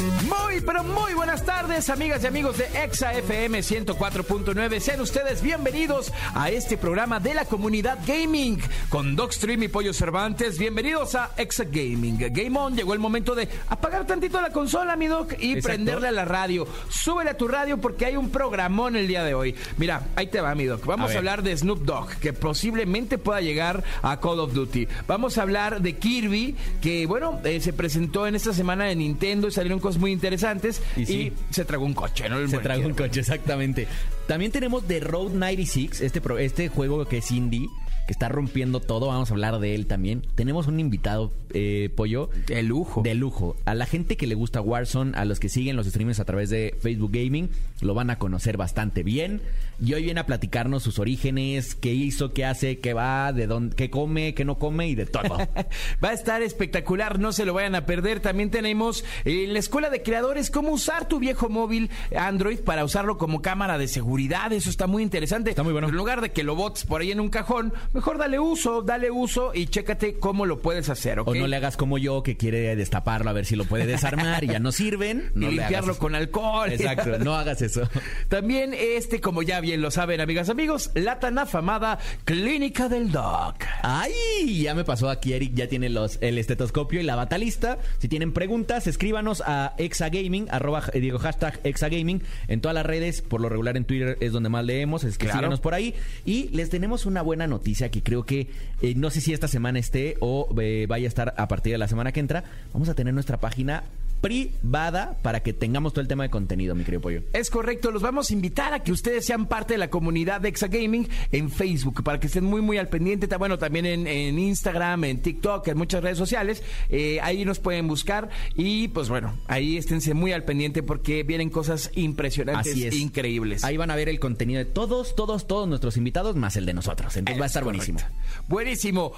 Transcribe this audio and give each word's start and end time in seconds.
Muy, 0.00 0.60
pero 0.60 0.82
muy 0.82 1.14
buenas 1.14 1.44
tardes, 1.44 1.88
amigas 1.88 2.24
y 2.24 2.26
amigos 2.26 2.58
de 2.58 2.64
Exa 2.82 3.12
FM 3.14 3.60
104.9. 3.60 4.80
Sean 4.80 5.00
ustedes 5.00 5.40
bienvenidos 5.40 6.12
a 6.34 6.50
este 6.50 6.76
programa 6.76 7.20
de 7.20 7.34
la 7.34 7.44
comunidad 7.44 7.98
gaming 8.06 8.60
con 8.88 9.14
Dogstream 9.14 9.62
y 9.62 9.68
Pollo 9.68 9.92
Cervantes. 9.92 10.58
Bienvenidos 10.58 11.14
a 11.14 11.30
Exa 11.36 11.64
Gaming. 11.64 12.18
Game 12.18 12.58
On, 12.58 12.74
llegó 12.74 12.92
el 12.92 12.98
momento 12.98 13.34
de 13.34 13.48
apagar 13.68 14.06
tantito 14.06 14.40
la 14.40 14.50
consola, 14.50 14.96
mi 14.96 15.06
Doc, 15.06 15.34
y 15.38 15.52
Exacto. 15.52 15.68
prenderle 15.68 16.08
a 16.08 16.12
la 16.12 16.24
radio. 16.24 16.66
Súbele 16.88 17.30
a 17.30 17.36
tu 17.36 17.46
radio 17.46 17.78
porque 17.78 18.06
hay 18.06 18.16
un 18.16 18.30
programón 18.30 18.96
el 18.96 19.06
día 19.06 19.22
de 19.22 19.34
hoy. 19.34 19.54
Mira, 19.76 20.08
ahí 20.16 20.26
te 20.26 20.40
va, 20.40 20.54
mi 20.54 20.64
Doc. 20.64 20.84
Vamos 20.86 21.14
a, 21.14 21.18
hablar 21.18 21.42
de 21.42 21.56
Snoop 21.56 21.84
Dogg, 21.84 22.16
que 22.16 22.32
posiblemente 22.32 23.18
pueda 23.18 23.40
llegar 23.40 23.84
a 24.02 24.18
Call 24.18 24.40
of 24.40 24.52
Duty. 24.54 24.88
Vamos 25.06 25.38
a 25.38 25.42
hablar 25.42 25.82
de 25.82 25.96
Kirby, 25.96 26.56
que 26.82 27.06
bueno, 27.06 27.40
eh, 27.44 27.60
se 27.60 27.72
presentó 27.72 28.26
en 28.26 28.34
esta 28.34 28.52
semana 28.52 28.84
de 28.84 28.96
Nintendo 28.96 29.48
y 29.48 29.52
salieron 29.52 29.80
muy 29.98 30.12
interesantes. 30.12 30.82
Y, 30.96 31.02
Y 31.02 31.06
sí. 31.06 31.32
se 31.50 31.64
tragó 31.64 31.84
un 31.84 31.94
coche, 31.94 32.28
¿no? 32.28 32.38
El 32.38 32.48
Se 32.48 32.58
trajo 32.58 32.82
un 32.86 32.94
coche, 32.94 33.20
exactamente. 33.20 33.86
También 34.26 34.50
tenemos 34.52 34.84
The 34.86 35.00
Road 35.00 35.32
96, 35.32 36.00
este, 36.00 36.20
pro- 36.20 36.38
este 36.38 36.68
juego 36.68 37.04
que 37.06 37.18
es 37.18 37.30
indie, 37.30 37.66
que 38.06 38.12
está 38.12 38.28
rompiendo 38.28 38.80
todo. 38.80 39.06
Vamos 39.08 39.30
a 39.30 39.34
hablar 39.34 39.58
de 39.60 39.74
él 39.74 39.86
también. 39.86 40.22
Tenemos 40.34 40.66
un 40.66 40.78
invitado, 40.80 41.32
eh, 41.52 41.90
Pollo. 41.94 42.28
De 42.46 42.62
lujo. 42.62 43.02
De 43.02 43.14
lujo. 43.14 43.56
A 43.64 43.74
la 43.74 43.86
gente 43.86 44.16
que 44.16 44.26
le 44.26 44.34
gusta 44.34 44.60
Warzone, 44.60 45.12
a 45.16 45.24
los 45.24 45.40
que 45.40 45.48
siguen 45.48 45.76
los 45.76 45.86
streamers 45.86 46.20
a 46.20 46.24
través 46.24 46.50
de 46.50 46.74
Facebook 46.80 47.12
Gaming, 47.12 47.48
lo 47.80 47.94
van 47.94 48.10
a 48.10 48.18
conocer 48.18 48.56
bastante 48.56 49.02
bien. 49.02 49.40
Y 49.82 49.94
hoy 49.94 50.04
viene 50.04 50.20
a 50.20 50.26
platicarnos 50.26 50.82
sus 50.82 50.98
orígenes, 50.98 51.74
qué 51.74 51.92
hizo, 51.92 52.32
qué 52.32 52.44
hace, 52.44 52.78
qué 52.78 52.94
va, 52.94 53.32
de 53.32 53.46
dónde, 53.46 53.74
qué 53.76 53.90
come, 53.90 54.34
qué 54.34 54.44
no 54.44 54.58
come 54.58 54.88
y 54.88 54.94
de 54.94 55.06
todo. 55.06 55.36
Va 56.04 56.10
a 56.10 56.12
estar 56.12 56.42
espectacular, 56.42 57.18
no 57.18 57.32
se 57.32 57.44
lo 57.44 57.54
vayan 57.54 57.74
a 57.74 57.86
perder. 57.86 58.20
También 58.20 58.50
tenemos 58.50 59.04
eh, 59.24 59.46
la 59.48 59.58
escuela 59.58 59.90
de 59.90 60.02
creadores, 60.02 60.50
cómo 60.50 60.70
usar 60.70 61.08
tu 61.08 61.18
viejo 61.18 61.48
móvil 61.48 61.90
Android 62.16 62.60
para 62.60 62.84
usarlo 62.84 63.18
como 63.18 63.42
cámara 63.42 63.78
de 63.78 63.88
seguridad. 63.88 64.52
Eso 64.52 64.70
está 64.70 64.86
muy 64.86 65.02
interesante. 65.02 65.50
Está 65.50 65.62
muy 65.62 65.72
bueno. 65.72 65.88
En 65.88 65.96
lugar 65.96 66.20
de 66.20 66.30
que 66.30 66.44
lo 66.44 66.54
botes 66.54 66.84
por 66.84 67.00
ahí 67.00 67.10
en 67.10 67.20
un 67.20 67.28
cajón, 67.28 67.72
mejor 67.92 68.18
dale 68.18 68.38
uso, 68.38 68.82
dale 68.82 69.10
uso 69.10 69.52
y 69.54 69.66
chécate 69.66 70.18
cómo 70.18 70.46
lo 70.46 70.60
puedes 70.60 70.88
hacer. 70.88 71.20
O 71.20 71.34
no 71.34 71.46
le 71.46 71.56
hagas 71.56 71.76
como 71.76 71.98
yo, 71.98 72.22
que 72.22 72.36
quiere 72.36 72.76
destaparlo 72.76 73.30
a 73.30 73.32
ver 73.32 73.46
si 73.46 73.56
lo 73.56 73.64
puede 73.64 73.86
desarmar 73.86 74.44
y 74.44 74.48
ya 74.48 74.58
no 74.60 74.72
sirven. 74.72 75.32
y 75.34 75.38
No 75.38 75.50
le 75.50 75.56
limpiarlo 75.56 75.98
con 75.98 76.14
alcohol. 76.14 76.72
Exacto, 76.72 77.18
no 77.18 77.34
hagas 77.34 77.62
eso. 77.62 77.88
También 78.28 78.74
este, 78.74 79.20
como 79.20 79.42
ya 79.42 79.60
bien 79.64 79.80
lo 79.80 79.90
saben, 79.90 80.20
amigas, 80.20 80.50
amigos, 80.50 80.90
la 80.94 81.18
tan 81.18 81.38
afamada 81.38 81.98
Clínica 82.24 82.88
del 82.88 83.10
Doc. 83.10 83.56
¡Ay! 83.82 84.62
Ya 84.62 84.74
me 84.74 84.84
pasó 84.84 85.08
aquí, 85.08 85.32
Eric. 85.32 85.54
Ya 85.54 85.68
tiene 85.68 85.88
los, 85.88 86.18
el 86.20 86.36
estetoscopio 86.38 87.00
y 87.00 87.02
la 87.02 87.16
bata 87.16 87.38
lista. 87.38 87.78
Si 87.98 88.06
tienen 88.08 88.32
preguntas, 88.32 88.86
escríbanos 88.86 89.42
a 89.46 89.74
exagaming, 89.78 90.48
arroba, 90.50 90.82
eh, 90.92 91.00
digo, 91.00 91.18
hashtag 91.18 91.58
exagaming 91.64 92.22
en 92.48 92.60
todas 92.60 92.74
las 92.74 92.84
redes. 92.84 93.22
Por 93.22 93.40
lo 93.40 93.48
regular 93.48 93.76
en 93.78 93.84
Twitter 93.86 94.18
es 94.20 94.32
donde 94.32 94.50
más 94.50 94.64
leemos. 94.64 95.02
Es 95.02 95.16
que 95.16 95.24
Claro. 95.24 95.38
síganos 95.40 95.60
por 95.60 95.72
ahí. 95.72 95.94
Y 96.26 96.48
les 96.50 96.68
tenemos 96.68 97.06
una 97.06 97.22
buena 97.22 97.46
noticia 97.46 97.90
que 97.90 98.02
creo 98.02 98.24
que 98.26 98.50
eh, 98.82 98.94
no 98.96 99.08
sé 99.10 99.22
si 99.22 99.32
esta 99.32 99.48
semana 99.48 99.78
esté 99.78 100.16
o 100.20 100.48
eh, 100.60 100.84
vaya 100.88 101.06
a 101.06 101.08
estar 101.08 101.34
a 101.38 101.48
partir 101.48 101.72
de 101.72 101.78
la 101.78 101.88
semana 101.88 102.12
que 102.12 102.20
entra. 102.20 102.44
Vamos 102.74 102.90
a 102.90 102.94
tener 102.94 103.14
nuestra 103.14 103.38
página 103.40 103.82
privada 104.24 105.18
para 105.22 105.40
que 105.40 105.52
tengamos 105.52 105.92
todo 105.92 106.00
el 106.00 106.08
tema 106.08 106.22
de 106.24 106.30
contenido, 106.30 106.74
mi 106.74 106.82
querido 106.82 107.02
pollo. 107.02 107.22
Es 107.34 107.50
correcto, 107.50 107.90
los 107.90 108.00
vamos 108.00 108.30
a 108.30 108.32
invitar 108.32 108.72
a 108.72 108.82
que 108.82 108.90
ustedes 108.90 109.26
sean 109.26 109.44
parte 109.46 109.74
de 109.74 109.78
la 109.78 109.90
comunidad 109.90 110.40
de 110.40 110.48
Exagaming 110.48 111.06
en 111.30 111.50
Facebook, 111.50 112.02
para 112.02 112.18
que 112.18 112.28
estén 112.28 112.44
muy, 112.44 112.62
muy 112.62 112.78
al 112.78 112.88
pendiente. 112.88 113.26
Bueno, 113.36 113.58
también 113.58 113.84
en, 113.84 114.06
en 114.06 114.38
Instagram, 114.38 115.04
en 115.04 115.20
TikTok, 115.20 115.68
en 115.68 115.76
muchas 115.76 116.02
redes 116.02 116.16
sociales. 116.16 116.62
Eh, 116.88 117.18
ahí 117.22 117.44
nos 117.44 117.58
pueden 117.58 117.86
buscar 117.86 118.30
y, 118.56 118.88
pues 118.88 119.10
bueno, 119.10 119.36
ahí 119.46 119.76
esténse 119.76 120.14
muy 120.14 120.32
al 120.32 120.44
pendiente 120.44 120.82
porque 120.82 121.22
vienen 121.22 121.50
cosas 121.50 121.90
impresionantes, 121.94 122.72
Así 122.72 122.86
es. 122.86 122.94
increíbles. 122.94 123.62
Ahí 123.62 123.76
van 123.76 123.90
a 123.90 123.96
ver 123.96 124.08
el 124.08 124.20
contenido 124.20 124.58
de 124.58 124.64
todos, 124.64 125.14
todos, 125.14 125.46
todos 125.46 125.68
nuestros 125.68 125.98
invitados, 125.98 126.34
más 126.34 126.56
el 126.56 126.64
de 126.64 126.72
nosotros. 126.72 127.14
Entonces 127.16 127.38
va 127.38 127.44
a 127.44 127.46
Es 127.46 127.50
estar 127.50 127.62
correcto. 127.64 127.92
buenísimo. 127.92 128.14
Buenísimo. 128.48 129.12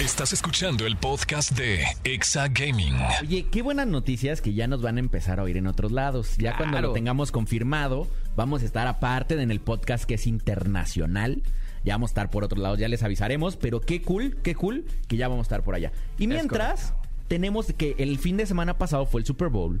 Estás 0.00 0.32
escuchando 0.32 0.86
el 0.86 0.96
podcast 0.96 1.52
de 1.52 1.84
Exa 2.04 2.48
Gaming. 2.48 2.94
Oye, 3.22 3.46
qué 3.50 3.60
buenas 3.62 3.86
noticias 4.22 4.40
que 4.40 4.54
ya 4.54 4.68
nos 4.68 4.82
van 4.82 4.98
a 4.98 5.00
empezar 5.00 5.40
a 5.40 5.42
oír 5.42 5.56
en 5.56 5.66
otros 5.66 5.90
lados. 5.90 6.36
Ya 6.38 6.56
cuando 6.56 6.80
lo 6.80 6.92
tengamos 6.92 7.32
confirmado, 7.32 8.06
vamos 8.36 8.62
a 8.62 8.64
estar 8.64 8.86
aparte 8.86 9.40
en 9.40 9.50
el 9.50 9.60
podcast 9.60 10.04
que 10.04 10.14
es 10.14 10.28
internacional. 10.28 11.42
Ya 11.82 11.94
vamos 11.94 12.10
a 12.10 12.12
estar 12.12 12.30
por 12.30 12.44
otros 12.44 12.62
lados, 12.62 12.78
ya 12.78 12.86
les 12.86 13.02
avisaremos, 13.02 13.56
pero 13.56 13.80
qué 13.80 14.00
cool, 14.00 14.36
qué 14.44 14.54
cool 14.54 14.84
que 15.08 15.16
ya 15.16 15.26
vamos 15.26 15.44
a 15.44 15.46
estar 15.46 15.64
por 15.64 15.74
allá. 15.74 15.90
Y 16.18 16.28
mientras, 16.28 16.94
tenemos 17.26 17.72
que 17.72 17.96
el 17.98 18.16
fin 18.18 18.36
de 18.36 18.46
semana 18.46 18.78
pasado 18.78 19.06
fue 19.06 19.22
el 19.22 19.26
Super 19.26 19.48
Bowl. 19.48 19.80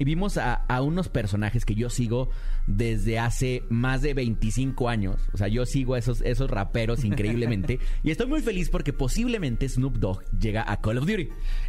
Y 0.00 0.04
vimos 0.04 0.36
a, 0.38 0.54
a 0.54 0.82
unos 0.82 1.08
personajes 1.08 1.64
que 1.64 1.76
yo 1.76 1.90
sigo 1.90 2.30
desde 2.66 3.18
hace 3.18 3.62
más 3.68 4.00
de 4.02 4.14
25 4.14 4.88
años. 4.88 5.16
O 5.32 5.36
sea, 5.36 5.46
yo 5.48 5.66
sigo 5.66 5.94
a 5.94 5.98
esos, 5.98 6.22
esos 6.22 6.50
raperos 6.50 7.04
increíblemente. 7.04 7.78
y 8.02 8.10
estoy 8.10 8.26
muy 8.26 8.40
feliz 8.40 8.70
porque 8.70 8.92
posiblemente 8.92 9.68
Snoop 9.68 9.98
Dogg 9.98 10.22
llega 10.38 10.64
a 10.66 10.80
Call 10.80 10.98
of 10.98 11.06
Duty. 11.06 11.28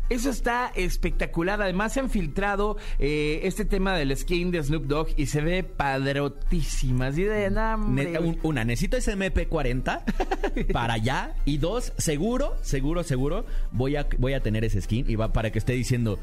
Eso 0.09 0.29
está 0.29 0.71
espectacular. 0.75 1.61
Además, 1.61 1.93
se 1.93 1.99
han 1.99 2.09
filtrado 2.09 2.77
eh, 2.99 3.41
este 3.43 3.65
tema 3.65 3.95
del 3.95 4.15
skin 4.15 4.49
de 4.51 4.63
Snoop 4.63 4.85
Dogg 4.85 5.09
y 5.17 5.25
se 5.27 5.41
ve 5.41 5.63
padrotísima. 5.63 7.07
Así 7.07 7.23
de, 7.23 7.49
"No, 7.51 7.73
hombre". 7.75 8.11
Ne- 8.11 8.19
un- 8.19 8.39
una, 8.43 8.63
necesito 8.63 8.95
ese 8.97 9.15
MP40 9.17 10.03
para 10.71 10.93
allá. 10.93 11.33
Y 11.45 11.57
dos, 11.57 11.93
seguro, 11.97 12.55
seguro, 12.61 13.03
seguro, 13.03 13.45
voy 13.71 13.97
a, 13.97 14.07
voy 14.17 14.33
a 14.33 14.41
tener 14.41 14.63
ese 14.63 14.81
skin. 14.81 15.05
Y 15.09 15.15
va 15.15 15.33
para 15.33 15.51
que 15.51 15.59
esté 15.59 15.73
diciendo, 15.73 16.19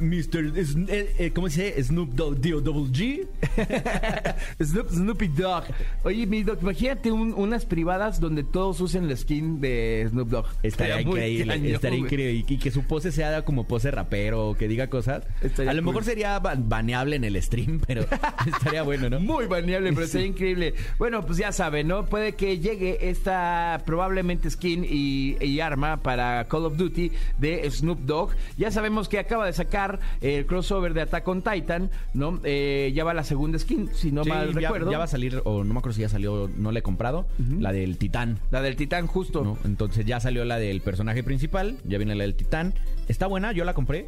Mr. 0.00 0.52
Eh, 0.88 1.14
eh, 1.18 1.30
¿Cómo 1.34 1.48
se 1.50 1.64
dice? 1.66 1.84
Snoop 1.84 2.14
Dogg, 2.14 2.36
Double 2.40 2.90
G. 2.92 3.26
Snoop, 4.64 4.88
Snoopy 4.90 5.28
Dogg. 5.28 5.64
Oye, 6.04 6.26
mi 6.26 6.42
Dog, 6.42 6.58
imagínate 6.62 7.12
un- 7.12 7.34
unas 7.34 7.66
privadas 7.66 8.20
donde 8.20 8.42
todos 8.44 8.80
usen 8.80 9.08
la 9.08 9.16
skin 9.16 9.60
de 9.60 10.06
Snoop 10.10 10.28
Dogg. 10.28 10.46
Estaría 10.62 11.00
increíble, 11.00 11.46
cañón, 11.52 11.74
estaría 11.74 11.98
increíble. 11.98 12.44
Y, 12.48 12.54
y 12.54 12.58
que 12.58 12.70
su 12.70 12.84
pose 12.84 13.12
sea 13.12 13.44
como 13.44 13.66
pose 13.66 13.90
rapero 13.90 14.48
o 14.50 14.54
que 14.54 14.68
diga 14.68 14.88
cosas. 14.88 15.24
Estaría 15.42 15.70
a 15.72 15.74
lo 15.74 15.82
cool. 15.82 15.92
mejor 15.92 16.04
sería 16.04 16.38
ba- 16.38 16.56
baneable 16.58 17.16
en 17.16 17.24
el 17.24 17.40
stream, 17.42 17.80
pero 17.86 18.02
estaría 18.46 18.82
bueno, 18.82 19.10
¿no? 19.10 19.20
Muy 19.20 19.46
baneable, 19.46 19.92
pero 19.92 20.06
Sí. 20.06 20.12
sería 20.12 20.26
increíble. 20.28 20.74
Bueno, 20.98 21.24
pues 21.26 21.38
ya 21.38 21.52
saben, 21.52 21.88
¿no? 21.88 22.06
Puede 22.06 22.34
que 22.34 22.58
llegue 22.58 23.10
esta 23.10 23.82
probablemente 23.84 24.50
skin 24.50 24.86
y, 24.88 25.36
y 25.44 25.60
arma 25.60 26.02
para 26.02 26.46
Call 26.48 26.64
of 26.66 26.76
Duty 26.76 27.10
de 27.38 27.70
Snoop 27.70 28.00
Dogg. 28.00 28.30
Ya 28.56 28.70
sabemos 28.70 29.08
que 29.08 29.18
acaba 29.18 29.46
de 29.46 29.52
sacar 29.56 29.98
el 30.20 30.46
crossover 30.46 30.94
de 30.94 31.00
Attack 31.02 31.26
on 31.28 31.42
Titan, 31.42 31.90
¿no? 32.14 32.40
Eh, 32.44 32.92
ya 32.94 33.02
va 33.04 33.12
la 33.14 33.24
segunda 33.24 33.58
skin, 33.58 33.90
si 33.92 34.12
no 34.12 34.22
Sí, 34.24 34.30
mal 34.30 34.52
ya, 34.54 34.60
recuerdo. 34.60 34.90
ya 34.90 34.98
va 34.98 35.04
a 35.04 35.08
salir, 35.08 35.42
o 35.44 35.64
no 35.64 35.72
me 35.74 35.78
acuerdo 35.80 35.96
si 35.96 36.02
ya 36.02 36.08
salió, 36.08 36.48
no 36.56 36.70
la 36.72 36.78
he 36.78 36.82
comprado, 36.82 37.26
la 37.58 37.72
del 37.72 37.98
Titán. 37.98 38.38
La 38.50 38.62
del 38.62 38.76
Titán, 38.76 39.06
justo. 39.06 39.42
¿no? 39.42 39.58
Entonces 39.64 40.06
ya 40.06 40.20
salió 40.20 40.44
la 40.44 40.58
del 40.58 40.80
personaje 40.80 41.22
principal, 41.24 41.78
ya 41.84 41.98
viene 41.98 42.14
la 42.14 42.22
del 42.24 42.34
titán. 42.34 42.74
Está 43.08 43.26
buena, 43.26 43.52
yo 43.52 43.64
la 43.64 43.74
compré. 43.74 44.06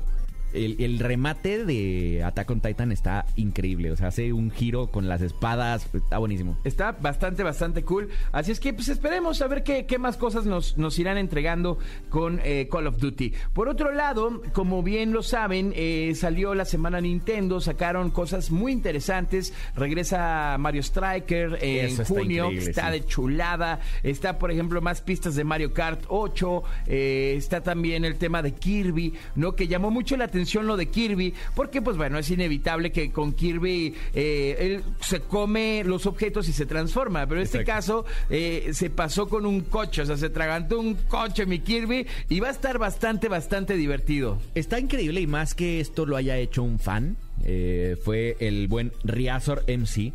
El, 0.52 0.76
el 0.80 0.98
remate 0.98 1.64
de 1.64 2.22
Attack 2.24 2.50
on 2.50 2.60
Titan 2.60 2.90
está 2.92 3.26
increíble. 3.36 3.90
O 3.90 3.96
sea, 3.96 4.08
hace 4.08 4.32
un 4.32 4.50
giro 4.50 4.86
con 4.88 5.08
las 5.08 5.20
espadas. 5.20 5.88
Está 5.92 6.18
buenísimo. 6.18 6.56
Está 6.64 6.92
bastante, 6.92 7.42
bastante 7.42 7.82
cool. 7.84 8.08
Así 8.32 8.50
es 8.52 8.60
que 8.60 8.72
pues 8.72 8.88
esperemos 8.88 9.42
a 9.42 9.46
ver 9.48 9.62
qué, 9.62 9.84
qué 9.86 9.98
más 9.98 10.16
cosas 10.16 10.46
nos, 10.46 10.78
nos 10.78 10.98
irán 10.98 11.18
entregando 11.18 11.78
con 12.08 12.40
eh, 12.44 12.66
Call 12.70 12.86
of 12.86 12.96
Duty. 12.98 13.34
Por 13.52 13.68
otro 13.68 13.92
lado, 13.92 14.40
como 14.54 14.82
bien 14.82 15.12
lo 15.12 15.22
saben, 15.22 15.72
eh, 15.76 16.12
salió 16.14 16.54
la 16.54 16.64
semana 16.64 17.00
Nintendo, 17.00 17.60
sacaron 17.60 18.10
cosas 18.10 18.50
muy 18.50 18.72
interesantes. 18.72 19.52
Regresa 19.76 20.56
Mario 20.58 20.80
Striker 20.82 21.58
en 21.60 21.86
Eso 21.86 22.02
está 22.02 22.14
junio, 22.14 22.50
está 22.50 22.86
sí. 22.86 22.92
de 22.92 23.04
chulada. 23.04 23.80
Está, 24.02 24.38
por 24.38 24.50
ejemplo, 24.50 24.80
más 24.80 25.02
pistas 25.02 25.34
de 25.34 25.44
Mario 25.44 25.74
Kart 25.74 26.04
8. 26.08 26.62
eh, 26.86 27.34
está 27.36 27.60
también 27.60 28.04
el 28.06 28.16
tema 28.16 28.40
de 28.42 28.52
Kirby, 28.52 29.12
¿no? 29.34 29.54
Que 29.54 29.68
llamó 29.68 29.90
mucho 29.90 30.16
la 30.16 30.24
atención 30.24 30.37
lo 30.66 30.76
de 30.76 30.86
Kirby, 30.86 31.34
porque 31.54 31.82
pues 31.82 31.96
bueno, 31.96 32.18
es 32.18 32.30
inevitable 32.30 32.92
que 32.92 33.10
con 33.10 33.32
Kirby 33.32 33.94
eh, 34.14 34.56
él 34.58 34.84
se 35.00 35.20
come 35.20 35.82
los 35.84 36.06
objetos 36.06 36.48
y 36.48 36.52
se 36.52 36.66
transforma, 36.66 37.26
pero 37.26 37.40
en 37.40 37.44
este 37.44 37.64
caso 37.64 38.04
eh, 38.30 38.70
se 38.72 38.90
pasó 38.90 39.28
con 39.28 39.46
un 39.46 39.62
coche, 39.62 40.02
o 40.02 40.06
sea, 40.06 40.16
se 40.16 40.26
atragantó 40.26 40.80
un 40.80 40.94
coche 40.94 41.46
mi 41.46 41.60
Kirby 41.60 42.06
y 42.28 42.40
va 42.40 42.48
a 42.48 42.52
estar 42.52 42.78
bastante, 42.78 43.28
bastante 43.28 43.74
divertido. 43.74 44.38
Está 44.54 44.78
increíble 44.78 45.20
y 45.20 45.26
más 45.26 45.54
que 45.54 45.80
esto 45.80 46.06
lo 46.06 46.16
haya 46.16 46.36
hecho 46.36 46.62
un 46.62 46.78
fan. 46.78 47.16
eh, 47.44 47.96
fue 48.02 48.36
el 48.40 48.68
buen 48.68 48.92
Riazor 49.04 49.64
MC, 49.68 50.12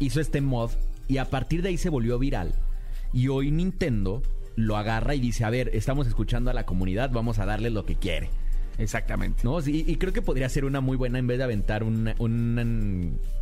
hizo 0.00 0.20
este 0.20 0.40
mod 0.40 0.70
y 1.08 1.18
a 1.18 1.26
partir 1.26 1.62
de 1.62 1.70
ahí 1.70 1.76
se 1.76 1.88
volvió 1.88 2.18
viral. 2.18 2.54
Y 3.12 3.28
hoy 3.28 3.50
Nintendo 3.50 4.22
lo 4.56 4.76
agarra 4.76 5.14
y 5.14 5.20
dice, 5.20 5.44
a 5.44 5.50
ver, 5.50 5.70
estamos 5.72 6.06
escuchando 6.06 6.50
a 6.50 6.54
la 6.54 6.66
comunidad, 6.66 7.10
vamos 7.12 7.38
a 7.38 7.46
darle 7.46 7.70
lo 7.70 7.84
que 7.84 7.94
quiere. 7.94 8.28
Exactamente. 8.78 9.42
¿No? 9.44 9.60
Sí, 9.60 9.84
y 9.86 9.96
creo 9.96 10.12
que 10.12 10.22
podría 10.22 10.48
ser 10.48 10.64
una 10.64 10.80
muy 10.80 10.96
buena 10.96 11.18
en 11.18 11.26
vez 11.26 11.38
de 11.38 11.44
aventar 11.44 11.82
una, 11.82 12.14
una, 12.18 12.64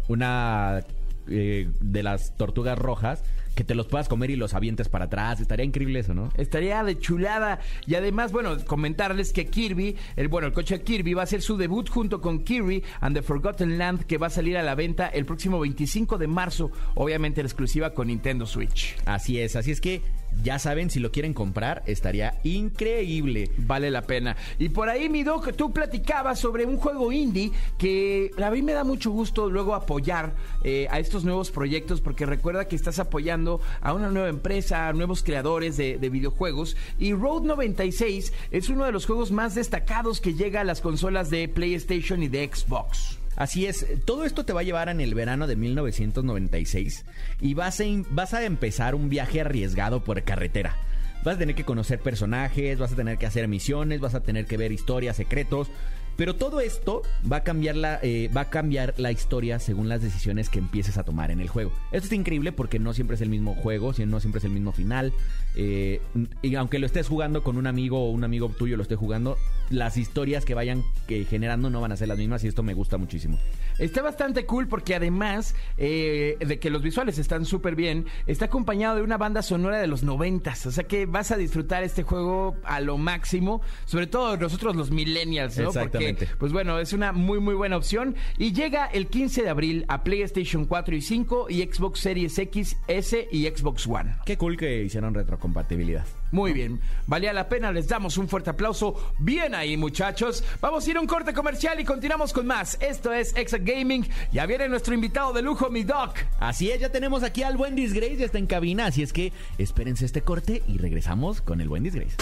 una 0.09 0.85
eh, 1.29 1.69
de 1.81 2.03
las 2.03 2.37
tortugas 2.37 2.79
rojas 2.79 3.23
que 3.57 3.65
te 3.65 3.75
los 3.75 3.87
puedas 3.87 4.07
comer 4.07 4.31
y 4.31 4.37
los 4.37 4.55
avientes 4.55 4.89
para 4.89 5.07
atrás. 5.07 5.41
Estaría 5.41 5.65
increíble 5.65 5.99
eso, 5.99 6.15
¿no? 6.15 6.31
Estaría 6.37 6.85
de 6.85 6.99
chulada. 6.99 7.59
Y 7.87 7.95
además, 7.95 8.31
bueno, 8.31 8.57
comentarles 8.67 9.33
que 9.33 9.47
Kirby, 9.47 9.97
el 10.15 10.29
bueno, 10.29 10.47
el 10.47 10.53
coche 10.53 10.83
Kirby 10.83 11.15
va 11.15 11.23
a 11.23 11.25
hacer 11.25 11.41
su 11.41 11.57
debut 11.57 11.89
junto 11.89 12.21
con 12.21 12.45
Kirby 12.45 12.85
and 13.01 13.17
the 13.17 13.23
Forgotten 13.23 13.79
Land, 13.79 14.05
que 14.05 14.19
va 14.19 14.27
a 14.27 14.31
salir 14.31 14.59
a 14.59 14.63
la 14.63 14.75
venta 14.75 15.09
el 15.09 15.25
próximo 15.25 15.59
25 15.59 16.19
de 16.19 16.27
marzo, 16.27 16.71
obviamente 16.95 17.43
la 17.43 17.49
exclusiva 17.49 17.95
con 17.95 18.09
Nintendo 18.09 18.47
Switch. 18.47 18.95
Así 19.07 19.41
es, 19.41 19.57
así 19.57 19.71
es 19.71 19.81
que 19.81 20.03
ya 20.43 20.59
saben, 20.59 20.91
si 20.91 21.01
lo 21.01 21.11
quieren 21.11 21.35
comprar, 21.35 21.83
estaría 21.87 22.39
increíble. 22.45 23.51
Vale 23.57 23.91
la 23.91 24.03
pena. 24.03 24.37
Y 24.59 24.69
por 24.69 24.89
ahí, 24.89 25.09
mi 25.09 25.23
doc, 25.23 25.55
tú 25.57 25.73
platicabas 25.73 26.39
sobre 26.39 26.67
un 26.67 26.77
juego 26.77 27.13
indie 27.13 27.53
que 27.79 28.31
a 28.43 28.51
mí 28.51 28.63
me 28.63 28.73
da 28.73 28.85
mucho 28.85 29.11
gusto 29.11 29.51
luego 29.51 29.75
apoyar 29.75 30.35
eh, 30.65 30.87
a 30.91 30.99
estos 30.99 31.25
nuevos 31.25 31.51
proyectos, 31.51 32.01
porque 32.01 32.27
recuerda 32.27 32.69
que 32.69 32.77
estás 32.77 32.99
apoyando 32.99 33.61
a 33.81 33.93
una 33.93 34.11
nueva 34.11 34.29
empresa, 34.29 34.89
a 34.89 34.93
nuevos 34.93 35.23
creadores 35.23 35.77
de, 35.77 35.99
de 35.99 36.09
videojuegos. 36.09 36.77
Y 36.99 37.13
Road 37.13 37.43
96 37.43 38.33
es 38.51 38.69
uno 38.69 38.85
de 38.85 38.93
los 38.93 39.07
juegos 39.07 39.33
más 39.33 39.55
destacados 39.55 40.21
que 40.21 40.35
llega 40.35 40.61
a 40.61 40.65
las 40.65 40.81
consolas 40.81 41.31
de 41.31 41.49
PlayStation 41.49 42.23
y 42.23 42.29
de 42.29 42.51
Xbox. 42.53 43.16
Así 43.37 43.67
es, 43.67 43.87
todo 44.07 44.25
esto 44.25 44.47
te 44.47 44.55
va 44.55 44.61
a 44.61 44.65
llevar 44.65 44.89
en 44.89 45.01
el 45.03 45.15
verano 45.15 45.47
de 45.47 45.57
1996 45.57 47.05
y 47.41 47.53
vas 47.53 47.81
a, 47.81 47.85
vas 48.11 48.33
a 48.33 48.45
empezar 48.45 48.95
un 48.95 49.11
viaje 49.11 49.43
arriesgado 49.43 50.03
por 50.03 50.23
carretera. 50.23 50.75
Vas 51.23 51.37
a 51.37 51.39
tener 51.39 51.55
que 51.55 51.65
conocer 51.65 52.01
personajes, 52.01 52.79
vas 52.79 52.93
a 52.93 52.97
tener 52.97 53.19
que 53.19 53.27
hacer 53.27 53.47
misiones, 53.47 54.01
vas 54.01 54.15
a 54.15 54.21
tener 54.21 54.47
que 54.47 54.57
ver 54.57 54.73
historias, 54.73 55.17
secretos, 55.17 55.69
pero 56.17 56.35
todo 56.35 56.61
esto 56.61 57.03
va 57.31 57.39
a 57.39 57.45
cambiar 57.45 57.77
la, 57.77 57.99
eh, 58.03 58.31
va 58.35 58.43
a 58.43 58.51
cambiar 58.51 58.95
la 58.97 59.13
historia 59.13 59.59
según 59.59 59.89
las 59.89 60.03
decisiones 60.03 60.49
que 60.49 60.59
empieces 60.59 60.99
a 60.99 61.05
tomar 61.05 61.31
en 61.31 61.41
el 61.41 61.49
juego. 61.49 61.73
Esto 61.93 62.07
es 62.07 62.13
increíble 62.13 62.53
porque 62.53 62.79
no 62.79 62.95
siempre 62.95 63.17
es 63.17 63.21
el 63.21 63.29
mismo 63.29 63.55
juego, 63.55 63.93
no 64.07 64.21
siempre 64.21 64.39
es 64.39 64.45
el 64.45 64.51
mismo 64.51 64.73
final. 64.73 65.13
Eh, 65.55 66.01
y 66.43 66.55
aunque 66.55 66.79
lo 66.79 66.87
estés 66.87 67.09
jugando 67.09 67.43
con 67.43 67.57
un 67.57 67.67
amigo 67.67 68.05
o 68.05 68.11
un 68.11 68.25
amigo 68.25 68.49
tuyo 68.51 68.77
lo 68.77 68.83
esté 68.83 68.97
jugando, 68.97 69.39
las 69.71 69.97
historias 69.97 70.45
que 70.45 70.55
vayan 70.55 70.85
generando 71.29 71.71
no 71.71 71.81
van 71.81 71.93
a 71.93 71.97
ser 71.97 72.09
las 72.09 72.19
mismas 72.19 72.45
y 72.45 72.49
esto 72.49 72.63
me 72.63 72.75
gusta 72.75 72.99
muchísimo. 72.99 73.39
Está 73.79 74.03
bastante 74.03 74.47
cool 74.47 74.69
porque 74.69 74.95
además 74.95 75.55
eh, 75.77 76.37
de 76.41 76.59
que 76.59 76.71
los 76.71 76.83
visuales 76.83 77.19
están 77.19 77.45
súper 77.45 77.75
bien, 77.75 78.07
está 78.27 78.47
acompañado 78.47 78.97
de 78.97 79.03
una 79.03 79.19
banda 79.19 79.43
sonora 79.43 79.79
de 79.79 79.87
los 79.87 80.03
noventas. 80.03 80.67
O 80.67 80.71
sea 80.71 80.85
que 80.85 81.07
vas 81.07 81.31
a 81.31 81.37
disfrutar 81.37 81.83
este 81.83 82.03
juego 82.03 82.57
a 82.65 82.81
lo 82.81 82.97
máximo, 82.99 83.61
sobre 83.85 84.07
todo 84.07 84.37
nosotros 84.37 84.77
los 84.77 84.91
millennials, 84.91 85.59
¿no? 85.59 85.73
Porque, 85.73 86.06
pues 86.39 86.53
bueno, 86.53 86.79
es 86.79 86.93
una 86.93 87.13
muy 87.13 87.41
muy 87.41 87.55
buena 87.55 87.77
opción. 87.77 88.15
Y 88.39 88.53
llega 88.53 88.87
el 88.87 89.09
15 89.09 89.43
de 89.43 89.49
abril 89.49 89.85
a 89.89 90.05
PlayStation 90.05 90.65
4 90.65 90.97
y 90.97 91.01
5 91.01 91.47
y 91.51 91.63
Xbox 91.63 92.01
Series 92.01 92.39
X, 92.39 92.77
S 92.89 93.29
y 93.31 93.47
Xbox 93.47 93.87
One. 93.87 94.17
Qué 94.25 94.37
cool 94.37 94.57
que 94.57 94.83
hicieron 94.83 95.15
retrocompatibilidad. 95.15 96.05
Muy 96.33 96.53
bien, 96.53 96.81
valía 97.07 97.33
la 97.33 97.49
pena, 97.49 97.73
les 97.73 97.89
damos 97.89 98.17
un 98.19 98.29
fuerte 98.29 98.51
aplauso. 98.51 99.15
Bien 99.19 99.55
ahí, 99.55 99.77
muchachos. 99.77 100.43
Vamos 100.61 100.87
a 100.87 100.91
ir 100.91 100.97
a 100.97 101.01
un 101.01 101.07
corte 101.07 101.33
comercial 101.33 101.79
y 101.81 101.85
continuamos 101.85 102.33
con 102.33 102.47
más. 102.47 102.77
Esto 102.81 103.13
es 103.13 103.35
Exa 103.37 103.59
Gaming. 103.59 104.09
Ya 104.33 104.47
viene 104.47 104.69
nuestro 104.69 104.95
invitado 104.95 105.33
de 105.33 105.43
lujo, 105.43 105.71
mi 105.71 105.85
doc. 105.85 106.17
Así 106.41 106.71
es, 106.71 106.81
ya 106.81 106.91
tenemos 106.91 107.23
aquí 107.23 107.43
al 107.43 107.57
buen 107.57 107.77
Disgrace, 107.77 108.17
ya 108.17 108.27
está 108.27 108.39
en 108.39 108.47
cabina, 108.47 108.87
así 108.87 109.03
es 109.03 109.13
que 109.13 109.33
espérense 109.59 110.05
este 110.05 110.23
corte 110.23 110.63
y 110.67 110.79
regresamos 110.79 111.41
con 111.41 111.61
el 111.61 111.69
buen 111.69 111.83
Disgrace. 111.83 112.17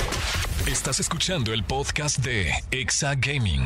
Estás 0.66 1.00
escuchando 1.00 1.52
el 1.52 1.64
podcast 1.64 2.18
de 2.18 2.52
Exa 2.70 3.14
Gaming. 3.14 3.64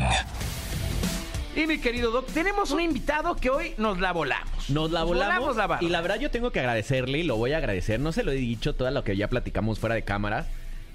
Y 1.57 1.67
mi 1.67 1.79
querido 1.79 2.11
Doc, 2.11 2.27
tenemos 2.33 2.71
un 2.71 2.81
invitado 2.81 3.35
que 3.35 3.51
hoy 3.51 3.75
nos 3.79 3.99
la 3.99 4.13
volamos. 4.13 4.71
Nos 4.71 4.91
la 4.91 5.03
volamos. 5.05 5.57
y 5.81 5.89
la 5.89 6.01
verdad 6.01 6.21
yo 6.21 6.31
tengo 6.31 6.53
que 6.53 6.61
agradecerle 6.61 7.19
y 7.19 7.23
lo 7.23 7.37
voy 7.37 7.53
a 7.53 7.59
agradecer. 7.59 7.99
No 8.01 8.13
se 8.13 8.23
lo 8.23 8.33
he 8.33 8.37
dicho 8.37 8.75
todo 8.75 8.91
lo 8.91 9.03
que 9.05 9.17
ya 9.17 9.29
platicamos 9.29 9.79
fuera 9.79 9.95
de 9.95 10.03
cámaras. 10.03 10.47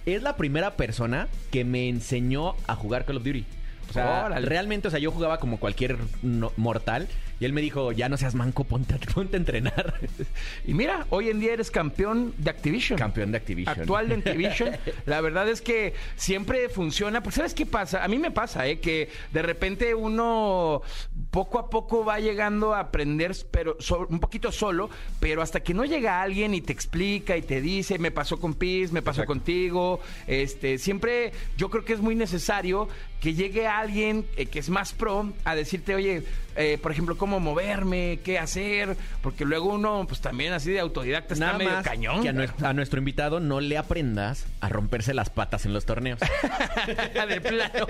Es 0.05 0.21
la 0.21 0.35
primera 0.35 0.75
persona 0.75 1.27
que 1.51 1.65
me 1.65 1.89
enseñó 1.89 2.55
a 2.67 2.75
jugar 2.75 3.05
Call 3.05 3.17
of 3.17 3.23
Duty. 3.23 3.45
O 3.89 3.93
sea, 3.93 4.29
realmente, 4.29 4.87
o 4.87 4.91
sea, 4.91 4.99
yo 4.99 5.11
jugaba 5.11 5.37
como 5.39 5.59
cualquier 5.59 5.97
mortal 6.57 7.07
y 7.39 7.45
él 7.45 7.53
me 7.53 7.61
dijo, 7.61 7.91
ya 7.91 8.09
no 8.09 8.17
seas 8.17 8.35
manco, 8.35 8.63
ponte, 8.63 8.95
ponte 9.13 9.35
a 9.35 9.39
entrenar. 9.39 9.99
y 10.65 10.73
mira, 10.73 11.05
hoy 11.09 11.29
en 11.29 11.39
día 11.39 11.53
eres 11.53 11.71
campeón 11.71 12.33
de 12.37 12.49
Activision. 12.49 12.97
Campeón 12.97 13.31
de 13.31 13.37
Activision. 13.37 13.79
Actual 13.81 14.09
de 14.09 14.15
Activision. 14.15 14.71
La 15.05 15.21
verdad 15.21 15.47
es 15.49 15.61
que 15.61 15.93
siempre 16.15 16.69
funciona. 16.69 17.21
Porque 17.21 17.37
¿sabes 17.37 17.53
qué 17.53 17.65
pasa? 17.65 18.03
A 18.03 18.07
mí 18.07 18.17
me 18.17 18.31
pasa, 18.31 18.67
¿eh? 18.67 18.79
Que 18.79 19.09
de 19.31 19.41
repente 19.41 19.95
uno 19.95 20.81
poco 21.31 21.59
a 21.59 21.69
poco 21.69 22.05
va 22.05 22.19
llegando 22.19 22.73
a 22.73 22.79
aprender, 22.79 23.35
pero 23.51 23.77
un 24.07 24.19
poquito 24.19 24.51
solo, 24.51 24.89
pero 25.19 25.41
hasta 25.41 25.61
que 25.61 25.73
no 25.73 25.83
llega 25.85 26.21
alguien 26.21 26.53
y 26.53 26.61
te 26.61 26.71
explica 26.73 27.35
y 27.35 27.41
te 27.41 27.61
dice, 27.61 27.97
me 27.97 28.11
pasó 28.11 28.39
con 28.39 28.53
Piz, 28.53 28.91
me 28.91 29.01
pasó 29.01 29.25
contigo, 29.25 29.99
este, 30.27 30.77
siempre 30.77 31.31
yo 31.57 31.69
creo 31.69 31.85
que 31.85 31.93
es 31.93 32.01
muy 32.01 32.15
necesario 32.15 32.87
que 33.23 33.33
llegue 33.33 33.67
alguien 33.67 34.25
eh, 34.35 34.47
que 34.47 34.59
es 34.59 34.67
más 34.67 34.91
pro 34.91 35.31
a 35.45 35.55
decirte, 35.55 35.95
oye, 35.95 36.23
eh, 36.57 36.77
por 36.81 36.91
ejemplo, 36.91 37.17
cómo 37.17 37.39
moverme, 37.39 38.19
qué 38.21 38.37
hacer, 38.37 38.97
porque 39.21 39.45
luego 39.45 39.73
uno, 39.73 40.03
pues 40.05 40.19
también 40.19 40.51
así 40.51 40.71
de 40.71 40.81
autodidacta 40.81 41.33
está 41.33 41.53
medio 41.53 41.81
cañón. 41.83 42.21
Que 42.21 42.27
a 42.27 42.73
nuestro, 42.73 42.99
invitado 42.99 43.39
no 43.39 43.61
le 43.61 43.77
aprendas 43.77 44.45
a 44.59 44.67
romperse 44.67 45.13
las 45.13 45.29
patas 45.29 45.65
en 45.65 45.71
los 45.71 45.85
torneos. 45.85 46.19
de 47.29 47.39
plano. 47.39 47.87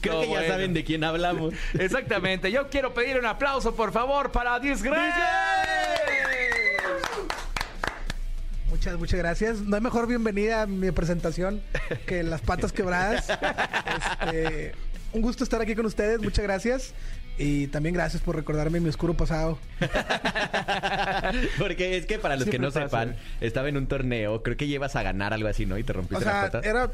Creo 0.00 0.22
que 0.22 0.28
ya 0.28 0.48
saben 0.48 0.74
de 0.74 0.82
quién 0.82 1.04
hablamos. 1.04 1.54
Exactamente. 1.74 2.50
Yo 2.50 2.68
quiero 2.70 2.92
pedir 2.92 3.16
un 3.20 3.26
aplauso, 3.26 3.76
por 3.76 3.92
favor, 3.92 4.32
para 4.32 4.58
Disgrace. 4.58 5.53
Muchas, 8.84 9.00
muchas 9.00 9.18
gracias. 9.18 9.60
No 9.62 9.76
hay 9.76 9.80
mejor 9.80 10.06
bienvenida 10.06 10.60
a 10.60 10.66
mi 10.66 10.90
presentación 10.90 11.62
que 12.04 12.22
las 12.22 12.42
patas 12.42 12.70
quebradas. 12.70 13.30
Este, 14.20 14.72
un 15.14 15.22
gusto 15.22 15.42
estar 15.42 15.62
aquí 15.62 15.74
con 15.74 15.86
ustedes. 15.86 16.20
Muchas 16.20 16.42
gracias. 16.42 16.92
Y 17.38 17.68
también 17.68 17.94
gracias 17.94 18.20
por 18.20 18.36
recordarme 18.36 18.80
mi 18.80 18.90
oscuro 18.90 19.14
pasado. 19.14 19.58
Porque 21.58 21.96
es 21.96 22.04
que 22.04 22.18
para 22.18 22.36
los 22.36 22.46
que 22.46 22.58
no 22.58 22.70
sepan, 22.70 23.16
estaba 23.40 23.70
en 23.70 23.78
un 23.78 23.86
torneo, 23.86 24.42
creo 24.42 24.58
que 24.58 24.66
llevas 24.66 24.96
a 24.96 25.02
ganar 25.02 25.32
algo 25.32 25.48
así, 25.48 25.64
¿no? 25.64 25.78
Y 25.78 25.82
te 25.82 25.94
rompiste 25.94 26.22
las 26.22 26.44
patas. 26.44 26.66
Era, 26.66 26.90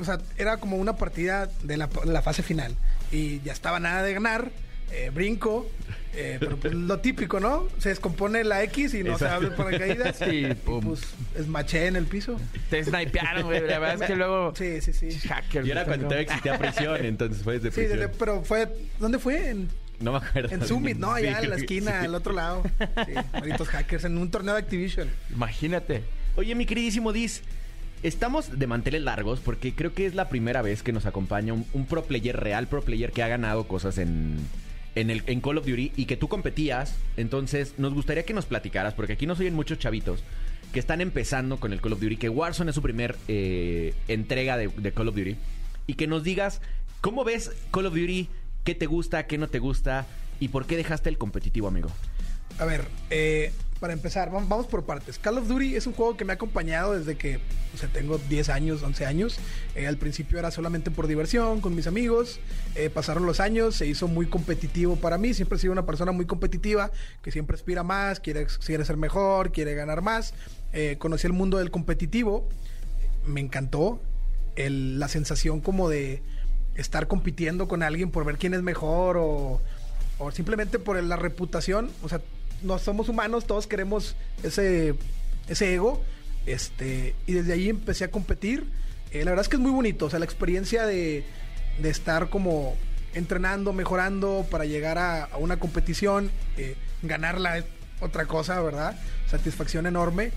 o 0.00 0.04
sea, 0.04 0.16
era 0.38 0.56
como 0.56 0.78
una 0.78 0.96
partida 0.96 1.50
de 1.62 1.76
la, 1.76 1.90
la 2.06 2.22
fase 2.22 2.42
final. 2.42 2.74
Y 3.12 3.42
ya 3.42 3.52
estaba 3.52 3.78
nada 3.80 4.02
de 4.02 4.14
ganar. 4.14 4.50
Eh, 4.92 5.10
brinco, 5.12 5.68
eh, 6.14 6.36
pero 6.40 6.56
pues, 6.56 6.74
lo 6.74 6.98
típico, 7.00 7.38
¿no? 7.38 7.68
Se 7.78 7.90
descompone 7.90 8.42
la 8.44 8.62
X 8.64 8.94
y 8.94 9.02
no 9.02 9.18
se 9.18 9.26
abre 9.26 9.50
paracaídas. 9.50 10.20
y, 10.32 10.46
y 10.46 10.54
pues 10.54 11.00
esmaché 11.36 11.86
en 11.86 11.96
el 11.96 12.06
piso. 12.06 12.40
Te 12.70 12.82
snipearon, 12.84 13.44
güey. 13.44 13.60
La 13.60 13.78
verdad 13.78 14.02
es 14.02 14.08
que 14.08 14.16
luego. 14.16 14.52
Sí, 14.58 14.80
sí, 14.80 14.92
sí. 14.92 15.28
Hacker. 15.28 15.66
Y 15.66 15.70
era 15.70 15.84
cuando 15.84 16.06
todavía 16.06 16.22
existía 16.22 16.58
presión, 16.58 17.04
entonces 17.04 17.42
fue 17.42 17.54
desde 17.58 17.70
prisión. 17.70 17.98
Sí, 17.98 18.16
pero 18.18 18.42
fue. 18.42 18.68
¿Dónde 18.98 19.18
fue? 19.18 19.50
En, 19.50 19.68
no 20.00 20.12
me 20.12 20.18
acuerdo. 20.18 20.54
En 20.54 20.66
Summit, 20.66 20.96
¿no? 20.96 21.12
Allá 21.12 21.40
en 21.40 21.50
la 21.50 21.56
esquina, 21.56 22.00
al 22.00 22.14
otro 22.14 22.32
lado. 22.32 22.62
Sí, 23.06 23.12
malditos 23.32 23.68
hackers 23.68 24.04
en 24.04 24.18
un 24.18 24.30
torneo 24.30 24.54
de 24.54 24.60
Activision. 24.60 25.08
Imagínate. 25.32 26.02
Oye, 26.36 26.54
mi 26.54 26.66
queridísimo 26.66 27.12
Diz. 27.12 27.42
Estamos 28.02 28.58
de 28.60 28.66
manteles 28.68 29.02
largos 29.02 29.40
porque 29.40 29.74
creo 29.74 29.92
que 29.92 30.06
es 30.06 30.14
la 30.14 30.28
primera 30.28 30.62
vez 30.62 30.84
que 30.84 30.92
nos 30.92 31.04
acompaña 31.04 31.52
un 31.52 31.86
pro 31.86 32.04
player 32.04 32.36
real, 32.36 32.68
pro 32.68 32.80
player 32.82 33.10
que 33.10 33.24
ha 33.24 33.28
ganado 33.28 33.66
cosas 33.66 33.98
en, 33.98 34.38
en, 35.00 35.10
el, 35.10 35.22
en 35.26 35.40
Call 35.40 35.58
of 35.58 35.66
Duty 35.66 35.92
y 35.96 36.06
que 36.06 36.16
tú 36.16 36.28
competías. 36.28 36.96
Entonces, 37.16 37.74
nos 37.78 37.94
gustaría 37.94 38.24
que 38.24 38.34
nos 38.34 38.46
platicaras, 38.46 38.94
porque 38.94 39.14
aquí 39.14 39.26
nos 39.26 39.38
oyen 39.40 39.54
muchos 39.54 39.78
chavitos 39.78 40.22
que 40.72 40.80
están 40.80 41.00
empezando 41.00 41.58
con 41.58 41.72
el 41.72 41.80
Call 41.80 41.92
of 41.92 42.00
Duty, 42.00 42.16
que 42.16 42.28
Warzone 42.28 42.70
es 42.70 42.74
su 42.74 42.82
primer 42.82 43.16
eh, 43.28 43.94
entrega 44.08 44.56
de, 44.56 44.92
Call 44.92 45.08
of 45.08 45.14
Duty, 45.14 45.36
y 45.86 45.94
que 45.94 46.06
nos 46.06 46.24
digas 46.24 46.60
cómo 47.00 47.24
ves 47.24 47.52
Call 47.70 47.86
of 47.86 47.94
Duty, 47.94 48.28
qué 48.64 48.74
te 48.74 48.86
gusta, 48.86 49.26
qué 49.26 49.38
no 49.38 49.48
te 49.48 49.60
gusta 49.60 50.06
y 50.40 50.48
por 50.48 50.66
qué 50.66 50.76
dejaste 50.76 51.08
el 51.08 51.16
competitivo, 51.16 51.68
amigo. 51.68 51.90
A 52.58 52.64
ver, 52.64 52.84
eh, 53.10 53.52
para 53.78 53.92
empezar, 53.92 54.30
vamos 54.30 54.66
por 54.66 54.84
partes. 54.84 55.18
Call 55.18 55.38
of 55.38 55.48
Duty 55.48 55.76
es 55.76 55.86
un 55.86 55.92
juego 55.92 56.16
que 56.16 56.24
me 56.24 56.32
ha 56.32 56.34
acompañado 56.34 56.98
desde 56.98 57.16
que 57.16 57.38
o 57.74 57.78
sea, 57.78 57.88
tengo 57.88 58.18
10 58.18 58.48
años, 58.48 58.82
11 58.82 59.06
años. 59.06 59.38
Eh, 59.74 59.86
al 59.86 59.96
principio 59.96 60.38
era 60.38 60.50
solamente 60.50 60.90
por 60.90 61.06
diversión, 61.06 61.60
con 61.60 61.74
mis 61.74 61.86
amigos. 61.86 62.40
Eh, 62.74 62.90
pasaron 62.90 63.26
los 63.26 63.40
años, 63.40 63.76
se 63.76 63.86
hizo 63.86 64.08
muy 64.08 64.26
competitivo 64.26 64.96
para 64.96 65.18
mí. 65.18 65.34
Siempre 65.34 65.56
he 65.56 65.60
sido 65.60 65.72
una 65.72 65.86
persona 65.86 66.12
muy 66.12 66.26
competitiva, 66.26 66.90
que 67.22 67.30
siempre 67.30 67.54
aspira 67.54 67.82
más, 67.82 68.20
quiere, 68.20 68.46
quiere 68.64 68.84
ser 68.84 68.96
mejor, 68.96 69.52
quiere 69.52 69.74
ganar 69.74 70.02
más. 70.02 70.34
Eh, 70.72 70.96
conocí 70.98 71.26
el 71.26 71.32
mundo 71.32 71.58
del 71.58 71.70
competitivo, 71.70 72.48
me 73.26 73.40
encantó. 73.40 74.00
la 74.56 75.06
sensación 75.06 75.60
como 75.60 75.88
de 75.88 76.20
estar 76.74 77.06
compitiendo 77.06 77.68
con 77.68 77.84
alguien 77.84 78.10
por 78.10 78.24
ver 78.24 78.38
quién 78.38 78.54
es 78.54 78.62
mejor 78.62 79.16
o 79.16 79.60
o 80.18 80.32
simplemente 80.32 80.78
por 80.78 81.02
la 81.02 81.16
reputación, 81.16 81.90
o 82.02 82.08
sea, 82.08 82.20
no 82.62 82.78
somos 82.78 83.08
humanos, 83.08 83.46
todos 83.46 83.66
queremos 83.66 84.16
ese, 84.42 84.94
ese 85.48 85.74
ego, 85.74 86.02
este, 86.46 87.14
y 87.26 87.32
desde 87.32 87.52
ahí 87.52 87.68
empecé 87.68 88.04
a 88.04 88.10
competir. 88.10 88.64
Eh, 89.10 89.24
la 89.24 89.30
verdad 89.30 89.42
es 89.44 89.48
que 89.48 89.56
es 89.56 89.62
muy 89.62 89.70
bonito, 89.70 90.06
o 90.06 90.10
sea, 90.10 90.18
la 90.18 90.24
experiencia 90.24 90.86
de, 90.86 91.24
de 91.80 91.90
estar 91.90 92.28
como 92.28 92.76
entrenando, 93.14 93.72
mejorando 93.72 94.46
para 94.50 94.64
llegar 94.64 94.98
a, 94.98 95.28
una 95.38 95.58
competición, 95.58 96.30
eh, 96.56 96.76
ganarla 97.02 97.58
es 97.58 97.64
otra 98.00 98.26
cosa, 98.26 98.60
¿verdad? 98.60 98.98
Satisfacción 99.28 99.86
enorme. 99.86 100.32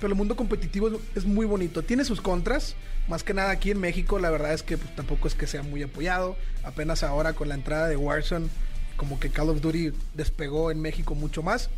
Pero 0.00 0.12
el 0.12 0.18
mundo 0.18 0.36
competitivo 0.36 0.88
es, 0.88 0.94
es 1.14 1.24
muy 1.24 1.46
bonito. 1.46 1.82
Tiene 1.82 2.04
sus 2.04 2.20
contras, 2.20 2.76
más 3.08 3.22
que 3.22 3.34
nada 3.34 3.50
aquí 3.50 3.70
en 3.70 3.80
México, 3.80 4.18
la 4.18 4.30
verdad 4.30 4.52
es 4.52 4.62
que 4.62 4.76
pues, 4.76 4.94
tampoco 4.96 5.28
es 5.28 5.34
que 5.34 5.46
sea 5.46 5.62
muy 5.62 5.82
apoyado. 5.82 6.36
Apenas 6.62 7.02
ahora 7.02 7.34
con 7.34 7.48
la 7.48 7.54
entrada 7.54 7.88
de 7.88 7.96
Warzone, 7.96 8.48
como 8.96 9.18
que 9.18 9.30
Call 9.30 9.50
of 9.50 9.60
Duty 9.60 9.92
despegó 10.14 10.70
en 10.70 10.80
México 10.80 11.14
mucho 11.14 11.42
más. 11.42 11.70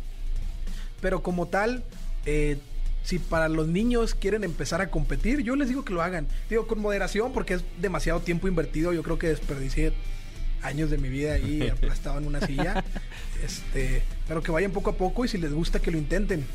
Pero 1.01 1.21
como 1.21 1.47
tal, 1.47 1.83
eh, 2.25 2.57
si 3.03 3.19
para 3.19 3.47
los 3.49 3.67
niños 3.67 4.15
quieren 4.15 4.43
empezar 4.43 4.81
a 4.81 4.89
competir, 4.89 5.41
yo 5.41 5.55
les 5.55 5.69
digo 5.69 5.85
que 5.85 5.93
lo 5.93 6.01
hagan. 6.01 6.27
Digo 6.49 6.67
con 6.67 6.79
moderación 6.79 7.31
porque 7.33 7.55
es 7.55 7.63
demasiado 7.79 8.19
tiempo 8.19 8.47
invertido. 8.47 8.93
Yo 8.93 9.03
creo 9.03 9.17
que 9.17 9.27
desperdicié 9.27 9.93
años 10.61 10.89
de 10.89 10.97
mi 10.97 11.09
vida 11.09 11.33
ahí 11.33 11.69
aplastado 11.71 12.17
en 12.17 12.27
una 12.27 12.41
silla. 12.41 12.83
Este, 13.43 14.01
pero 14.27 14.41
que 14.41 14.51
vayan 14.51 14.71
poco 14.71 14.89
a 14.89 14.97
poco 14.97 15.23
y 15.23 15.27
si 15.27 15.37
les 15.37 15.53
gusta 15.53 15.79
que 15.79 15.91
lo 15.91 15.97
intenten. 15.97 16.45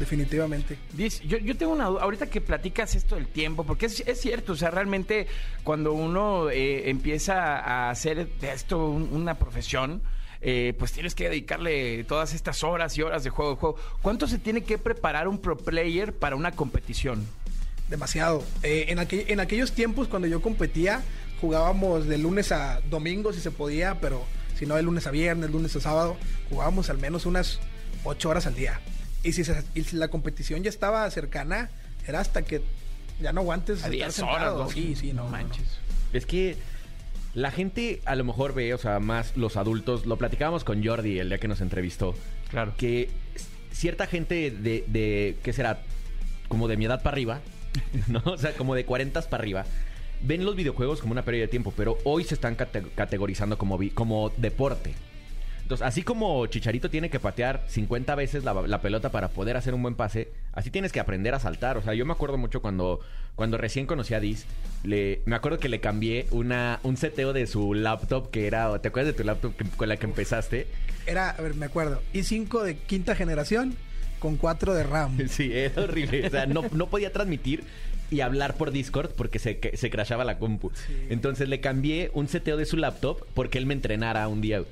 Definitivamente. 0.00 0.78
Yo, 1.26 1.36
yo 1.38 1.56
tengo 1.56 1.72
una 1.72 1.84
duda, 1.86 2.02
ahorita 2.02 2.26
que 2.28 2.40
platicas 2.40 2.94
esto 2.94 3.14
del 3.16 3.26
tiempo, 3.28 3.64
porque 3.64 3.84
es, 3.86 4.00
es 4.00 4.18
cierto, 4.20 4.54
o 4.54 4.56
sea, 4.56 4.70
realmente 4.70 5.26
cuando 5.62 5.92
uno 5.92 6.48
eh, 6.50 6.88
empieza 6.88 7.58
a 7.58 7.90
hacer 7.90 8.26
de 8.40 8.52
esto 8.52 8.88
un- 8.88 9.10
una 9.12 9.34
profesión, 9.38 10.00
eh, 10.40 10.72
pues 10.78 10.92
tienes 10.92 11.14
que 11.14 11.28
dedicarle 11.28 12.02
todas 12.04 12.32
estas 12.32 12.64
horas 12.64 12.96
y 12.96 13.02
horas 13.02 13.22
de 13.24 13.30
juego 13.30 13.50
de 13.52 13.56
juego. 13.58 13.76
¿Cuánto 14.00 14.26
se 14.26 14.38
tiene 14.38 14.62
que 14.62 14.78
preparar 14.78 15.28
un 15.28 15.36
pro 15.38 15.58
player 15.58 16.14
para 16.14 16.34
una 16.34 16.52
competición? 16.52 17.26
Demasiado. 17.90 18.42
Eh, 18.62 18.86
en, 18.88 18.98
en 19.00 19.40
aquellos 19.40 19.72
tiempos 19.72 20.08
cuando 20.08 20.28
yo 20.28 20.40
competía, 20.40 21.02
jugábamos 21.42 22.06
de 22.06 22.16
lunes 22.16 22.52
a 22.52 22.80
domingo 22.88 23.34
si 23.34 23.40
se 23.40 23.50
podía, 23.50 24.00
pero 24.00 24.24
si 24.58 24.64
no 24.64 24.76
de 24.76 24.82
lunes 24.82 25.06
a 25.06 25.10
viernes, 25.10 25.50
lunes 25.50 25.76
a 25.76 25.80
sábado, 25.80 26.16
jugábamos 26.48 26.88
al 26.88 26.96
menos 26.96 27.26
unas 27.26 27.60
ocho 28.04 28.30
horas 28.30 28.46
al 28.46 28.54
día. 28.54 28.80
Y 29.22 29.32
si, 29.32 29.44
se- 29.44 29.62
y 29.74 29.82
si 29.84 29.96
la 29.96 30.08
competición 30.08 30.62
ya 30.62 30.70
estaba 30.70 31.10
cercana, 31.10 31.70
era 32.06 32.20
hasta 32.20 32.42
que 32.42 32.62
ya 33.20 33.32
no 33.32 33.40
aguantes 33.42 33.76
A 33.84 33.88
estar 33.88 33.90
10 33.90 34.14
sentado. 34.14 34.36
horas, 34.36 34.54
¿no? 34.54 34.70
Sí, 34.70 34.94
sí, 34.96 35.08
no, 35.12 35.24
no, 35.24 35.24
no. 35.24 35.30
manches. 35.30 35.78
Es 36.12 36.26
que 36.26 36.56
la 37.34 37.50
gente 37.50 38.00
a 38.06 38.14
lo 38.16 38.24
mejor 38.24 38.54
ve, 38.54 38.72
o 38.74 38.78
sea, 38.78 38.98
más 38.98 39.36
los 39.36 39.56
adultos, 39.56 40.06
lo 40.06 40.16
platicábamos 40.16 40.64
con 40.64 40.84
Jordi 40.84 41.18
el 41.18 41.28
día 41.28 41.38
que 41.38 41.48
nos 41.48 41.60
entrevistó, 41.60 42.14
Claro. 42.50 42.72
que 42.76 43.08
cierta 43.72 44.06
gente 44.06 44.50
de, 44.50 44.84
de 44.88 45.36
¿qué 45.42 45.52
será? 45.52 45.82
Como 46.48 46.66
de 46.66 46.76
mi 46.76 46.86
edad 46.86 47.02
para 47.02 47.14
arriba, 47.14 47.40
¿no? 48.08 48.22
O 48.24 48.38
sea, 48.38 48.52
como 48.54 48.74
de 48.74 48.84
40 48.84 49.20
para 49.28 49.42
arriba, 49.42 49.64
ven 50.22 50.44
los 50.44 50.56
videojuegos 50.56 51.00
como 51.00 51.12
una 51.12 51.24
pérdida 51.24 51.42
de 51.42 51.48
tiempo, 51.48 51.72
pero 51.76 51.98
hoy 52.04 52.24
se 52.24 52.34
están 52.34 52.56
cate- 52.56 52.90
categorizando 52.96 53.56
como, 53.58 53.78
como 53.94 54.30
deporte. 54.36 54.94
Entonces, 55.70 55.86
así 55.86 56.02
como 56.02 56.44
Chicharito 56.48 56.90
tiene 56.90 57.10
que 57.10 57.20
patear 57.20 57.62
50 57.68 58.16
veces 58.16 58.42
la, 58.42 58.54
la 58.54 58.80
pelota 58.82 59.10
para 59.12 59.28
poder 59.28 59.56
hacer 59.56 59.72
un 59.72 59.82
buen 59.82 59.94
pase, 59.94 60.32
así 60.52 60.68
tienes 60.68 60.90
que 60.90 60.98
aprender 60.98 61.32
a 61.32 61.38
saltar. 61.38 61.76
O 61.76 61.82
sea, 61.82 61.94
yo 61.94 62.04
me 62.04 62.12
acuerdo 62.12 62.36
mucho 62.38 62.60
cuando, 62.60 62.98
cuando 63.36 63.56
recién 63.56 63.86
conocí 63.86 64.12
a 64.14 64.18
Diz, 64.18 64.46
le, 64.82 65.22
me 65.26 65.36
acuerdo 65.36 65.60
que 65.60 65.68
le 65.68 65.78
cambié 65.78 66.26
una, 66.32 66.80
un 66.82 66.96
seteo 66.96 67.32
de 67.32 67.46
su 67.46 67.72
laptop 67.74 68.32
que 68.32 68.48
era, 68.48 68.76
¿te 68.80 68.88
acuerdas 68.88 69.14
de 69.14 69.16
tu 69.16 69.24
laptop 69.24 69.54
que- 69.54 69.64
con 69.64 69.88
la 69.88 69.96
que 69.96 70.06
empezaste? 70.06 70.66
Era, 71.06 71.30
a 71.30 71.40
ver, 71.40 71.54
me 71.54 71.66
acuerdo, 71.66 72.02
i5 72.14 72.62
de 72.64 72.76
quinta 72.76 73.14
generación 73.14 73.76
con 74.18 74.38
4 74.38 74.74
de 74.74 74.82
RAM. 74.82 75.18
Sí, 75.28 75.52
era 75.52 75.82
horrible. 75.84 76.26
O 76.26 76.30
sea, 76.30 76.46
no, 76.46 76.64
no 76.72 76.88
podía 76.88 77.12
transmitir 77.12 77.62
y 78.10 78.22
hablar 78.22 78.54
por 78.56 78.72
Discord 78.72 79.10
porque 79.12 79.38
se, 79.38 79.60
se 79.74 79.88
crashaba 79.88 80.24
la 80.24 80.36
compu. 80.36 80.72
Entonces 81.10 81.48
le 81.48 81.60
cambié 81.60 82.10
un 82.12 82.26
seteo 82.26 82.56
de 82.56 82.66
su 82.66 82.76
laptop 82.76 83.24
porque 83.34 83.56
él 83.58 83.66
me 83.66 83.74
entrenara 83.74 84.26
un 84.26 84.40
día. 84.40 84.64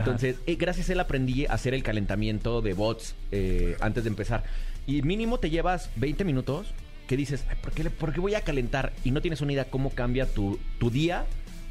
Entonces, 0.00 0.36
eh, 0.46 0.56
gracias 0.56 0.88
a 0.88 0.92
él 0.92 1.00
aprendí 1.00 1.46
a 1.46 1.52
hacer 1.52 1.74
el 1.74 1.82
calentamiento 1.82 2.62
de 2.62 2.72
bots 2.74 3.14
eh, 3.30 3.76
antes 3.80 4.04
de 4.04 4.10
empezar. 4.10 4.44
Y 4.86 5.02
mínimo 5.02 5.38
te 5.38 5.50
llevas 5.50 5.90
20 5.96 6.24
minutos 6.24 6.68
que 7.06 7.16
dices, 7.16 7.44
"Ay, 7.50 7.56
¿por 7.62 7.72
qué, 7.72 7.84
le- 7.84 7.90
por 7.90 8.12
qué 8.12 8.20
voy 8.20 8.34
a 8.34 8.40
calentar? 8.40 8.92
Y 9.04 9.10
no 9.10 9.20
tienes 9.20 9.40
una 9.42 9.52
idea 9.52 9.64
cómo 9.66 9.90
cambia 9.90 10.26
tu, 10.26 10.58
tu 10.78 10.90
día 10.90 11.26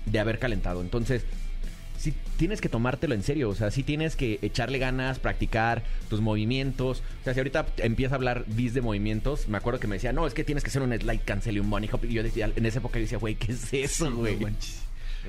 de 0.06 0.20
haber 0.20 0.40
calentado. 0.40 0.82
Entonces, 0.82 1.24
sí 1.98 2.14
tienes 2.38 2.62
que 2.62 2.70
tomártelo 2.70 3.14
en 3.14 3.22
serio, 3.22 3.50
o 3.50 3.56
sea, 3.56 3.70
sí 3.70 3.84
tienes 3.84 4.16
que 4.16 4.40
echarle 4.42 4.80
ganas, 4.80 5.20
practicar 5.20 5.84
tus 6.10 6.20
movimientos. 6.22 7.04
O 7.22 7.24
sea, 7.24 7.34
si 7.34 7.40
ahorita 7.40 7.68
empieza 7.78 8.16
a 8.16 8.18
hablar 8.18 8.46
Diz 8.48 8.74
de 8.74 8.82
movimientos, 8.82 9.48
me 9.48 9.58
acuerdo 9.58 9.80
que 9.80 9.88
me 9.88 9.96
decía, 9.96 10.12
no, 10.14 10.26
es 10.26 10.34
que 10.34 10.44
tienes 10.44 10.64
que 10.64 10.70
hacer 10.70 10.82
un 10.82 10.92
slide 10.98 11.22
cancel 11.24 11.58
y 11.58 11.60
un 11.60 11.70
bunny 11.70 11.90
hop. 11.92 12.04
Y 12.06 12.14
yo 12.14 12.24
decía, 12.24 12.50
en 12.56 12.66
esa 12.66 12.80
época 12.80 12.98
yo 12.98 13.04
decía, 13.04 13.18
güey, 13.20 13.36
¿qué 13.36 13.52
es 13.52 13.72
eso, 13.74 14.12
güey? 14.16 14.38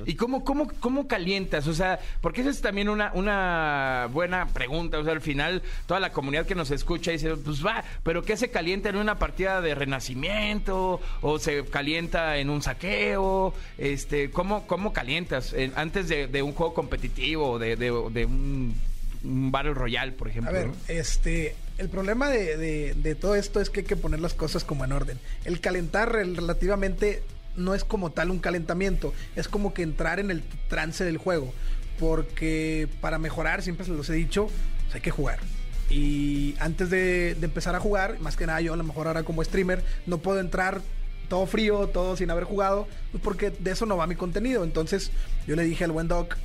¿Y 0.05 0.15
cómo, 0.15 0.43
cómo, 0.43 0.67
cómo 0.79 1.07
calientas? 1.07 1.67
O 1.67 1.73
sea, 1.73 1.99
porque 2.21 2.41
esa 2.41 2.49
es 2.49 2.61
también 2.61 2.89
una, 2.89 3.11
una 3.13 4.07
buena 4.11 4.47
pregunta. 4.47 4.99
O 4.99 5.03
sea, 5.03 5.13
al 5.13 5.21
final, 5.21 5.61
toda 5.85 5.99
la 5.99 6.11
comunidad 6.11 6.45
que 6.45 6.55
nos 6.55 6.71
escucha 6.71 7.11
dice, 7.11 7.35
pues 7.37 7.65
va, 7.65 7.83
pero 8.03 8.23
¿qué 8.23 8.35
se 8.37 8.49
calienta 8.49 8.89
en 8.89 8.95
una 8.97 9.19
partida 9.19 9.61
de 9.61 9.75
renacimiento? 9.75 10.99
¿O 11.21 11.39
se 11.39 11.63
calienta 11.65 12.37
en 12.37 12.49
un 12.49 12.61
saqueo? 12.61 13.53
Este, 13.77 14.29
¿Cómo, 14.31 14.65
cómo 14.67 14.93
calientas? 14.93 15.53
En- 15.53 15.73
antes 15.75 16.07
de, 16.09 16.27
de 16.27 16.41
un 16.41 16.53
juego 16.53 16.73
competitivo 16.73 17.51
o 17.51 17.59
de, 17.59 17.75
de, 17.75 17.85
de 18.11 18.25
un, 18.25 18.75
un 19.23 19.51
Battle 19.51 19.73
Royale, 19.73 20.11
por 20.11 20.27
ejemplo. 20.27 20.49
A 20.49 20.53
ver, 20.53 20.67
¿no? 20.67 20.73
este, 20.87 21.55
el 21.77 21.89
problema 21.89 22.29
de, 22.29 22.57
de- 22.57 22.93
de 22.95 23.15
todo 23.15 23.35
esto 23.35 23.59
es 23.61 23.69
que 23.69 23.81
hay 23.81 23.85
que 23.85 23.95
poner 23.95 24.19
las 24.19 24.33
cosas 24.33 24.63
como 24.63 24.83
en 24.85 24.91
orden. 24.91 25.19
El 25.45 25.59
calentar 25.59 26.11
rel- 26.11 26.35
relativamente 26.35 27.23
no 27.55 27.75
es 27.75 27.83
como 27.83 28.11
tal 28.11 28.31
un 28.31 28.39
calentamiento, 28.39 29.13
es 29.35 29.47
como 29.47 29.73
que 29.73 29.83
entrar 29.83 30.19
en 30.19 30.31
el 30.31 30.43
trance 30.69 31.03
del 31.03 31.17
juego. 31.17 31.53
Porque 31.99 32.87
para 33.01 33.19
mejorar, 33.19 33.61
siempre 33.61 33.85
se 33.85 33.91
los 33.91 34.09
he 34.09 34.13
dicho, 34.13 34.49
pues 34.83 34.95
hay 34.95 35.01
que 35.01 35.11
jugar. 35.11 35.39
Y 35.89 36.55
antes 36.59 36.89
de, 36.89 37.37
empezar 37.41 37.75
a 37.75 37.79
jugar, 37.79 38.19
más 38.19 38.35
que 38.35 38.47
nada 38.47 38.61
yo 38.61 38.73
a 38.73 38.77
lo 38.77 38.83
mejor 38.83 39.07
ahora 39.07 39.23
como 39.23 39.43
streamer, 39.43 39.83
no 40.05 40.17
puedo 40.17 40.39
entrar 40.39 40.81
todo 41.29 41.45
frío, 41.45 41.87
todo 41.87 42.15
sin 42.17 42.31
haber 42.31 42.43
jugado, 42.43 42.87
pues 43.11 43.23
porque 43.23 43.51
de 43.51 43.71
eso 43.71 43.85
no 43.85 43.97
va 43.97 44.07
mi 44.07 44.15
contenido. 44.15 44.63
Entonces 44.63 45.11
yo 45.47 45.55
le 45.55 45.63
dije 45.63 45.83
al 45.83 45.91
buen 45.91 46.07
Doc, 46.07 46.35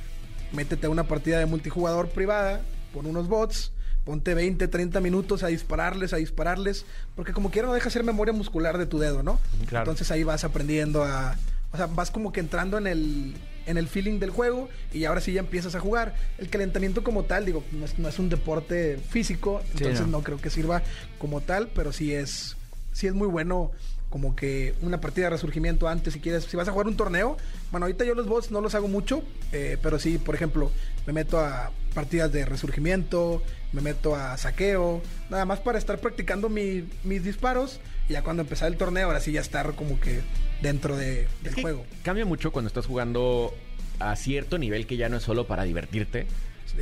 métete 0.51 0.87
a 0.87 0.89
una 0.89 1.05
partida 1.05 1.39
de 1.39 1.45
multijugador 1.45 2.09
privada, 2.09 2.61
pon 2.93 3.05
unos 3.05 3.27
bots, 3.27 3.71
ponte 4.05 4.33
20, 4.33 4.67
30 4.67 4.99
minutos 5.01 5.43
a 5.43 5.47
dispararles, 5.47 6.13
a 6.13 6.17
dispararles, 6.17 6.85
porque 7.15 7.33
como 7.33 7.51
quiera 7.51 7.67
no 7.67 7.73
deja 7.73 7.89
ser 7.89 8.03
memoria 8.03 8.33
muscular 8.33 8.77
de 8.77 8.85
tu 8.85 8.99
dedo, 8.99 9.23
¿no? 9.23 9.39
Claro. 9.67 9.83
Entonces 9.83 10.09
ahí 10.11 10.23
vas 10.23 10.43
aprendiendo 10.43 11.03
a... 11.03 11.35
O 11.71 11.77
sea, 11.77 11.85
vas 11.85 12.09
como 12.09 12.31
que 12.31 12.39
entrando 12.39 12.79
en 12.79 12.87
el, 12.87 13.35
en 13.67 13.77
el 13.77 13.87
feeling 13.87 14.17
del 14.17 14.31
juego 14.31 14.69
y 14.91 15.05
ahora 15.05 15.21
sí 15.21 15.33
ya 15.33 15.41
empiezas 15.41 15.75
a 15.75 15.79
jugar. 15.79 16.15
El 16.39 16.49
calentamiento 16.49 17.03
como 17.03 17.25
tal, 17.25 17.45
digo, 17.45 17.63
no 17.71 17.85
es, 17.85 17.99
no 17.99 18.09
es 18.09 18.17
un 18.17 18.29
deporte 18.29 18.97
físico, 19.09 19.61
Sí, 19.65 19.83
entonces 19.83 20.07
no. 20.07 20.17
no. 20.17 20.23
creo 20.23 20.41
que 20.41 20.49
sirva 20.49 20.81
como 21.19 21.41
tal, 21.41 21.67
pero 21.67 21.91
sí 21.93 22.11
es, 22.11 22.57
sí 22.91 23.05
es 23.05 23.13
muy 23.13 23.27
bueno 23.27 23.71
como 24.09 24.35
que 24.35 24.73
una 24.81 24.99
partida 24.99 25.25
de 25.25 25.29
resurgimiento 25.29 25.87
antes 25.87 26.13
si 26.15 26.19
quieres, 26.19 26.45
si 26.45 26.57
vas 26.57 26.67
a 26.67 26.71
jugar 26.71 26.87
un 26.87 26.97
torneo, 26.97 27.37
bueno, 27.69 27.85
ahorita 27.85 28.03
yo 28.03 28.15
los 28.15 28.25
bots 28.27 28.49
no 28.49 28.59
los 28.61 28.73
hago 28.73 28.87
mucho, 28.87 29.21
eh, 29.51 29.77
pero 29.83 29.99
sí, 29.99 30.17
por 30.17 30.33
ejemplo, 30.33 30.71
me 31.05 31.13
meto 31.13 31.39
a 31.39 31.69
partidas 31.93 32.31
de 32.31 32.45
resurgimiento, 32.45 33.43
me 33.73 33.81
meto 33.81 34.15
a 34.15 34.37
saqueo, 34.37 35.01
nada 35.29 35.45
más 35.45 35.59
para 35.59 35.77
estar 35.77 35.99
practicando 35.99 36.49
mi- 36.49 36.85
mis 37.03 37.23
disparos 37.23 37.79
y 38.07 38.13
ya 38.13 38.23
cuando 38.23 38.41
empezar 38.41 38.67
el 38.71 38.77
torneo, 38.77 39.05
ahora 39.07 39.19
sí 39.19 39.31
ya 39.31 39.41
estar 39.41 39.73
como 39.75 39.99
que 39.99 40.21
dentro 40.61 40.95
de, 40.97 41.27
del 41.41 41.49
Es 41.49 41.55
que 41.55 41.61
juego. 41.61 41.85
Cambia 42.03 42.25
mucho 42.25 42.51
cuando 42.51 42.67
estás 42.67 42.85
jugando 42.85 43.53
a 43.99 44.15
cierto 44.15 44.57
nivel 44.57 44.87
que 44.87 44.97
ya 44.97 45.09
no 45.09 45.17
es 45.17 45.23
solo 45.23 45.45
para 45.47 45.63
divertirte. 45.63 46.25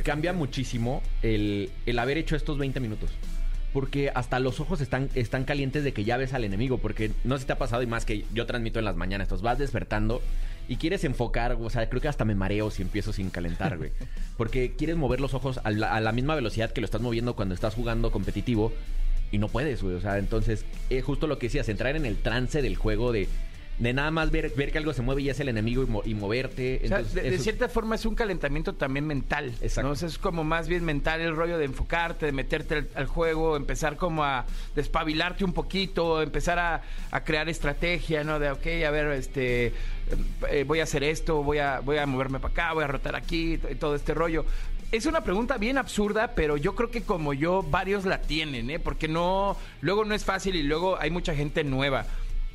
Cambia 0.04 0.32
muchísimo 0.32 1.02
el, 1.22 1.70
el 1.86 1.98
haber 1.98 2.18
hecho 2.18 2.36
estos 2.36 2.58
20 2.58 2.78
minutos. 2.80 3.10
Porque 3.72 4.10
hasta 4.14 4.38
los 4.40 4.60
ojos 4.60 4.80
están, 4.80 5.10
están 5.14 5.44
calientes 5.44 5.84
de 5.84 5.92
que 5.92 6.04
ya 6.04 6.16
ves 6.16 6.32
al 6.32 6.44
enemigo. 6.44 6.78
Porque 6.78 7.10
no 7.24 7.36
sé 7.36 7.42
si 7.42 7.46
te 7.48 7.52
ha 7.52 7.58
pasado 7.58 7.82
y 7.82 7.86
más 7.86 8.04
que 8.04 8.24
yo 8.32 8.46
transmito 8.46 8.78
en 8.78 8.84
las 8.84 8.96
mañanas. 8.96 9.26
Entonces 9.26 9.42
vas 9.42 9.58
despertando 9.58 10.22
y 10.68 10.76
quieres 10.76 11.02
enfocar. 11.04 11.56
O 11.60 11.70
sea, 11.70 11.88
creo 11.88 12.00
que 12.00 12.08
hasta 12.08 12.24
me 12.24 12.34
mareo 12.34 12.70
si 12.70 12.82
empiezo 12.82 13.12
sin 13.12 13.30
calentar, 13.30 13.78
güey. 13.78 13.90
Porque 14.36 14.76
quieres 14.76 14.96
mover 14.96 15.20
los 15.20 15.34
ojos 15.34 15.60
a 15.64 15.70
la, 15.70 15.94
a 15.94 16.00
la 16.00 16.12
misma 16.12 16.34
velocidad 16.34 16.70
que 16.70 16.80
lo 16.80 16.84
estás 16.84 17.00
moviendo 17.00 17.34
cuando 17.34 17.54
estás 17.54 17.74
jugando 17.74 18.12
competitivo. 18.12 18.72
Y 19.32 19.38
no 19.38 19.48
puedes, 19.48 19.82
güey. 19.82 19.96
O 19.96 20.00
sea, 20.00 20.18
entonces, 20.18 20.64
eh, 20.90 21.00
justo 21.00 21.26
lo 21.26 21.38
que 21.38 21.46
decías, 21.46 21.68
entrar 21.68 21.96
en 21.96 22.06
el 22.06 22.16
trance 22.16 22.62
del 22.62 22.76
juego 22.76 23.12
de 23.12 23.28
de 23.78 23.92
nada 23.92 24.10
más 24.10 24.30
ver, 24.30 24.50
ver 24.56 24.72
que 24.72 24.78
algo 24.78 24.92
se 24.92 25.02
mueve 25.02 25.22
y 25.22 25.28
es 25.30 25.38
el 25.40 25.48
enemigo 25.48 25.82
y, 25.82 25.86
mo- 25.86 26.02
y 26.04 26.14
moverte. 26.14 26.80
O 26.84 26.88
sea, 26.88 26.98
Entonces, 26.98 27.22
de, 27.22 27.38
cierta 27.38 27.68
forma 27.68 27.94
es 27.94 28.04
un 28.06 28.14
calentamiento 28.16 28.74
también 28.74 29.06
mental. 29.06 29.52
Exacto. 29.60 29.86
¿no? 29.86 29.92
O 29.92 29.96
sea, 29.96 30.08
es 30.08 30.18
como 30.18 30.42
más 30.42 30.66
bien 30.68 30.84
mental 30.84 31.20
el 31.20 31.36
rollo 31.36 31.58
de 31.58 31.64
enfocarte, 31.66 32.26
de 32.26 32.32
meterte 32.32 32.74
al, 32.74 32.88
al 32.96 33.06
juego, 33.06 33.56
empezar 33.56 33.96
como 33.96 34.24
a 34.24 34.46
despabilarte 34.74 35.44
un 35.44 35.52
poquito, 35.52 36.20
empezar 36.22 36.58
a, 36.58 36.82
a 37.10 37.24
crear 37.24 37.48
estrategia, 37.48 38.24
¿no? 38.24 38.38
De, 38.38 38.50
ok, 38.50 38.66
a 38.86 38.90
ver, 38.90 39.06
este, 39.12 39.72
eh, 40.50 40.64
voy 40.66 40.80
a 40.80 40.82
hacer 40.82 41.04
esto, 41.04 41.42
voy 41.42 41.58
a, 41.58 41.80
voy 41.80 41.98
a 41.98 42.06
moverme 42.06 42.40
para 42.40 42.52
acá, 42.52 42.72
voy 42.72 42.84
a 42.84 42.88
rotar 42.88 43.14
aquí, 43.14 43.60
y 43.70 43.74
todo 43.76 43.94
este 43.94 44.12
rollo. 44.14 44.44
Es 44.90 45.04
una 45.06 45.20
pregunta 45.22 45.58
bien 45.58 45.76
absurda, 45.78 46.32
pero 46.34 46.56
yo 46.56 46.74
creo 46.74 46.90
que 46.90 47.02
como 47.02 47.34
yo, 47.34 47.62
varios 47.62 48.06
la 48.06 48.22
tienen, 48.22 48.70
¿eh? 48.70 48.78
Porque 48.78 49.06
no, 49.06 49.56
luego 49.82 50.04
no 50.04 50.14
es 50.14 50.24
fácil 50.24 50.56
y 50.56 50.62
luego 50.62 50.98
hay 50.98 51.10
mucha 51.10 51.34
gente 51.34 51.62
nueva. 51.62 52.06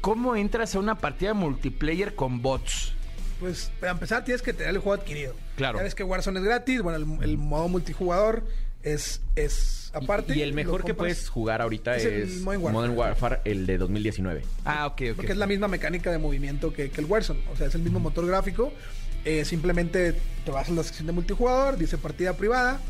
¿Cómo 0.03 0.35
entras 0.35 0.75
a 0.75 0.79
una 0.79 0.95
partida 0.95 1.33
multiplayer 1.33 2.13
con 2.13 2.41
bots? 2.41 2.91
Pues 3.39 3.71
para 3.79 3.93
empezar 3.93 4.25
tienes 4.25 4.41
que 4.41 4.51
tener 4.51 4.75
el 4.75 4.79
juego 4.81 5.01
adquirido. 5.01 5.33
Claro. 5.55 5.77
Ya 5.77 5.83
ves 5.85 5.95
que 5.95 6.03
Warzone 6.03 6.39
es 6.41 6.45
gratis, 6.45 6.81
bueno, 6.81 6.97
el, 6.97 7.23
el 7.23 7.37
modo 7.37 7.69
multijugador 7.69 8.43
es, 8.83 9.21
es 9.37 9.91
aparte. 9.93 10.35
y, 10.35 10.41
el 10.41 10.51
mejor 10.51 10.83
que 10.83 10.93
puedes 10.93 11.29
jugar 11.29 11.61
ahorita 11.61 11.95
Es 11.95 12.41
Modern 12.41 12.61
Warfare. 12.63 12.73
Modern 12.73 12.97
Warfare, 12.97 13.39
el 13.45 13.65
de 13.65 13.77
2019. 13.77 14.43
Ah, 14.65 14.87
ok, 14.87 15.01
ok. 15.11 15.15
Porque 15.15 15.31
es 15.31 15.37
la 15.37 15.47
misma 15.47 15.69
mecánica 15.69 16.11
de 16.11 16.17
movimiento 16.17 16.73
que, 16.73 16.89
que 16.89 16.99
el 16.99 17.07
Warzone. 17.07 17.39
O 17.53 17.55
sea, 17.55 17.67
es 17.67 17.75
el 17.75 17.81
mismo 17.81 18.01
motor 18.01 18.27
gráfico. 18.27 18.73
Eh, 19.23 19.45
simplemente 19.45 20.15
te 20.43 20.51
vas 20.51 20.67
a 20.67 20.73
la 20.73 20.83
sección 20.83 21.07
de 21.07 21.13
multijugador, 21.13 21.77
dice 21.77 21.97
partida 21.97 22.33
privada. 22.33 22.81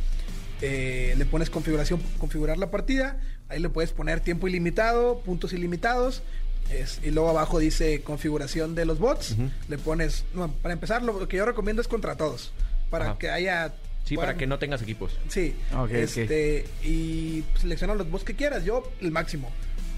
eh, 0.62 1.14
le 1.16 1.26
pones 1.26 1.52
configuración, 1.52 2.02
configurar 2.18 2.58
la 2.58 2.72
partida. 2.72 3.20
Ahí 3.50 3.60
le 3.60 3.70
puedes 3.70 3.92
poner 3.92 4.20
tiempo 4.22 4.48
ilimitado, 4.48 5.20
puntos 5.20 5.54
ilimitados. 5.54 6.24
Es- 6.72 7.00
y 7.04 7.12
luego 7.12 7.30
abajo 7.30 7.60
dice 7.60 8.02
configuración 8.02 8.76
de 8.76 8.86
los 8.86 9.00
bots. 9.00 9.36
Le 9.70 9.78
pones, 9.78 10.26
no, 10.34 10.52
para 10.52 10.74
empezar, 10.74 11.04
lo 11.04 11.28
que 11.28 11.38
yo 11.38 11.46
recomiendo 11.46 11.82
es 11.82 11.88
contra 11.88 12.16
todos. 12.16 12.52
Para 12.90 13.06
Ajá. 13.12 13.18
que 13.18 13.30
haya. 13.30 13.74
Sí, 14.06 14.16
para 14.18 14.36
que 14.36 14.46
no 14.48 14.60
tengas 14.60 14.82
equipos. 14.82 15.18
Sí. 15.30 15.56
Este, 15.92 16.66
Y 16.84 17.44
selecciona 17.60 17.96
los 17.96 18.10
bots 18.10 18.24
que 18.24 18.36
quieras. 18.36 18.66
Yo, 18.66 18.92
el 19.02 19.12
máximo. 19.12 19.50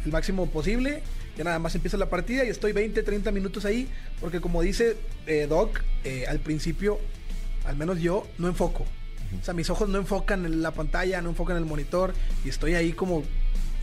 El 0.06 0.12
máximo 0.12 0.48
posible. 0.50 1.02
Ya 1.38 1.44
nada 1.44 1.60
más 1.60 1.76
empieza 1.76 1.98
la 1.98 2.10
partida 2.10 2.46
y 2.46 2.50
estoy 2.50 2.72
20, 2.72 3.04
30 3.04 3.32
minutos 3.32 3.66
ahí. 3.66 3.90
Porque 4.22 4.40
como 4.40 4.62
dice 4.62 4.96
eh, 5.28 5.48
Doc, 5.50 5.82
eh, 6.04 6.26
al 6.30 6.40
principio, 6.40 7.00
al 7.66 7.76
menos 7.76 8.00
yo, 8.00 8.28
no 8.38 8.48
enfoco. 8.48 8.86
O 9.42 9.44
sea, 9.44 9.54
mis 9.54 9.70
ojos 9.70 9.90
no 9.90 9.98
enfocan 9.98 10.46
en 10.46 10.62
la 10.62 10.72
pantalla, 10.72 11.22
no 11.22 11.30
enfocan 11.32 11.58
en 11.58 11.64
el 11.64 11.70
monitor. 11.70 12.14
Y 12.46 12.50
estoy 12.50 12.76
ahí 12.76 12.94
como, 12.94 13.24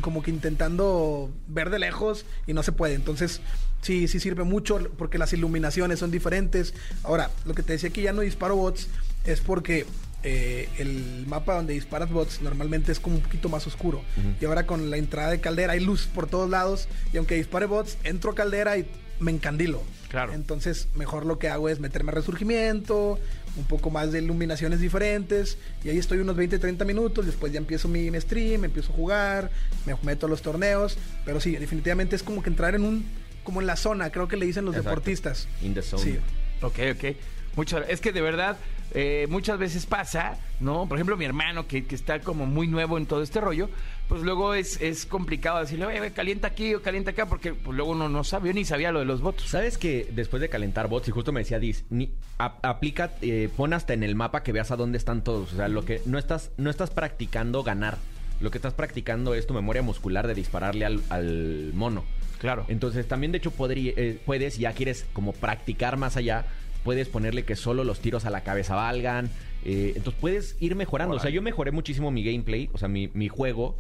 como 0.01 0.23
que 0.23 0.31
intentando 0.31 1.31
ver 1.49 1.71
de 1.71 1.79
lejos 1.79 2.25
y 2.47 2.55
no 2.55 2.63
se 2.63 2.73
puede. 2.73 2.95
Entonces, 2.95 3.41
sí, 3.83 4.09
sí 4.09 4.21
sirve 4.21 4.45
mucho 4.45 4.79
porque 4.97 5.19
las 5.19 5.33
iluminaciones 5.33 5.99
son 5.99 6.11
diferentes. 6.11 6.75
Ahora, 7.03 7.31
lo 7.45 7.55
que 7.55 7.63
te 7.63 7.75
decía 7.75 7.91
que 7.91 8.03
ya 8.03 8.13
no 8.13 8.23
disparo 8.23 8.57
bots 8.57 8.89
es 9.25 9.41
porque 9.41 9.87
eh, 10.25 10.69
el 10.79 11.25
mapa 11.27 11.55
donde 11.55 11.75
disparas 11.75 12.11
bots 12.11 12.43
normalmente 12.43 12.93
es 12.93 13.01
como 13.01 13.17
un 13.17 13.23
poquito 13.23 13.49
más 13.49 13.67
oscuro. 13.67 14.03
Y 14.41 14.45
ahora 14.45 14.67
con 14.67 14.91
la 14.91 14.97
entrada 14.97 15.31
de 15.31 15.41
caldera 15.41 15.73
hay 15.73 15.81
luz 15.81 16.09
por 16.15 16.27
todos 16.29 16.49
lados. 16.49 16.89
Y 17.13 17.17
aunque 17.17 17.35
dispare 17.35 17.67
bots, 17.67 17.99
entro 18.05 18.31
a 18.31 18.35
caldera 18.35 18.77
y 18.79 18.87
me 19.21 19.31
encandilo. 19.31 19.83
Claro. 20.09 20.33
Entonces, 20.35 20.89
mejor 20.95 21.25
lo 21.27 21.39
que 21.39 21.49
hago 21.49 21.69
es 21.69 21.81
meterme 21.81 22.13
a 22.13 22.15
resurgimiento, 22.17 23.19
un 23.57 23.65
poco 23.65 23.91
más 23.91 24.13
de 24.13 24.19
iluminaciones 24.21 24.81
diferentes. 24.81 25.59
Y 25.85 25.89
ahí 25.89 25.99
estoy 25.99 26.19
unos 26.19 26.37
20, 26.37 26.59
30 26.59 26.85
minutos. 26.85 27.27
Después 27.27 27.53
ya 27.53 27.59
empiezo 27.59 27.89
mi 27.89 28.11
mi 28.11 28.21
stream, 28.21 28.65
empiezo 28.65 28.93
a 28.93 28.97
jugar, 28.97 29.51
me 29.87 29.97
meto 30.03 30.27
a 30.27 30.29
los 30.29 30.43
torneos. 30.43 30.99
Pero 31.25 31.41
sí, 31.41 31.57
definitivamente 31.57 32.17
es 32.17 32.23
como 32.23 32.43
que 32.43 32.51
entrar 32.51 32.75
en 32.75 32.85
un. 32.85 33.05
como 33.43 33.61
en 33.61 33.67
la 33.67 33.77
zona, 33.77 34.11
creo 34.13 34.29
que 34.29 34.37
le 34.37 34.47
dicen 34.47 34.65
los 34.65 34.75
Exacto. 34.77 34.91
deportistas. 34.91 35.49
In 35.63 35.75
the 35.75 35.83
zone. 35.83 36.03
Sí. 36.03 36.19
Ok, 36.61 36.79
ok. 36.95 37.17
Mucho, 37.57 37.79
es 37.79 38.01
que 38.01 38.13
de 38.13 38.21
verdad, 38.21 38.57
eh, 38.95 39.27
muchas 39.29 39.59
veces 39.59 39.87
pasa, 39.87 40.37
¿no? 40.61 40.87
Por 40.89 40.99
ejemplo, 40.99 41.17
mi 41.17 41.25
hermano, 41.25 41.67
que, 41.67 41.85
que 41.85 41.95
está 41.95 42.21
como 42.21 42.47
muy 42.47 42.67
nuevo 42.69 42.99
en 42.99 43.07
todo 43.07 43.23
este 43.23 43.41
rollo, 43.41 43.69
pues 44.09 44.23
luego 44.23 44.55
es, 44.55 44.81
es 44.81 45.07
complicado 45.07 45.61
decirle, 45.61 45.87
oye, 45.87 46.13
calienta 46.13 46.49
aquí 46.49 46.75
o 46.75 46.83
calienta 46.83 47.13
acá, 47.13 47.27
porque 47.27 47.55
pues, 47.55 47.77
luego 47.77 47.93
uno 47.93 48.09
no 48.09 48.25
sabe, 48.25 48.49
yo 48.49 48.55
ni 48.55 48.65
sabía 48.65 48.93
lo 48.93 48.99
de 48.99 49.05
los 49.07 49.21
votos. 49.21 49.49
¿Sabes 49.49 49.79
que 49.79 50.09
después 50.13 50.41
de 50.41 50.49
calentar 50.49 50.89
bots, 50.89 51.09
y 51.09 51.11
justo 51.13 51.33
me 51.33 51.41
decía 51.41 51.59
Diz, 51.59 51.85
ni, 51.91 52.11
a- 52.39 52.59
aplica, 52.63 53.13
eh, 53.23 53.49
pon 53.57 53.73
hasta 53.73 53.95
en 53.95 54.03
el 54.03 54.15
mapa 54.15 54.43
que 54.43 54.53
veas 54.53 54.71
a 54.71 54.77
dónde 54.77 54.99
están 54.99 55.25
todos. 55.25 55.53
O 55.53 55.57
sea, 55.57 55.69
lo 55.69 55.85
que 55.85 56.03
no 56.07 56.19
estás, 56.19 56.51
no 56.59 56.69
estás 56.71 56.91
practicando 56.91 57.63
ganar. 57.63 57.97
Lo 58.41 58.51
que 58.51 58.59
estás 58.59 58.75
practicando 58.75 59.35
es 59.35 59.47
tu 59.47 59.55
memoria 59.55 59.83
muscular 59.83 60.27
de 60.27 60.35
dispararle 60.35 60.85
al, 60.85 61.01
al 61.11 61.71
mono. 61.75 62.05
Claro. 62.41 62.65
Entonces, 62.67 63.07
también 63.07 63.31
de 63.31 63.39
hecho 63.39 63.53
podría, 63.53 63.93
eh, 63.97 64.21
puedes, 64.27 64.59
ya 64.59 64.73
quieres 64.73 65.07
como 65.13 65.33
practicar 65.33 65.97
más 65.97 66.17
allá, 66.17 66.45
puedes 66.85 67.09
ponerle 67.09 67.45
que 67.45 67.57
solo 67.57 67.85
los 67.85 68.01
tiros 68.01 68.25
a 68.25 68.31
la 68.31 68.43
cabeza 68.43 68.75
valgan. 68.75 69.31
eh, 69.65 69.93
entonces 69.97 70.21
puedes 70.21 70.57
ir 70.61 70.75
mejorando. 70.75 71.15
O 71.15 71.21
sea, 71.21 71.31
yo 71.31 71.41
mejoré 71.43 71.71
muchísimo 71.71 72.11
mi 72.11 72.25
gameplay, 72.25 72.69
o 72.73 72.79
sea, 72.79 72.89
mi, 72.89 73.09
mi 73.15 73.29
juego 73.29 73.77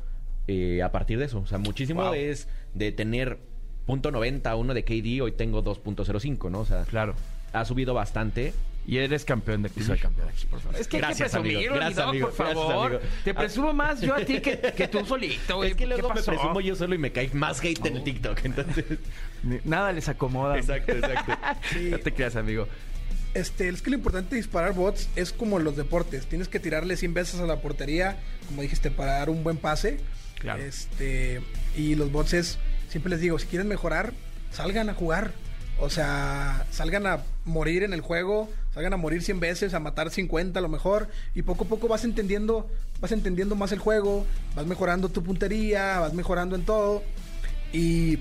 eh, 0.49 0.83
a 0.83 0.93
partir 0.93 1.19
de 1.19 1.25
eso. 1.27 1.41
O 1.41 1.47
sea, 1.47 1.59
muchísimo 1.59 2.03
Wow. 2.05 2.15
es 2.15 2.49
de 2.75 2.93
tener 2.93 3.39
punto 3.87 4.11
.90 4.13 4.57
uno 4.59 4.75
de 4.75 4.85
KD, 4.85 5.21
hoy 5.23 5.33
tengo 5.33 5.63
2.05, 5.65 6.51
¿no? 6.51 6.61
O 6.61 6.65
sea, 6.65 6.85
Claro. 6.85 7.15
ha 7.53 7.65
subido 7.65 7.95
bastante. 7.95 8.53
Y 8.85 8.97
eres 8.99 9.25
campeón 9.25 9.63
de 9.63 9.69
aquí. 9.69 9.81
Soy 9.81 9.97
campeón 9.97 10.27
de 10.27 10.33
aquí, 10.33 10.45
por 10.47 10.59
favor. 10.61 10.81
Es 10.81 10.89
que 10.89 10.99
Gracias, 10.99 11.35
hay 11.37 11.43
que 11.43 11.49
amigo. 11.51 11.61
presumirlo, 11.61 11.77
Gracias, 11.77 12.07
amigo. 12.09 12.29
por 12.31 12.37
Gracias, 12.47 12.67
favor. 12.67 12.87
amigo. 12.87 13.01
Te 13.25 13.31
Ah. 13.31 13.35
presumo 13.35 13.73
más 13.73 14.01
yo 14.01 14.15
a 14.17 14.25
ti 14.25 14.41
que, 14.41 14.59
que 14.77 14.89
tú 14.89 15.07
solito, 15.07 15.57
güey. 15.57 15.71
es 15.71 15.77
que 15.77 15.85
¿Qué 15.85 15.87
luego 15.89 16.09
me 16.09 16.15
pasó? 16.17 16.33
presumo 16.33 16.61
yo 16.61 16.75
solo 16.75 16.95
y 16.97 16.99
me 16.99 17.13
cae 17.13 17.31
más 17.33 17.61
hate 17.63 17.87
en 17.87 17.97
el 17.99 18.03
TikTok. 18.05 18.45
Entonces, 18.45 18.85
Nada 19.65 19.93
les 19.93 20.09
acomoda. 20.09 20.57
exacto, 20.59 20.93
exacto. 20.93 21.33
Sí. 21.73 21.89
No 21.93 21.99
te 21.99 22.13
creas, 22.13 22.35
amigo. 22.35 22.67
Este, 23.35 23.69
es 23.69 23.81
que 23.81 23.91
lo 23.91 23.97
importante 23.97 24.31
de 24.31 24.43
disparar 24.43 24.75
bots 24.75 25.09
es 25.17 25.33
como 25.33 25.59
los 25.59 25.77
deportes. 25.77 26.27
Tienes 26.27 26.49
que 26.49 26.61
tirarle 26.61 26.97
100 26.97 27.15
veces 27.15 27.41
a 27.41 27.47
la 27.47 27.61
portería, 27.61 28.19
como 28.47 28.63
dijiste, 28.63 28.91
para 28.91 29.13
dar 29.13 29.31
un 29.31 29.43
buen 29.43 29.57
pase. 29.57 29.99
Claro. 30.39 30.63
Este, 30.63 31.41
y 31.77 31.95
los 31.95 32.13
bots 32.13 32.35
es, 32.35 32.59
siempre 32.89 33.11
les 33.11 33.21
digo, 33.21 33.39
si 33.39 33.47
quieren 33.47 33.69
mejorar, 33.69 34.13
salgan 34.51 34.91
a 34.91 34.95
jugar. 34.95 35.33
O 35.79 35.89
sea, 35.89 36.67
salgan 36.71 37.07
a 37.07 37.23
morir 37.45 37.83
en 37.83 37.93
el 37.93 38.03
juego, 38.03 38.51
salgan 38.75 38.93
a 38.93 38.97
morir 38.97 39.23
100 39.23 39.41
veces, 39.41 39.75
a 39.75 39.81
matar 39.81 40.11
50 40.11 40.59
a 40.59 40.63
lo 40.63 40.69
mejor, 40.69 41.09
y 41.35 41.43
poco 41.43 41.65
a 41.65 41.67
poco 41.67 41.89
vas 41.89 42.05
entendiendo, 42.05 42.71
vas 43.01 43.11
entendiendo 43.11 43.57
más 43.57 43.73
el 43.73 43.79
juego, 43.79 44.27
vas 44.55 44.67
mejorando 44.67 45.09
tu 45.09 45.25
puntería, 45.25 45.99
vas 45.99 46.13
mejorando 46.13 46.55
en 46.55 46.65
todo. 46.65 47.03
Y 47.73 48.19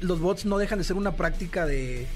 los 0.00 0.20
bots 0.20 0.44
no 0.44 0.56
dejan 0.56 0.78
de 0.78 0.84
ser 0.84 0.96
una 0.96 1.16
práctica 1.16 1.66
de, 1.66 2.06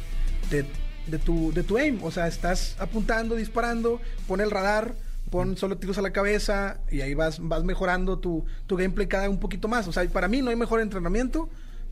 de, 0.51 0.64
de 1.11 1.18
tu, 1.18 1.53
de 1.53 1.62
tu 1.62 1.79
aim. 1.79 2.03
O 2.03 2.11
sea, 2.11 2.27
estás 2.27 2.77
apuntando, 2.79 3.35
disparando, 3.35 4.01
pon 4.27 4.40
el 4.40 4.51
radar, 4.51 4.94
pon 5.31 5.57
solo 5.57 5.77
tiros 5.77 5.99
a 5.99 6.03
la 6.03 6.12
cabeza 6.12 6.79
y 6.90 7.01
ahí 7.01 7.14
vas, 7.14 7.38
vas 7.40 7.64
mejorando 7.64 8.18
tu, 8.18 8.44
tu 8.66 8.77
gameplay 8.77 9.07
cada 9.07 9.29
un 9.29 9.40
poquito 9.40 9.68
más. 9.68 9.88
O 9.88 9.92
sea, 9.92 10.09
para 10.09 10.29
mí 10.29 10.42
no 10.42 10.51
hay 10.51 10.57
mejor 10.57 10.81
entrenamiento 10.81 11.49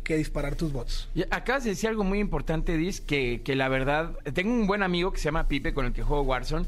que 0.07 0.17
disparar 0.17 0.55
tus 0.55 0.73
bots. 0.73 1.09
Y 1.15 1.23
acabas 1.31 1.65
de 1.65 1.71
decir 1.71 1.89
algo 1.89 2.05
muy 2.05 2.21
importante, 2.21 2.77
Dis, 2.77 3.01
que, 3.01 3.43
que 3.45 3.57
la 3.57 3.69
verdad, 3.69 4.13
tengo 4.35 4.53
un 4.53 4.67
buen 4.67 4.85
amigo 4.85 5.13
que 5.13 5.19
se 5.19 5.25
llama 5.25 5.49
Pipe 5.49 5.75
con 5.75 5.85
el 5.85 5.93
que 5.93 6.05
juego 6.05 6.23
Warzone, 6.23 6.67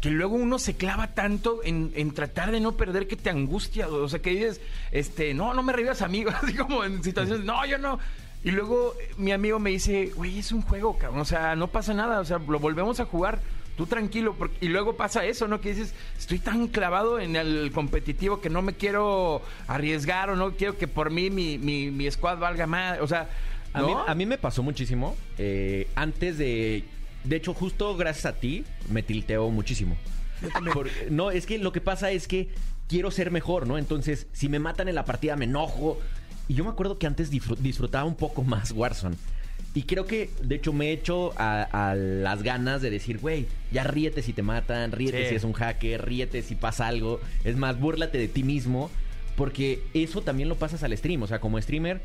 que 0.00 0.10
luego 0.10 0.36
uno 0.36 0.58
se 0.58 0.76
clava 0.76 1.08
tanto 1.08 1.62
en, 1.64 1.90
en 1.96 2.12
tratar 2.12 2.52
de 2.52 2.60
no 2.60 2.76
perder 2.76 3.08
que 3.08 3.16
te 3.16 3.30
angustia, 3.30 3.88
o 3.88 4.08
sea, 4.08 4.20
que 4.20 4.30
dices, 4.30 4.60
este, 4.92 5.34
no, 5.34 5.52
no 5.52 5.64
me 5.64 5.72
revivas 5.72 6.00
amigo, 6.02 6.30
así 6.42 6.54
como 6.54 6.84
en 6.84 7.02
situaciones, 7.02 7.44
no, 7.44 7.66
yo 7.66 7.78
no. 7.78 7.98
Y 8.46 8.52
luego 8.52 8.94
eh, 9.00 9.10
mi 9.18 9.32
amigo 9.32 9.58
me 9.58 9.70
dice, 9.70 10.12
güey, 10.16 10.38
es 10.38 10.52
un 10.52 10.62
juego, 10.62 10.96
cabrón, 10.96 11.20
o 11.20 11.24
sea, 11.24 11.54
no 11.56 11.66
pasa 11.68 11.92
nada, 11.92 12.20
o 12.20 12.24
sea, 12.24 12.38
lo 12.38 12.58
volvemos 12.58 12.98
a 13.00 13.04
jugar. 13.04 13.40
Tú 13.76 13.84
tranquilo, 13.86 14.34
porque, 14.38 14.56
y 14.64 14.68
luego 14.68 14.96
pasa 14.96 15.26
eso, 15.26 15.46
¿no? 15.48 15.60
Que 15.60 15.74
dices, 15.74 15.92
estoy 16.18 16.38
tan 16.38 16.68
clavado 16.68 17.20
en 17.20 17.36
el 17.36 17.70
competitivo 17.74 18.40
que 18.40 18.48
no 18.48 18.62
me 18.62 18.72
quiero 18.72 19.42
arriesgar 19.66 20.30
o 20.30 20.36
no 20.36 20.52
quiero 20.52 20.78
que 20.78 20.88
por 20.88 21.10
mí 21.10 21.28
mi, 21.28 21.58
mi, 21.58 21.90
mi 21.90 22.10
squad 22.10 22.38
valga 22.38 22.66
más. 22.66 23.00
O 23.00 23.06
sea, 23.06 23.28
A, 23.74 23.82
mí, 23.82 23.92
a 24.06 24.14
mí 24.14 24.24
me 24.24 24.38
pasó 24.38 24.62
muchísimo. 24.62 25.14
eh, 25.36 25.88
antes 25.94 26.38
de. 26.38 26.84
De 27.24 27.36
hecho, 27.36 27.52
justo 27.52 27.94
gracias 27.96 28.24
a 28.26 28.32
ti, 28.38 28.64
me 28.88 29.02
tilteo 29.02 29.50
muchísimo. 29.50 29.96
Por- 30.72 30.88
no, 31.10 31.30
es 31.30 31.44
que 31.44 31.58
lo 31.58 31.72
que 31.72 31.80
pasa 31.82 32.10
es 32.12 32.26
que 32.28 32.48
quiero 32.88 33.10
ser 33.10 33.30
mejor, 33.30 33.66
¿no? 33.66 33.76
Entonces, 33.76 34.26
si 34.32 34.48
me 34.48 34.58
matan 34.58 34.88
en 34.88 34.94
la 34.94 35.04
partida, 35.04 35.36
me 35.36 35.44
enojo. 35.46 35.98
Y 36.48 36.54
yo 36.54 36.64
me 36.64 36.70
acuerdo 36.70 36.98
que 36.98 37.06
antes 37.06 37.32
disfr- 37.32 37.56
disfrutaba 37.58 38.04
un 38.04 38.14
poco 38.16 38.42
más 38.44 38.72
Warzone. 38.72 39.16
Y 39.74 39.82
creo 39.82 40.06
que, 40.06 40.30
de 40.42 40.54
hecho, 40.54 40.72
me 40.72 40.88
he 40.88 40.92
hecho 40.92 41.32
a, 41.38 41.90
a 41.90 41.94
las 41.94 42.42
ganas 42.42 42.80
de 42.80 42.88
decir, 42.90 43.18
güey, 43.18 43.46
ya 43.72 43.84
ríete 43.84 44.22
si 44.22 44.32
te 44.32 44.42
matan, 44.42 44.90
ríete 44.92 45.24
Sí. 45.24 45.28
si 45.30 45.34
es 45.34 45.44
un 45.44 45.52
hacker, 45.52 46.04
ríete 46.06 46.40
si 46.42 46.54
pasa 46.54 46.86
algo. 46.86 47.20
Es 47.44 47.56
más, 47.56 47.78
búrlate 47.78 48.16
de 48.16 48.28
ti 48.28 48.42
mismo. 48.42 48.90
Porque 49.36 49.82
eso 49.92 50.22
también 50.22 50.48
lo 50.48 50.54
pasas 50.54 50.82
al 50.82 50.96
stream. 50.96 51.22
O 51.22 51.26
sea, 51.26 51.40
como 51.40 51.60
streamer, 51.60 52.00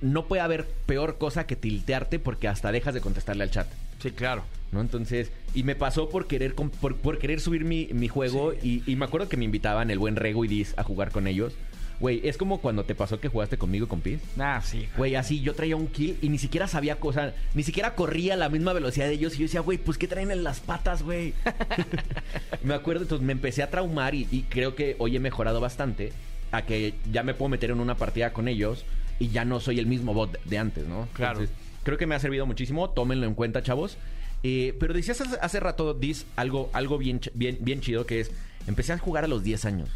no 0.00 0.26
puede 0.28 0.42
haber 0.42 0.64
peor 0.86 1.18
cosa 1.18 1.44
que 1.44 1.56
tiltearte 1.56 2.20
porque 2.20 2.46
hasta 2.46 2.70
dejas 2.70 2.94
de 2.94 3.00
contestarle 3.00 3.42
al 3.42 3.50
chat. 3.50 3.66
Sí, 4.00 4.12
claro. 4.12 4.44
¿no? 4.70 4.80
Entonces, 4.80 5.32
y 5.54 5.64
me 5.64 5.74
pasó 5.74 6.08
por 6.08 6.28
querer 6.28 6.54
por, 6.54 6.94
por 6.96 7.18
querer 7.18 7.40
subir 7.40 7.64
mi, 7.64 7.88
mi 7.92 8.06
juego 8.06 8.52
y, 8.52 8.84
y 8.86 8.94
me 8.94 9.06
acuerdo 9.06 9.28
que 9.28 9.36
me 9.36 9.44
invitaban 9.44 9.90
el 9.90 9.98
buen 9.98 10.14
Rego 10.14 10.44
y 10.44 10.48
Diz 10.48 10.74
a 10.76 10.84
jugar 10.84 11.10
con 11.10 11.26
ellos. 11.26 11.54
Güey, 12.00 12.20
es 12.22 12.36
como 12.36 12.60
cuando 12.60 12.84
te 12.84 12.94
pasó 12.94 13.18
que 13.18 13.28
jugaste 13.28 13.58
conmigo 13.58 13.88
con 13.88 14.00
Piz. 14.00 14.20
Ah, 14.38 14.60
sí. 14.64 14.88
Güey, 14.96 15.16
así 15.16 15.40
yo 15.40 15.54
traía 15.54 15.76
un 15.76 15.88
kill 15.88 16.16
y 16.22 16.28
ni 16.28 16.38
siquiera 16.38 16.68
sabía 16.68 17.00
cosa, 17.00 17.34
ni 17.54 17.64
siquiera 17.64 17.94
corría 17.94 18.34
a 18.34 18.36
la 18.36 18.48
misma 18.48 18.72
velocidad 18.72 19.06
de 19.06 19.14
ellos. 19.14 19.34
Y 19.34 19.38
yo 19.38 19.42
decía, 19.44 19.60
güey, 19.60 19.78
pues 19.78 19.98
¿qué 19.98 20.06
traen 20.06 20.30
en 20.30 20.44
las 20.44 20.60
patas, 20.60 21.02
güey? 21.02 21.34
me 22.62 22.74
acuerdo, 22.74 23.02
entonces 23.02 23.26
me 23.26 23.32
empecé 23.32 23.62
a 23.62 23.70
traumar 23.70 24.14
y, 24.14 24.28
y 24.30 24.42
creo 24.42 24.74
que 24.74 24.94
hoy 24.98 25.16
he 25.16 25.20
mejorado 25.20 25.60
bastante 25.60 26.12
a 26.52 26.62
que 26.62 26.94
ya 27.10 27.22
me 27.22 27.34
puedo 27.34 27.48
meter 27.48 27.70
en 27.70 27.80
una 27.80 27.96
partida 27.96 28.32
con 28.32 28.48
ellos 28.48 28.84
y 29.18 29.28
ya 29.28 29.44
no 29.44 29.60
soy 29.60 29.78
el 29.78 29.86
mismo 29.86 30.14
bot 30.14 30.42
de 30.44 30.58
antes, 30.58 30.86
¿no? 30.86 31.08
Claro. 31.12 31.40
Entonces, 31.40 31.56
creo 31.82 31.98
que 31.98 32.06
me 32.06 32.14
ha 32.14 32.20
servido 32.20 32.46
muchísimo, 32.46 32.90
tómenlo 32.90 33.26
en 33.26 33.34
cuenta, 33.34 33.62
chavos. 33.62 33.98
Eh, 34.44 34.76
pero 34.78 34.94
decías 34.94 35.20
hace, 35.20 35.36
hace 35.40 35.60
rato, 35.60 35.94
Dis, 35.94 36.26
algo, 36.36 36.70
algo 36.72 36.96
bien, 36.96 37.20
bien, 37.34 37.58
bien 37.60 37.80
chido 37.80 38.06
que 38.06 38.20
es, 38.20 38.30
empecé 38.66 38.92
a 38.92 38.98
jugar 38.98 39.24
a 39.24 39.28
los 39.28 39.42
10 39.42 39.64
años. 39.64 39.88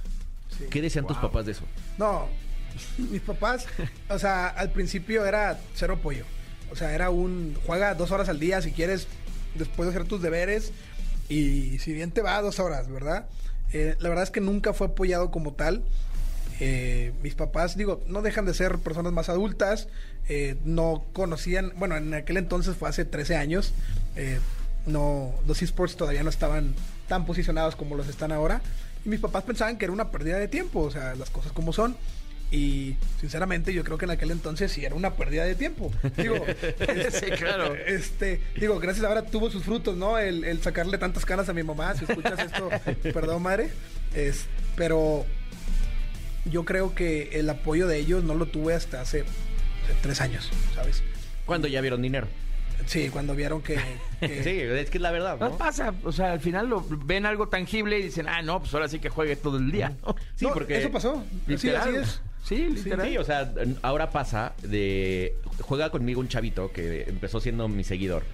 Sí. 0.59 0.65
¿Qué 0.71 0.81
decían 0.83 1.07
tus 1.07 1.17
papás 1.19 1.47
de 1.47 1.53
eso? 1.53 1.65
No, 1.99 2.29
mis 2.99 3.21
papás, 3.23 3.67
o 4.09 4.19
sea, 4.19 4.49
al 4.49 4.71
principio 4.71 5.25
era 5.27 5.59
cero 5.75 5.95
apoyo. 5.95 6.25
O 6.71 6.77
sea, 6.77 6.95
era 6.95 7.11
un 7.11 7.57
juega 7.67 7.95
dos 7.95 8.11
horas 8.13 8.29
al 8.29 8.41
día 8.41 8.63
si 8.63 8.73
quieres, 8.73 9.07
después 9.55 9.87
de 9.89 9.95
hacer 9.95 10.09
tus 10.09 10.23
deberes. 10.23 10.73
Y 11.29 11.79
si 11.79 11.93
bien 11.93 12.11
te 12.11 12.23
va 12.23 12.41
dos 12.43 12.59
horas, 12.59 12.89
¿verdad? 12.89 13.27
Eh, 13.73 13.97
la 14.01 14.09
verdad 14.09 14.25
es 14.25 14.31
que 14.31 14.41
nunca 14.41 14.73
fue 14.73 14.89
apoyado 14.89 15.31
como 15.31 15.53
tal. 15.53 15.83
Eh, 16.61 17.13
mis 17.23 17.35
papás, 17.35 17.77
digo, 17.77 18.03
no 18.07 18.23
dejan 18.23 18.45
de 18.47 18.55
ser 18.55 18.79
personas 18.79 19.13
más 19.13 19.29
adultas. 19.29 19.89
eh, 20.29 20.57
no 20.65 21.05
conocían, 21.13 21.73
bueno, 21.77 21.97
en 21.97 22.15
aquel 22.15 22.37
entonces 22.37 22.77
fue 22.77 22.89
hace 22.89 23.05
13 23.05 23.37
años. 23.37 23.73
eh, 24.17 24.39
no, 24.87 25.33
los 25.47 25.63
esports 25.63 25.97
todavía 25.97 26.23
no 26.25 26.31
estaban 26.31 26.75
tan 27.09 27.25
posicionados 27.25 27.77
como 27.77 27.95
los 27.97 28.09
están 28.09 28.33
ahora. 28.33 28.61
Y 29.05 29.09
mis 29.09 29.21
papás 29.21 29.45
pensaban 29.45 29.79
que 29.79 29.85
era 29.85 29.93
una 29.93 30.11
pérdida 30.11 30.39
de 30.39 30.49
tiempo, 30.49 30.81
o 30.81 30.91
sea, 30.91 31.15
las 31.15 31.31
cosas 31.31 31.53
como 31.53 31.73
son. 31.73 31.97
Y 32.53 32.97
sinceramente 33.19 33.73
yo 33.73 33.83
creo 33.83 33.97
que 33.97 34.05
en 34.05 34.11
aquel 34.11 34.31
entonces 34.31 34.71
sí 34.71 34.85
era 34.85 34.95
una 34.95 35.15
pérdida 35.15 35.45
de 35.45 35.55
tiempo. 35.55 35.91
Digo, 36.19 36.37
Sí, 37.11 37.27
claro. 37.39 37.75
Este, 37.75 38.43
digo, 38.61 38.79
gracias 38.79 39.07
ahora 39.07 39.23
tuvo 39.25 39.51
sus 39.51 39.65
frutos, 39.65 39.97
¿no? 39.97 40.19
El, 40.19 40.45
el 40.45 40.61
sacarle 40.61 40.99
tantas 40.99 41.25
canas 41.25 41.49
a 41.49 41.55
mi 41.55 41.63
mamá. 41.63 41.95
Si 41.95 42.05
escuchas 42.05 42.39
esto, 42.39 42.69
perdón, 43.15 43.43
madre. 43.43 43.71
Es, 44.15 44.45
pero 44.77 45.25
yo 46.45 46.65
creo 46.67 46.95
que 46.95 47.31
el 47.39 47.49
apoyo 47.49 47.87
de 47.87 47.99
ellos 47.99 48.23
no 48.23 48.35
lo 48.35 48.47
tuve 48.47 48.75
hasta 48.75 49.01
hace, 49.01 49.21
hace 49.21 49.95
tres 50.03 50.21
años, 50.21 50.51
¿sabes? 50.75 51.03
Cuando 51.47 51.69
ya 51.69 51.81
vieron 51.81 52.03
dinero. 52.03 52.29
Sí, 52.87 53.09
cuando 53.11 53.35
vieron 53.35 53.63
que... 53.63 53.79
que- 54.21 54.43
Sí, 54.43 54.51
es 54.51 54.91
que 54.91 54.99
es 54.99 55.03
la 55.03 55.11
verdad, 55.11 55.39
No 55.39 55.51
¿no? 55.51 55.57
pasa, 55.59 55.95
o 56.05 56.13
sea, 56.13 56.33
al 56.33 56.41
final 56.41 56.69
lo 56.69 56.85
ven 57.05 57.27
algo 57.27 57.49
tangible 57.49 57.99
y 57.99 58.03
dicen, 58.05 58.29
ah, 58.29 58.43
no, 58.43 58.61
pues 58.61 58.73
ahora 58.75 58.89
sí 58.89 58.99
que 58.99 59.09
juegue 59.09 59.37
todo 59.37 59.59
el 59.59 59.71
día. 59.71 59.97
¿no? 60.07 60.15
Sí, 60.35 60.47
No, 60.47 60.53
porque... 60.53 60.79
Eso 60.79 60.91
pasó. 60.91 61.25
Sí, 61.47 61.53
Literal. 61.53 61.81
así 61.89 61.97
es. 61.97 62.21
Sí, 62.45 62.57
literal. 62.69 63.09
Sí, 63.09 63.17
o 63.19 63.25
sea, 63.25 63.53
ahora 63.83 64.11
pasa 64.11 64.53
de... 64.63 65.37
Juega 65.61 65.91
conmigo 65.91 66.21
un 66.21 66.29
chavito 66.29 66.73
que 66.73 67.05
empezó 67.05 67.41
siendo 67.41 67.69
mi 67.69 67.85
seguidor, 67.85 68.25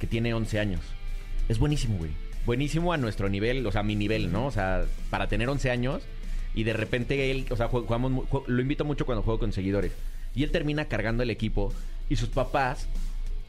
que 0.00 0.06
tiene 0.06 0.32
11 0.32 0.58
años. 0.60 0.80
Es 1.48 1.58
buenísimo, 1.58 1.98
güey. 1.98 2.10
Buenísimo 2.46 2.92
a 2.94 2.96
nuestro 2.96 3.28
nivel, 3.28 3.66
o 3.66 3.70
sea, 3.72 3.82
a 3.82 3.84
mi 3.84 3.96
nivel, 3.96 4.32
¿no? 4.32 4.46
O 4.46 4.50
sea, 4.50 4.84
para 5.10 5.28
tener 5.28 5.48
11 5.50 5.70
años 5.70 6.02
y 6.54 6.64
de 6.64 6.72
repente 6.72 7.30
él, 7.30 7.44
o 7.50 7.56
sea, 7.56 7.68
jugamos, 7.68 8.26
lo 8.46 8.62
invito 8.62 8.84
mucho 8.86 9.04
cuando 9.04 9.22
juego 9.22 9.38
con 9.38 9.52
seguidores. 9.52 9.92
Y 10.34 10.42
él 10.42 10.50
termina 10.52 10.86
cargando 10.86 11.22
el 11.22 11.28
equipo 11.30 11.72
y 12.08 12.16
sus 12.16 12.30
papás 12.30 12.88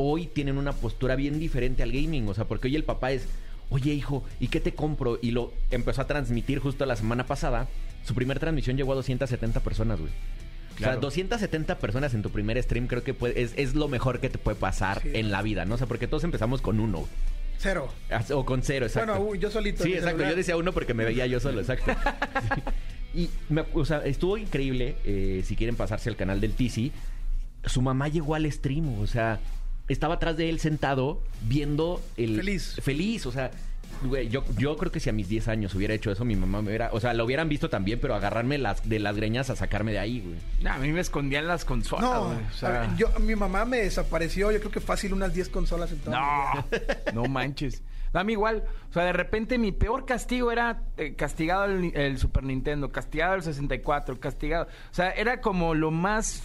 hoy 0.02 0.28
tienen 0.28 0.58
una 0.58 0.74
postura 0.74 1.16
bien 1.16 1.40
diferente 1.40 1.84
al 1.84 1.92
gaming, 1.92 2.28
o 2.28 2.34
sea, 2.34 2.46
porque 2.46 2.68
hoy 2.68 2.76
el 2.76 2.84
papá 2.84 3.12
es, 3.12 3.28
oye 3.70 3.94
hijo, 3.94 4.24
¿y 4.40 4.48
qué 4.48 4.60
te 4.60 4.74
compro? 4.74 5.20
Y 5.22 5.32
lo 5.32 5.54
empezó 5.72 6.02
a 6.02 6.08
transmitir 6.08 6.60
justo 6.60 6.86
la 6.86 6.96
semana 6.96 7.26
pasada. 7.26 7.68
Su 8.06 8.14
primera 8.16 8.40
transmisión 8.40 8.78
llegó 8.78 8.92
a 8.94 8.96
270 8.96 9.60
personas, 9.62 10.00
güey. 10.00 10.12
O 10.12 10.78
sea, 10.78 10.88
Claro. 10.88 11.02
270 11.02 11.78
personas 11.80 12.14
en 12.14 12.22
tu 12.24 12.32
primer 12.32 12.62
stream 12.64 12.88
creo 12.88 13.04
que 13.04 13.14
puede- 13.14 13.42
es, 13.42 13.54
es 13.58 13.76
lo 13.76 13.88
mejor 13.88 14.20
que 14.20 14.30
te 14.30 14.38
puede 14.40 14.56
pasar 14.58 15.02
Sí. 15.04 15.10
en 15.14 15.30
la 15.32 15.42
vida, 15.42 15.66
¿no? 15.66 15.76
O 15.76 15.78
sea, 15.78 15.86
porque 15.88 16.08
todos 16.08 16.24
empezamos 16.24 16.62
con 16.62 16.80
uno. 16.80 17.08
Cero. 17.60 17.90
O 18.34 18.44
con 18.46 18.64
cero, 18.64 18.88
exacto. 18.88 19.20
Bueno, 19.20 19.36
yo 19.36 19.52
solito. 19.52 19.84
Sí, 19.84 19.90
exacto. 19.92 20.10
celular. 20.12 20.32
Yo 20.32 20.36
decía 20.38 20.58
uno 20.58 20.72
porque 20.72 20.96
me 20.96 21.06
veía 21.06 21.28
yo 21.28 21.40
solo, 21.40 21.60
exacto. 21.62 21.92
Sí. 22.56 22.62
Y, 23.24 23.30
me- 23.54 23.66
o 23.74 23.86
sea, 23.86 24.00
estuvo 24.06 24.38
increíble. 24.38 24.96
eh, 25.04 25.44
si 25.46 25.56
quieren 25.56 25.76
pasarse 25.76 26.10
al 26.10 26.16
canal 26.16 26.42
del 26.42 26.54
Tizi, 26.54 26.92
su 27.66 27.82
mamá 27.84 28.08
llegó 28.08 28.34
al 28.34 28.50
stream, 28.52 28.98
o 29.00 29.06
sea, 29.06 29.40
estaba 29.92 30.16
atrás 30.16 30.38
de 30.38 30.50
él 30.50 30.60
sentado 30.60 31.22
viendo 31.44 32.02
el. 32.18 32.38
Feliz. 32.38 32.76
Feliz, 32.82 33.26
o 33.26 33.32
sea. 33.32 33.52
Güey, 34.04 34.30
yo, 34.30 34.44
yo 34.58 34.78
creo 34.78 34.92
que 34.92 35.00
si 35.00 35.12
a 35.12 35.14
mis 35.14 35.30
10 35.30 35.48
años 35.48 35.76
hubiera 35.76 35.94
hecho 35.94 36.12
eso, 36.12 36.26
mi 36.26 36.36
mamá 36.36 36.64
me 36.64 36.70
hubiera... 36.70 36.90
O 36.92 37.00
sea, 37.00 37.14
lo 37.14 37.24
hubieran 37.24 37.50
visto 37.50 37.70
también, 37.70 38.00
pero 38.00 38.16
agarrarme 38.16 38.58
las, 38.58 38.90
de 38.90 38.98
las 38.98 39.16
greñas 39.16 39.52
a 39.52 39.56
sacarme 39.56 39.92
de 39.92 40.00
ahí, 40.00 40.22
güey. 40.22 40.38
No, 40.62 40.72
a 40.72 40.78
mí 40.80 40.92
me 40.92 41.02
escondían 41.02 41.46
las 41.46 41.66
consolas, 41.66 42.10
No, 42.10 42.26
güey, 42.30 42.38
o 42.38 42.54
sea, 42.54 42.70
a 42.70 42.88
ver, 42.88 42.96
yo, 42.96 43.10
mi 43.20 43.36
mamá 43.36 43.64
me 43.66 43.78
desapareció, 43.78 44.52
yo 44.52 44.60
creo 44.60 44.72
que 44.72 44.80
fácil 44.80 45.14
unas 45.14 45.36
10 45.36 45.50
consolas 45.50 45.92
en. 45.92 46.02
No, 46.10 46.66
no 47.14 47.26
manches. 47.26 47.84
Mí 48.26 48.34
igual. 48.34 48.64
O 48.90 48.94
sea, 48.94 49.06
de 49.06 49.14
repente 49.14 49.58
mi 49.58 49.72
peor 49.72 50.06
castigo 50.06 50.52
era 50.52 50.84
eh, 50.98 51.14
castigado 51.16 51.66
el, 51.66 51.96
el 51.96 52.18
Super 52.18 52.44
Nintendo, 52.44 52.92
castigado 52.92 53.36
el 53.36 53.44
64, 53.44 54.20
castigado. 54.20 54.66
O 54.66 54.94
sea, 54.94 55.12
era 55.12 55.40
como 55.42 55.74
lo 55.74 55.92
más 55.92 56.44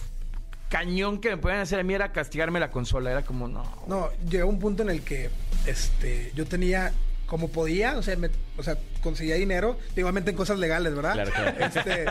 cañón 0.69 1.19
que 1.21 1.29
me 1.29 1.37
podían 1.37 1.59
hacer 1.61 1.79
a 1.79 1.83
mí 1.83 1.93
era 1.93 2.11
castigarme 2.11 2.59
la 2.59 2.71
consola. 2.71 3.11
Era 3.11 3.23
como, 3.23 3.47
no. 3.47 3.63
No, 3.87 4.09
llegó 4.29 4.49
un 4.49 4.59
punto 4.59 4.83
en 4.83 4.89
el 4.89 5.01
que 5.01 5.29
este, 5.65 6.31
yo 6.35 6.45
tenía 6.45 6.91
como 7.25 7.49
podía, 7.49 7.97
o 7.97 8.01
sea, 8.03 8.15
me- 8.15 8.29
o 8.57 8.63
sea, 8.63 8.77
conseguía 9.01 9.35
dinero, 9.35 9.77
igualmente 9.97 10.31
en 10.31 10.37
cosas 10.37 10.59
legales, 10.59 10.95
¿verdad? 10.95 11.13
Claro, 11.13 11.31
claro. 11.31 11.57
Este, 11.65 12.05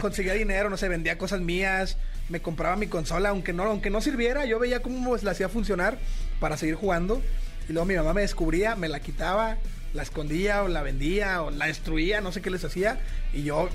conseguía 0.00 0.34
dinero, 0.34 0.68
no 0.68 0.76
sé, 0.76 0.88
vendía 0.88 1.16
cosas 1.16 1.40
mías, 1.40 1.96
me 2.28 2.40
compraba 2.42 2.76
mi 2.76 2.86
consola, 2.86 3.30
aunque 3.30 3.52
no, 3.54 3.62
aunque 3.64 3.88
no 3.88 4.00
sirviera, 4.02 4.44
yo 4.44 4.58
veía 4.58 4.80
cómo 4.82 5.08
pues, 5.08 5.22
la 5.22 5.30
hacía 5.30 5.48
funcionar 5.48 5.98
para 6.38 6.56
seguir 6.58 6.74
jugando. 6.74 7.22
Y 7.68 7.72
luego 7.72 7.86
mi 7.86 7.94
mamá 7.94 8.12
me 8.12 8.20
descubría, 8.22 8.76
me 8.76 8.88
la 8.88 9.00
quitaba, 9.00 9.56
la 9.94 10.02
escondía 10.02 10.62
o 10.64 10.68
la 10.68 10.82
vendía 10.82 11.42
o 11.42 11.50
la 11.50 11.66
destruía, 11.66 12.20
no 12.20 12.30
sé 12.30 12.42
qué 12.42 12.50
les 12.50 12.62
hacía. 12.64 13.00
Y 13.32 13.44
yo 13.44 13.70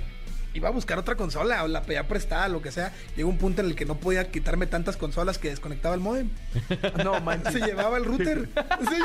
iba 0.58 0.70
a 0.70 0.72
buscar 0.72 1.00
otra 1.00 1.16
consola 1.16 1.64
o 1.64 1.68
la 1.68 1.84
pedía 1.84 2.08
prestada, 2.08 2.48
lo 2.48 2.62
que 2.62 2.72
sea. 2.72 2.92
Llegó 3.16 3.30
un 3.30 3.38
punto 3.38 3.62
en 3.62 3.68
el 3.68 3.76
que 3.76 3.86
no 3.86 3.96
podía 3.96 4.30
quitarme 4.30 4.68
tantas 4.68 4.98
consolas 4.98 5.38
que 5.38 5.50
desconectaba 5.50 5.96
el 5.96 6.02
modem. 6.02 6.30
No 7.04 7.20
manches. 7.22 7.54
Se 7.54 7.60
llevaba 7.60 7.98
el 7.98 8.06
router. 8.06 8.50
Sí. 8.90 9.00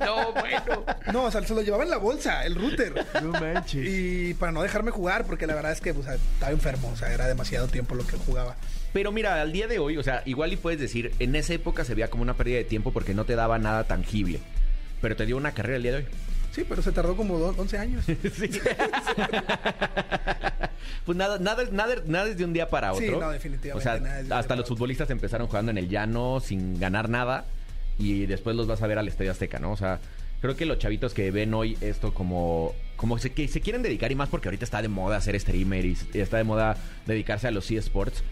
No, 0.00 0.32
bueno. 0.32 0.84
No, 1.12 1.24
o 1.24 1.30
sea, 1.30 1.42
se 1.42 1.54
lo 1.54 1.62
llevaba 1.62 1.84
en 1.84 1.90
la 1.90 1.96
bolsa, 1.98 2.44
el 2.44 2.54
router. 2.54 3.06
No 3.22 3.32
manches. 3.32 3.86
Y 3.86 4.34
para 4.34 4.52
no 4.52 4.62
dejarme 4.62 4.90
jugar, 4.90 5.24
porque 5.24 5.46
la 5.46 5.54
verdad 5.54 5.72
es 5.72 5.80
que 5.80 5.94
pues, 5.94 6.06
estaba 6.06 6.52
enfermo, 6.52 6.90
o 6.92 6.96
sea, 6.96 7.12
era 7.12 7.26
demasiado 7.26 7.68
tiempo 7.68 7.94
lo 7.94 8.06
que 8.06 8.16
jugaba. 8.16 8.56
Pero 8.92 9.12
mira, 9.12 9.40
al 9.40 9.52
día 9.52 9.68
de 9.68 9.78
hoy, 9.78 9.96
o 9.96 10.02
sea, 10.02 10.22
igual 10.24 10.52
y 10.52 10.56
puedes 10.56 10.80
decir, 10.80 11.12
en 11.18 11.36
esa 11.36 11.54
época 11.54 11.84
se 11.84 11.94
veía 11.94 12.10
como 12.10 12.22
una 12.22 12.34
pérdida 12.34 12.56
de 12.58 12.64
tiempo 12.64 12.92
porque 12.92 13.14
no 13.14 13.24
te 13.24 13.36
daba 13.36 13.58
nada 13.58 13.84
tangible. 13.84 14.40
Pero 15.00 15.16
te 15.16 15.26
dio 15.26 15.36
una 15.36 15.52
carrera 15.52 15.76
el 15.76 15.82
día 15.82 15.92
de 15.92 15.98
hoy. 15.98 16.06
Sí, 16.52 16.64
pero 16.68 16.82
se 16.82 16.90
tardó 16.92 17.16
como 17.16 17.38
do- 17.38 17.54
11 17.56 17.78
años. 17.78 18.04
Pues 21.04 21.16
nada, 21.16 21.38
nada, 21.38 21.64
nada, 21.72 21.94
nada 22.06 22.28
es 22.28 22.36
de 22.36 22.44
un 22.44 22.52
día 22.52 22.68
para 22.68 22.92
otro. 22.92 23.04
Sí, 23.04 23.10
no, 23.18 23.30
definitivamente, 23.30 23.78
O 23.78 23.80
sea, 23.80 23.98
nada 24.00 24.10
es 24.10 24.16
de 24.16 24.22
un 24.22 24.28
día 24.28 24.38
hasta 24.38 24.54
los 24.54 24.64
otro. 24.64 24.76
futbolistas 24.76 25.10
empezaron 25.10 25.46
jugando 25.46 25.70
en 25.70 25.78
el 25.78 25.88
llano 25.88 26.40
sin 26.40 26.78
ganar 26.78 27.08
nada 27.08 27.46
y 27.98 28.26
después 28.26 28.54
los 28.54 28.66
vas 28.66 28.82
a 28.82 28.86
ver 28.86 28.98
al 28.98 29.08
Estadio 29.08 29.30
Azteca, 29.30 29.58
¿no? 29.58 29.72
O 29.72 29.76
sea, 29.76 29.98
creo 30.40 30.56
que 30.56 30.66
los 30.66 30.78
chavitos 30.78 31.14
que 31.14 31.30
ven 31.30 31.54
hoy 31.54 31.76
esto 31.80 32.12
como 32.14 32.74
como 32.96 33.18
se, 33.18 33.32
que 33.32 33.48
se 33.48 33.60
quieren 33.62 33.82
dedicar 33.82 34.12
y 34.12 34.14
más 34.14 34.28
porque 34.28 34.48
ahorita 34.48 34.64
está 34.64 34.82
de 34.82 34.88
moda 34.88 35.20
ser 35.22 35.38
streamer 35.40 35.86
y 35.86 35.96
está 36.14 36.36
de 36.36 36.44
moda 36.44 36.76
dedicarse 37.06 37.48
a 37.48 37.50
los 37.50 37.70
eSports, 37.70 38.22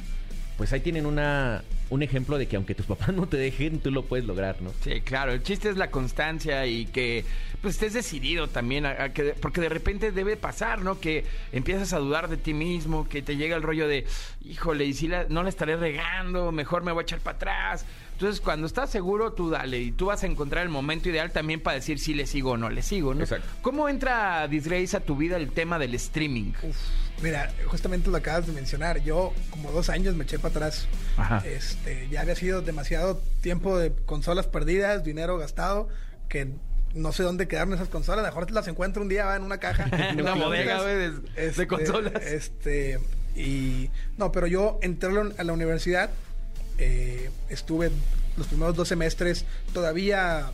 pues 0.59 0.73
ahí 0.75 0.81
tienen 0.81 1.07
una 1.07 1.63
un 1.91 2.03
ejemplo 2.03 2.37
de 2.37 2.47
que 2.47 2.57
aunque 2.57 2.75
tus 2.75 2.85
papás 2.95 3.15
no 3.15 3.27
te 3.27 3.39
dejen, 3.39 3.81
tú 3.81 3.91
lo 3.91 4.03
puedes 4.05 4.27
lograr, 4.27 4.61
¿no? 4.61 4.71
Sí, 4.85 5.01
claro, 5.01 5.33
el 5.33 5.43
chiste 5.43 5.71
es 5.71 5.79
la 5.79 5.91
constancia 5.91 6.67
y 6.67 6.85
que 6.85 7.25
pues 7.63 7.75
estés 7.77 7.95
decidido 7.95 8.47
también, 8.49 8.85
a, 8.85 9.05
a 9.05 9.13
que, 9.15 9.35
porque 9.41 9.61
de 9.63 9.71
repente 9.71 10.13
debe 10.13 10.37
pasar, 10.37 10.83
¿no? 10.83 11.01
Que 11.01 11.25
empiezas 11.53 11.93
a 11.95 11.99
dudar 11.99 12.29
de 12.29 12.37
ti 12.37 12.53
mismo, 12.53 13.09
que 13.09 13.23
te 13.23 13.37
llega 13.37 13.57
el 13.57 13.63
rollo 13.63 13.89
de, 13.89 14.07
híjole, 14.45 14.85
y 14.85 14.93
si 14.93 15.09
la- 15.09 15.25
no 15.31 15.43
la 15.43 15.49
estaré 15.49 15.77
regando, 15.77 16.53
mejor 16.53 16.83
me 16.85 16.93
voy 16.93 17.01
a 17.01 17.05
echar 17.05 17.21
para 17.21 17.37
atrás. 17.37 17.87
Entonces, 18.13 18.41
cuando 18.41 18.67
estás 18.67 18.91
seguro, 18.91 19.33
tú 19.33 19.49
dale 19.49 19.81
y 19.81 19.93
tú 19.93 20.07
vas 20.07 20.23
a 20.25 20.27
encontrar 20.27 20.65
el 20.65 20.69
momento 20.69 21.09
ideal 21.09 21.31
también 21.33 21.61
para 21.61 21.77
decir 21.77 21.99
si 21.99 22.15
le 22.15 22.27
sigo 22.27 22.53
o 22.53 22.57
no 22.57 22.69
le 22.69 22.83
sigo, 22.83 23.15
¿no? 23.15 23.23
Exacto. 23.23 23.47
¿Cómo 23.63 23.89
entra, 23.89 24.47
Disgrace, 24.49 24.97
a 24.97 25.01
tu 25.01 25.17
vida 25.17 25.37
el 25.37 25.51
tema 25.51 25.79
del 25.79 25.95
streaming? 25.95 26.53
Uf, 26.63 26.77
mira, 27.23 27.53
justamente 27.67 28.11
lo 28.11 28.17
acabas 28.17 28.47
de 28.47 28.53
mencionar. 28.53 29.01
Yo, 29.03 29.33
como 29.51 29.71
dos 29.73 29.89
años, 29.91 30.15
me 30.15 30.25
eché 30.25 30.39
para 30.39 30.51
atrás. 30.67 30.87
Ajá. 31.17 31.43
Este, 31.47 32.09
ya 32.11 32.21
había 32.23 32.35
sido 32.37 32.63
demasiado 32.63 33.21
tiempo 33.41 33.79
de 33.79 33.93
consolas 34.07 34.47
perdidas, 34.47 35.05
dinero 35.05 35.39
gastado, 35.39 35.89
que 36.29 36.49
no 36.95 37.13
sé 37.13 37.23
dónde 37.23 37.49
quedaron 37.49 37.75
esas 37.75 37.89
consolas. 37.89 38.21
A 38.21 38.23
lo 38.23 38.29
mejor 38.29 38.47
te 38.47 38.53
las 38.55 38.67
encuentro 38.69 39.03
un 39.03 39.09
día 39.09 39.25
va, 39.27 39.37
en 39.37 39.43
una 39.43 39.59
caja. 39.59 39.85
En 40.11 40.21
una 40.21 40.35
bodega, 40.35 40.77
compras. 40.79 40.83
güey, 40.83 41.45
de- 41.47 41.51
de 41.53 41.67
consolas. 41.67 42.23
Este, 42.25 42.99
y 43.37 43.91
no, 44.17 44.33
pero 44.33 44.47
yo 44.47 44.79
entré 44.83 45.11
a 45.11 45.13
la- 45.13 45.33
a 45.39 45.45
la 45.45 45.53
universidad, 45.53 46.11
eh, 46.79 47.31
estuve 47.49 47.91
los 48.37 48.47
primeros 48.47 48.77
dos 48.77 48.87
semestres 48.89 49.45
todavía 49.73 50.51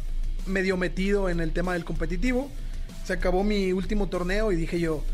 medio 0.46 0.76
metido 0.76 1.28
en 1.28 1.40
el 1.40 1.52
tema 1.52 1.74
del 1.74 1.84
competitivo. 1.84 2.50
Se 3.06 3.12
acabó 3.12 3.44
mi 3.44 3.72
último 3.72 4.08
torneo 4.08 4.50
y 4.52 4.56
dije 4.56 4.80
yo, 4.80 5.04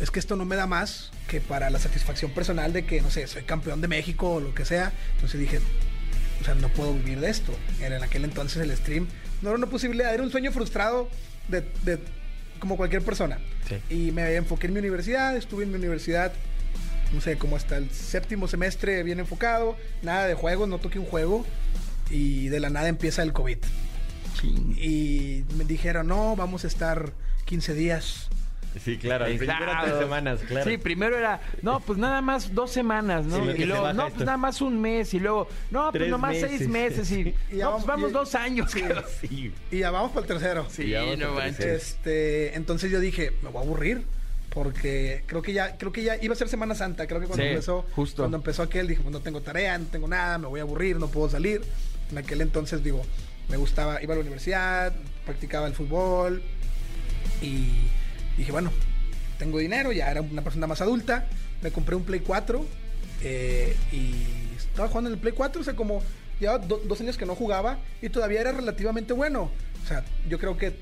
es 0.00 0.10
que 0.10 0.18
esto 0.18 0.36
no 0.36 0.44
me 0.44 0.56
da 0.56 0.66
más 0.66 1.10
que 1.28 1.40
para 1.40 1.70
la 1.70 1.78
satisfacción 1.78 2.32
personal 2.32 2.72
de 2.72 2.84
que, 2.84 3.00
no 3.00 3.10
sé, 3.10 3.26
soy 3.26 3.42
campeón 3.42 3.80
de 3.80 3.88
México 3.88 4.34
o 4.34 4.40
lo 4.40 4.54
que 4.54 4.64
sea. 4.64 4.92
Entonces 5.14 5.38
dije, 5.38 5.60
o 6.40 6.44
sea, 6.44 6.54
no 6.54 6.68
puedo 6.70 6.94
vivir 6.94 7.20
de 7.20 7.30
esto. 7.30 7.52
Era 7.80 7.96
en 7.96 8.02
aquel 8.02 8.24
entonces 8.24 8.62
el 8.62 8.74
stream 8.76 9.06
no 9.42 9.50
era 9.50 9.58
una 9.58 9.66
posibilidad, 9.66 10.12
era 10.12 10.22
un 10.22 10.30
sueño 10.30 10.52
frustrado 10.52 11.08
de, 11.48 11.62
de 11.84 11.98
como 12.58 12.76
cualquier 12.76 13.02
persona. 13.02 13.38
Y 13.88 14.10
me 14.10 14.34
enfoqué 14.34 14.66
en 14.66 14.74
mi 14.74 14.80
universidad, 14.80 15.36
estuve 15.36 15.64
en 15.64 15.70
mi 15.70 15.76
universidad, 15.76 16.32
no 17.12 17.20
sé, 17.20 17.36
como 17.36 17.56
hasta 17.56 17.76
el 17.76 17.90
séptimo 17.90 18.48
semestre 18.48 19.02
bien 19.02 19.20
enfocado, 19.20 19.76
nada 20.02 20.26
de 20.26 20.34
juegos, 20.34 20.68
no 20.68 20.78
toqué 20.78 20.98
un 20.98 21.06
juego 21.06 21.46
y 22.10 22.48
de 22.48 22.60
la 22.60 22.70
nada 22.70 22.88
empieza 22.88 23.22
el 23.22 23.32
COVID. 23.32 23.58
Y 24.42 25.44
me 25.56 25.64
dijeron, 25.64 26.08
no, 26.08 26.34
vamos 26.34 26.64
a 26.64 26.66
estar 26.66 27.12
15 27.44 27.74
días. 27.74 28.28
Sí, 28.84 28.98
claro, 28.98 29.24
al 29.24 29.30
principio 29.30 29.54
eran 29.54 29.66
tres 29.68 29.78
Exacto. 29.84 30.00
semanas, 30.00 30.40
claro. 30.46 30.70
Sí, 30.70 30.78
primero 30.78 31.16
era, 31.18 31.40
no, 31.62 31.80
pues 31.80 31.98
nada 31.98 32.20
más 32.22 32.54
dos 32.54 32.70
semanas, 32.70 33.26
¿no? 33.26 33.40
Sí, 33.40 33.44
lo 33.46 33.54
que 33.54 33.62
y 33.62 33.64
luego, 33.66 33.88
se 33.88 33.94
no, 33.94 34.02
esto. 34.06 34.14
pues 34.16 34.26
nada 34.26 34.38
más 34.38 34.60
un 34.60 34.80
mes. 34.80 35.12
Y 35.14 35.18
luego, 35.20 35.48
no, 35.70 35.90
pues 35.90 36.08
nomás 36.08 36.32
meses. 36.32 36.50
seis 36.58 36.68
meses. 36.68 37.10
Y, 37.10 37.20
Y 37.20 37.32
pues 37.50 37.60
vamos- 37.62 37.86
vamos 37.86 38.10
y- 38.10 38.12
dos 38.12 38.34
años. 38.34 38.70
Sí. 39.20 39.52
Y 39.72 39.78
ya 39.78 39.90
vamos 39.90 40.10
para 40.12 40.20
el 40.22 40.26
tercero. 40.28 40.66
Sí, 40.70 40.92
no 41.18 41.32
manches. 41.34 41.64
Este, 41.66 42.54
entonces 42.56 42.90
yo 42.90 43.00
dije, 43.00 43.32
me 43.42 43.48
voy 43.50 43.62
a 43.62 43.64
aburrir. 43.64 44.02
Porque 44.50 45.22
creo 45.26 45.42
que 45.42 45.52
ya, 45.52 45.76
creo 45.76 45.92
que 45.92 46.02
ya 46.02 46.16
iba 46.20 46.34
a 46.34 46.36
ser 46.36 46.48
Semana 46.48 46.74
Santa. 46.74 47.06
Creo 47.06 47.20
que 47.20 47.26
cuando 47.28 47.44
Sí, 47.44 47.50
empezó, 47.50 47.86
justo. 47.94 48.22
cuando 48.22 48.36
empezó 48.36 48.62
aquel, 48.64 48.88
dije, 48.88 49.00
pues 49.00 49.12
no 49.12 49.20
tengo 49.20 49.40
tarea, 49.42 49.78
no 49.78 49.86
tengo 49.86 50.08
nada, 50.08 50.38
me 50.38 50.48
voy 50.48 50.58
a 50.58 50.64
aburrir, 50.64 50.96
no 50.96 51.06
puedo 51.06 51.28
salir. 51.30 51.62
En 52.10 52.18
aquel 52.18 52.40
entonces, 52.40 52.82
digo, 52.82 53.00
me 53.48 53.56
gustaba, 53.56 54.02
iba 54.02 54.12
a 54.12 54.16
la 54.16 54.22
universidad, 54.22 54.92
practicaba 55.24 55.68
el 55.68 55.74
fútbol. 55.74 56.42
Y 57.40 57.68
dije, 58.36 58.52
bueno, 58.52 58.70
tengo 59.38 59.58
dinero, 59.58 59.92
ya 59.92 60.10
era 60.10 60.20
una 60.22 60.42
persona 60.42 60.66
más 60.66 60.80
adulta. 60.80 61.26
Me 61.62 61.70
compré 61.70 61.94
un 61.96 62.04
Play 62.04 62.20
4. 62.20 62.66
eh, 63.22 63.76
y 63.92 64.14
estaba 64.56 64.88
jugando 64.88 65.10
en 65.10 65.14
el 65.14 65.20
Play 65.20 65.34
4, 65.34 65.60
o 65.60 65.64
sea, 65.64 65.74
como 65.74 66.02
ya 66.40 66.58
dos 66.58 67.00
años 67.00 67.18
que 67.18 67.26
no 67.26 67.34
jugaba 67.34 67.78
y 68.00 68.08
todavía 68.08 68.40
era 68.40 68.52
relativamente 68.52 69.12
bueno. 69.12 69.50
O 69.84 69.86
sea, 69.86 70.04
yo 70.28 70.38
creo 70.38 70.56
que 70.56 70.74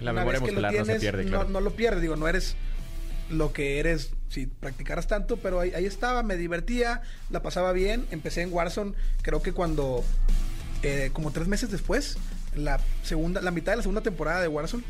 La 0.00 0.10
una 0.12 0.20
memoria 0.20 0.40
vez 0.40 0.48
que 0.48 0.54
lo 0.54 0.60
muscular 0.62 0.72
no 0.72 0.78
se 0.78 0.84
tienes, 0.84 1.00
pierde, 1.00 1.24
no, 1.24 1.30
claro. 1.30 1.48
no 1.48 1.60
lo 1.60 1.70
pierdes, 1.76 2.02
digo, 2.02 2.16
no 2.16 2.26
eres 2.28 2.56
lo 3.30 3.52
que 3.52 3.78
eres 3.78 4.10
si 4.28 4.46
practicaras 4.46 5.06
tanto, 5.06 5.36
pero 5.36 5.60
ahí, 5.60 5.72
ahí 5.74 5.84
estaba, 5.84 6.22
me 6.22 6.36
divertía, 6.36 7.02
la 7.30 7.42
pasaba 7.42 7.72
bien, 7.72 8.06
empecé 8.10 8.42
en 8.42 8.52
Warzone, 8.52 8.94
creo 9.22 9.42
que 9.42 9.52
cuando, 9.52 10.04
eh, 10.82 11.10
como 11.12 11.30
tres 11.30 11.48
meses 11.48 11.70
después, 11.70 12.18
la 12.54 12.80
segunda, 13.02 13.40
la 13.40 13.50
mitad 13.50 13.72
de 13.72 13.76
la 13.76 13.82
segunda 13.82 14.00
temporada 14.00 14.40
de 14.40 14.48
Warzone, 14.48 14.82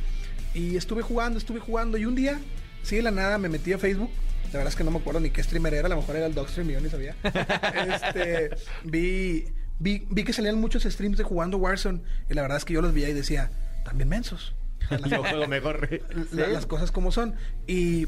y 0.57 0.77
estuve 0.77 1.03
jugando, 1.03 1.39
estuve 1.39 1.61
jugando, 1.61 1.99
y 1.99 2.07
un 2.07 2.15
día, 2.15 2.41
sí, 2.83 2.97
de 2.97 3.03
la 3.03 3.11
nada, 3.11 3.39
me 3.39 3.49
metí 3.49 3.73
a 3.73 3.79
Facebook, 3.79 4.11
la 4.47 4.59
verdad 4.59 4.69
es 4.69 4.77
que 4.77 4.85
no 4.85 4.91
me 4.91 4.99
acuerdo 4.99 5.21
ni 5.21 5.31
qué 5.31 5.43
streamer 5.43 5.75
era, 5.75 5.87
a 5.87 5.91
lo 5.91 5.97
mejor 5.97 6.17
era 6.17 6.27
el 6.27 6.35
Dogstream, 6.35 6.69
yo 6.71 6.81
ni 6.81 6.89
sabía, 6.91 7.15
este, 7.23 8.51
vi, 8.85 9.45
vi, 9.79 10.07
vi 10.11 10.25
que 10.25 10.33
salían 10.33 10.61
muchos 10.61 10.85
streams 10.85 11.19
de 11.19 11.25
jugando 11.25 11.59
Warzone, 11.59 12.01
y 12.31 12.35
la 12.35 12.43
verdad 12.43 12.59
es 12.59 12.65
que 12.65 12.75
yo 12.75 12.81
los 12.83 12.93
veía 12.95 13.09
y 13.09 13.13
decía, 13.15 13.51
también 13.85 14.09
mensos. 14.09 14.55
Yo 15.11 15.25
juego 15.25 15.49
mejor. 15.49 15.89
la- 16.33 16.47
las 16.47 16.65
cosas 16.67 16.93
como 16.93 17.11
son. 17.11 17.35
Y 17.67 18.07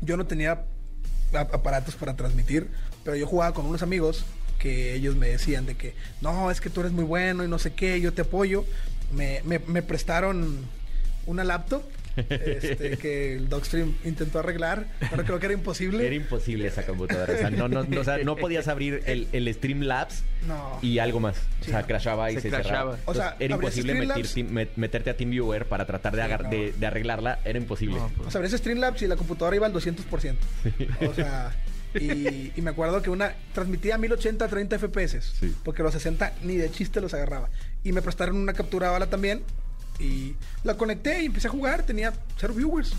yo 0.00 0.16
no 0.16 0.24
tenía 0.26 0.64
aparatos 1.34 1.94
para 1.94 2.16
transmitir, 2.16 2.68
pero 3.04 3.16
yo 3.16 3.26
jugaba 3.26 3.52
con 3.52 3.66
unos 3.66 3.82
amigos 3.82 4.24
que 4.58 4.94
ellos 4.94 5.14
me 5.16 5.28
decían 5.28 5.66
de 5.66 5.74
que, 5.74 5.94
no, 6.22 6.50
es 6.50 6.60
que 6.62 6.70
tú 6.70 6.80
eres 6.80 6.92
muy 6.92 7.04
bueno 7.04 7.44
y 7.44 7.48
no 7.48 7.58
sé 7.58 7.74
qué, 7.74 8.00
yo 8.00 8.14
te 8.14 8.22
apoyo. 8.22 8.64
Me, 9.12 9.42
me, 9.44 9.58
me 9.58 9.82
prestaron 9.82 10.58
una 11.26 11.44
laptop 11.44 11.82
este, 12.16 12.96
que 13.00 13.34
el 13.36 13.48
Dogstream 13.48 13.94
intentó 14.04 14.40
arreglar, 14.40 14.86
pero 15.10 15.24
creo 15.24 15.38
que 15.38 15.46
era 15.46 15.54
imposible. 15.54 16.04
Era 16.06 16.14
imposible 16.14 16.68
esa 16.68 16.84
computadora. 16.84 17.32
O 17.32 17.36
sea, 17.38 17.50
no, 17.50 17.68
no, 17.68 17.84
no, 17.84 18.00
o 18.00 18.04
sea, 18.04 18.18
no 18.18 18.36
podías 18.36 18.68
abrir 18.68 19.02
el, 19.06 19.28
el 19.32 19.52
Streamlabs 19.54 20.22
No. 20.46 20.78
y 20.82 20.98
algo 20.98 21.20
más. 21.20 21.36
O 21.62 21.64
sea, 21.64 21.80
Sí. 21.80 21.86
crashaba 21.86 22.30
y 22.30 22.34
Se 22.34 22.42
se, 22.42 22.48
crashaba. 22.50 22.96
cerraba. 22.96 22.98
O 23.06 23.14
sea, 23.14 23.36
Entonces, 23.38 23.78
era 23.84 23.94
imposible 23.94 24.44
met- 24.50 24.68
meterte 24.76 25.10
a 25.10 25.16
TeamViewer 25.16 25.66
para 25.66 25.86
tratar 25.86 26.14
de, 26.14 26.22
agar- 26.22 26.42
no. 26.44 26.50
de, 26.50 26.72
de 26.72 26.86
arreglarla. 26.86 27.38
Era 27.44 27.58
imposible. 27.58 27.96
No, 27.96 28.08
pues. 28.14 28.28
O 28.28 28.30
sea, 28.30 28.40
abrías 28.40 28.58
Streamlabs 28.58 29.00
y 29.02 29.06
la 29.06 29.16
computadora 29.16 29.56
iba 29.56 29.66
al 29.66 29.72
200%. 29.72 30.36
O 31.08 31.14
sea, 31.14 31.52
y, 31.94 32.52
y 32.56 32.60
me 32.62 32.70
acuerdo 32.70 33.00
que 33.02 33.10
una 33.10 33.32
transmitía 33.54 33.94
a 33.94 33.98
1080 33.98 34.48
30 34.48 34.78
FPS. 34.78 35.20
Sí. 35.40 35.54
Porque 35.64 35.82
los 35.82 35.92
60 35.94 36.32
ni 36.42 36.56
de 36.56 36.70
chiste 36.70 37.00
los 37.00 37.14
agarraba. 37.14 37.48
Y 37.84 37.92
me 37.92 38.02
prestaron 38.02 38.36
una 38.36 38.52
captura 38.52 38.90
bala 38.90 39.06
también. 39.06 39.42
Y 39.98 40.34
la 40.64 40.76
conecté 40.76 41.22
y 41.22 41.26
empecé 41.26 41.48
a 41.48 41.50
jugar. 41.50 41.84
Tenía 41.84 42.12
cero 42.38 42.54
viewers. 42.54 42.92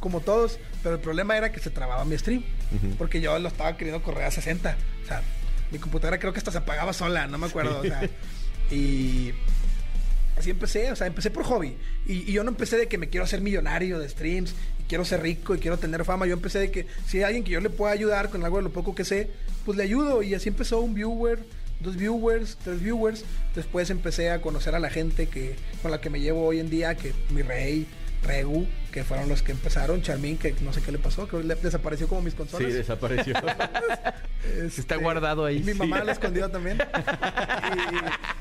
Como 0.00 0.20
todos. 0.20 0.58
Pero 0.82 0.96
el 0.96 1.00
problema 1.00 1.36
era 1.36 1.52
que 1.52 1.60
se 1.60 1.70
trababa 1.70 2.04
mi 2.04 2.16
stream. 2.16 2.44
Porque 2.96 3.20
yo 3.20 3.38
lo 3.38 3.48
estaba 3.48 3.76
queriendo 3.76 4.02
correr 4.02 4.24
a 4.24 4.30
60. 4.30 4.76
O 5.02 5.06
sea, 5.06 5.22
mi 5.70 5.78
computadora 5.78 6.18
creo 6.18 6.32
que 6.32 6.38
hasta 6.38 6.52
se 6.52 6.58
apagaba 6.58 6.92
sola. 6.92 7.26
No 7.26 7.38
me 7.38 7.46
acuerdo. 7.46 7.80
O 7.80 7.82
sea, 7.82 8.08
y 8.70 9.32
así 10.38 10.50
empecé, 10.50 10.90
o 10.92 10.96
sea, 10.96 11.06
empecé 11.06 11.30
por 11.30 11.44
hobby. 11.44 11.76
Y, 12.06 12.30
y 12.30 12.32
yo 12.32 12.44
no 12.44 12.50
empecé 12.50 12.76
de 12.76 12.86
que 12.86 12.98
me 12.98 13.08
quiero 13.08 13.24
hacer 13.24 13.40
millonario 13.40 13.98
de 13.98 14.08
streams, 14.08 14.54
y 14.78 14.84
quiero 14.84 15.04
ser 15.04 15.22
rico 15.22 15.54
y 15.54 15.58
quiero 15.58 15.78
tener 15.78 16.04
fama. 16.04 16.26
Yo 16.26 16.34
empecé 16.34 16.60
de 16.60 16.70
que 16.70 16.86
si 17.06 17.18
hay 17.18 17.24
alguien 17.24 17.44
que 17.44 17.50
yo 17.50 17.60
le 17.60 17.70
pueda 17.70 17.92
ayudar 17.92 18.30
con 18.30 18.44
algo 18.44 18.58
de 18.58 18.62
lo 18.64 18.72
poco 18.72 18.94
que 18.94 19.04
sé, 19.04 19.30
pues 19.64 19.76
le 19.76 19.84
ayudo. 19.84 20.22
Y 20.22 20.34
así 20.34 20.48
empezó 20.48 20.80
un 20.80 20.94
viewer, 20.94 21.40
dos 21.80 21.96
viewers, 21.96 22.56
tres 22.62 22.80
viewers. 22.82 23.24
Después 23.54 23.90
empecé 23.90 24.30
a 24.30 24.40
conocer 24.40 24.74
a 24.74 24.78
la 24.78 24.90
gente 24.90 25.28
que 25.28 25.56
con 25.82 25.90
la 25.90 26.00
que 26.00 26.10
me 26.10 26.20
llevo 26.20 26.44
hoy 26.46 26.60
en 26.60 26.70
día, 26.70 26.94
que 26.96 27.12
mi 27.30 27.42
rey, 27.42 27.86
Regu, 28.22 28.66
que 28.92 29.04
fueron 29.04 29.28
los 29.28 29.42
que 29.42 29.52
empezaron, 29.52 30.02
Charmín, 30.02 30.38
que 30.38 30.54
no 30.62 30.72
sé 30.72 30.82
qué 30.82 30.90
le 30.90 30.98
pasó, 30.98 31.28
que 31.28 31.38
le 31.42 31.54
desapareció 31.54 32.08
como 32.08 32.22
mis 32.22 32.32
Sí, 32.32 32.38
consolas. 32.38 32.72
desapareció. 32.74 33.34
Este, 34.64 34.80
Está 34.80 34.96
guardado 34.96 35.44
ahí. 35.44 35.58
Mi 35.62 35.72
Sí. 35.72 35.78
mamá 35.78 36.02
lo 36.04 36.12
escondió 36.12 36.48
también. 36.48 36.78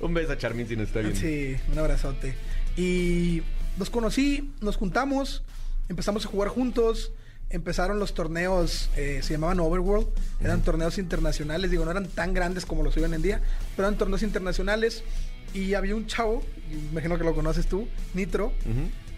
Un 0.00 0.14
beso 0.14 0.32
a 0.32 0.38
Charmin 0.38 0.68
si 0.68 0.76
nos 0.76 0.88
está 0.88 1.00
viendo. 1.00 1.18
Sí, 1.18 1.56
un 1.72 1.78
abrazote. 1.78 2.34
Y 2.76 3.42
nos 3.76 3.90
conocí, 3.90 4.52
nos 4.60 4.76
juntamos, 4.76 5.42
empezamos 5.88 6.24
a 6.26 6.28
jugar 6.28 6.48
juntos. 6.48 7.12
Empezaron 7.50 7.98
los 7.98 8.12
torneos, 8.12 8.90
eh, 8.96 9.20
se 9.22 9.32
llamaban 9.34 9.58
Overworld, 9.60 10.06
eran 10.40 10.60
torneos 10.62 10.98
internacionales, 10.98 11.70
digo, 11.70 11.84
no 11.86 11.90
eran 11.90 12.06
tan 12.08 12.34
grandes 12.34 12.66
como 12.66 12.82
los 12.82 12.94
hoy 12.96 13.04
en 13.04 13.22
día, 13.22 13.40
pero 13.74 13.88
eran 13.88 13.96
torneos 13.98 14.22
internacionales. 14.22 15.02
Y 15.54 15.72
había 15.72 15.94
un 15.94 16.06
chavo, 16.06 16.42
imagino 16.92 17.16
que 17.16 17.24
lo 17.24 17.34
conoces 17.34 17.66
tú, 17.66 17.88
Nitro, 18.12 18.52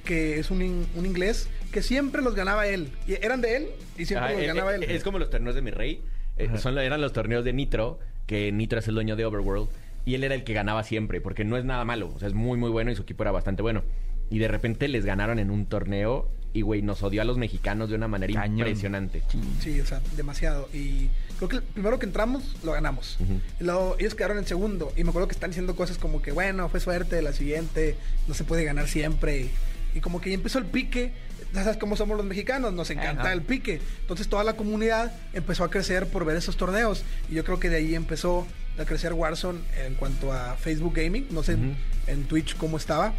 que 0.05 0.39
es 0.39 0.53
un, 0.53 0.63
in- 0.63 0.87
un 0.95 1.07
inglés, 1.07 1.49
que 1.73 1.83
siempre 1.83 2.23
los 2.23 2.37
ganaba 2.37 2.69
él. 2.69 2.93
Y 3.09 3.15
eran 3.15 3.41
de 3.41 3.57
él 3.57 3.67
y 3.99 4.07
siempre 4.07 4.29
Ah, 4.29 4.33
los 4.35 4.43
eh, 4.43 4.47
ganaba 4.47 4.73
eh, 4.73 4.77
él. 4.77 4.85
Es 4.85 5.03
como 5.03 5.19
los 5.19 5.29
torneos 5.29 5.57
de 5.57 5.63
mi 5.63 5.73
rey. 5.73 6.05
Eh, 6.39 6.49
son, 6.57 6.79
eran 6.79 7.01
los 7.01 7.13
torneos 7.13 7.45
de 7.45 7.53
Nitro, 7.53 7.99
que 8.29 8.53
Nitro 8.53 8.79
es 8.79 8.87
el 8.87 8.95
dueño 8.95 9.17
de 9.17 9.25
Overworld. 9.25 9.69
Y 10.07 10.15
él 10.15 10.23
era 10.23 10.37
el 10.37 10.45
que 10.45 10.53
ganaba 10.55 10.85
siempre, 10.85 11.21
porque 11.21 11.45
no 11.45 11.57
es 11.57 11.65
nada 11.65 11.85
malo. 11.85 12.13
O 12.15 12.19
sea, 12.21 12.29
es 12.29 12.35
muy, 12.35 12.57
muy 12.57 12.71
bueno 12.71 12.93
y 12.93 12.97
su 12.97 13.03
equipo 13.03 13.25
era 13.25 13.33
bastante 13.33 13.61
bueno. 13.63 13.83
Y 14.31 14.39
de 14.39 14.47
repente 14.47 14.87
les 14.87 15.05
ganaron 15.05 15.41
en 15.41 15.51
un 15.51 15.67
torneo 15.67 16.31
y, 16.53 16.63
güey, 16.63 16.83
nos 16.83 17.03
odió 17.03 17.23
a 17.23 17.25
los 17.25 17.39
mexicanos 17.39 17.91
de 17.91 17.95
una 17.97 18.09
manera 18.09 18.33
Cañón. 18.35 18.59
impresionante. 18.59 19.23
Sí, 19.63 19.81
o 19.81 19.87
sea, 19.87 20.01
demasiado. 20.17 20.69
Y 20.73 21.09
creo 21.37 21.49
que 21.49 21.57
el 21.57 21.63
primero 21.63 21.99
que 21.99 22.07
entramos 22.07 22.57
lo 22.65 22.73
ganamos. 22.73 23.19
Y 23.61 23.65
luego 23.65 23.97
ellos 23.99 24.15
quedaron 24.15 24.39
en 24.39 24.47
segundo. 24.47 24.93
Y 24.97 25.05
me 25.05 25.11
acuerdo 25.11 25.29
que 25.29 25.35
están 25.35 25.51
diciendo 25.51 25.77
cosas 25.77 25.99
como 25.99 26.21
que, 26.23 26.33
bueno, 26.33 26.69
fue 26.69 26.81
suerte, 26.81 27.23
la 27.23 27.33
siguiente, 27.33 27.97
no 28.27 28.35
se 28.35 28.45
puede 28.45 28.65
ganar 28.65 28.89
siempre. 28.89 29.43
Y, 29.43 29.51
y 29.95 30.01
como 30.01 30.21
que 30.21 30.31
ya 30.31 30.35
empezó 30.35 30.59
el 30.59 30.67
pique. 30.67 31.13
Ya 31.53 31.65
sabes 31.65 31.79
cómo 31.79 31.97
somos 31.97 32.17
los 32.17 32.25
mexicanos, 32.27 32.73
nos 32.73 32.91
encanta 32.91 33.23
Ajá. 33.23 33.33
el 33.33 33.43
pique. 33.43 33.81
Entonces 34.03 34.29
toda 34.29 34.45
la 34.45 34.53
comunidad 34.55 35.13
empezó 35.33 35.65
a 35.65 35.71
crecer 35.71 36.07
por 36.07 36.25
ver 36.25 36.37
esos 36.37 36.57
torneos. 36.57 37.03
Y 37.29 37.35
yo 37.35 37.45
creo 37.45 37.59
que 37.59 37.69
de 37.69 37.77
ahí 37.77 37.95
empezó 37.97 38.47
a 38.79 38.85
crecer 38.85 39.13
Warzone 39.15 39.59
en 39.85 39.95
cuanto 39.95 40.33
a 40.33 40.55
Facebook 40.57 40.95
Gaming. 40.95 41.27
No 41.31 41.43
sé 41.43 41.53
en- 41.53 41.77
en 42.07 42.25
Twitch 42.25 42.57
cómo 42.57 42.77
estaba. 42.77 43.15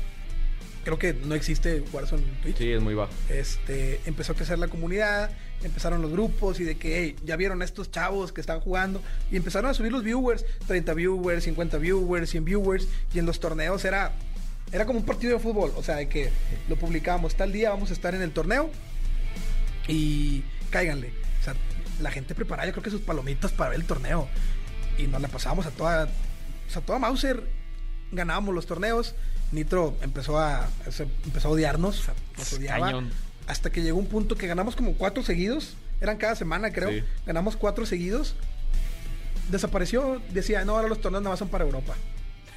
Creo 0.84 0.98
que 0.98 1.14
no 1.14 1.36
existe 1.36 1.84
Warzone 1.92 2.24
en 2.24 2.42
Twitch 2.42 2.58
Sí, 2.58 2.72
es 2.72 2.82
muy 2.82 2.96
bajo. 2.96 3.12
este, 3.30 4.02
empezó 4.06 4.34
a 4.34 4.36
crecer 4.36 4.58
la 4.58 4.68
comunidad, 4.68 5.32
empezaron 5.64 6.02
los 6.02 6.12
grupos 6.12 6.60
y 6.60 6.64
de 6.64 6.76
que, 6.78 7.00
hey, 7.00 7.16
ya 7.24 7.36
vieron 7.36 7.62
a 7.62 7.66
estos 7.66 7.92
chavos 7.92 8.32
que 8.32 8.42
están 8.42 8.60
jugando 8.62 9.02
y 9.30 9.38
empezaron 9.38 9.70
a 9.70 9.74
subir 9.76 9.92
los 9.92 10.04
viewers, 10.04 10.44
30 10.68 10.94
viewers, 10.96 11.44
50 11.44 11.78
viewers, 11.78 12.30
100 12.32 12.46
viewers 12.46 12.88
y 13.14 13.20
en 13.20 13.28
los 13.28 13.40
torneos 13.40 13.86
era, 13.86 14.14
era 14.72 14.86
como 14.86 15.00
un 15.00 15.06
partido 15.06 15.34
de 15.34 15.40
fútbol, 15.40 15.72
o 15.76 15.84
sea, 15.84 15.98
de 15.98 16.10
que 16.10 16.32
lo 16.68 16.76
publicamos, 16.78 17.36
tal 17.36 17.52
día 17.52 17.70
vamos 17.70 17.92
a 17.92 17.94
estar 17.94 18.16
en 18.16 18.24
el 18.24 18.32
torneo 18.32 18.72
y 19.88 20.44
cáiganle. 20.72 21.14
O 21.42 21.44
sea, 21.44 21.56
la 22.02 22.10
gente 22.12 22.34
preparaba, 22.34 22.66
yo 22.66 22.74
creo 22.74 22.84
que 22.84 22.90
sus 22.90 23.02
palomitas 23.02 23.52
para 23.52 23.72
ver 23.72 23.80
el 23.80 23.86
torneo 23.86 24.28
y 24.98 25.08
nos 25.08 25.22
la 25.22 25.28
pasábamos 25.28 25.66
a 25.68 25.72
toda, 25.72 26.06
o 26.68 26.72
sea, 26.72 26.82
toda 26.82 26.98
Mauser 26.98 27.44
ganábamos 28.12 28.54
los 28.56 28.66
torneos. 28.66 29.16
Nitro 29.52 29.98
empezó 30.02 30.40
a, 30.40 30.68
se- 30.90 31.08
empezó 31.26 31.50
a 31.50 31.52
odiarnos, 31.52 32.00
o 32.00 32.04
sea, 32.04 32.14
nos 32.38 32.54
odiaba. 32.54 32.88
Cañón. 32.88 33.12
Hasta 33.48 33.70
que 33.70 33.82
llegó 33.82 33.98
un 34.00 34.06
punto 34.08 34.36
que 34.36 34.48
ganamos 34.48 34.76
como 34.76 34.94
cuatro 34.94 35.24
seguidos. 35.24 35.76
Eran 36.00 36.18
cada 36.18 36.36
semana, 36.36 36.72
creo. 36.72 36.90
Sí. 36.90 37.04
Ganamos 37.26 37.56
cuatro 37.58 37.86
seguidos. 37.86 38.36
Desapareció. 39.50 40.22
Decía, 40.32 40.64
no, 40.66 40.76
ahora 40.76 40.88
los 40.88 41.02
torneos 41.02 41.24
nada 41.24 41.34
más 41.34 41.40
son 41.40 41.50
para 41.50 41.64
Europa. 41.66 41.96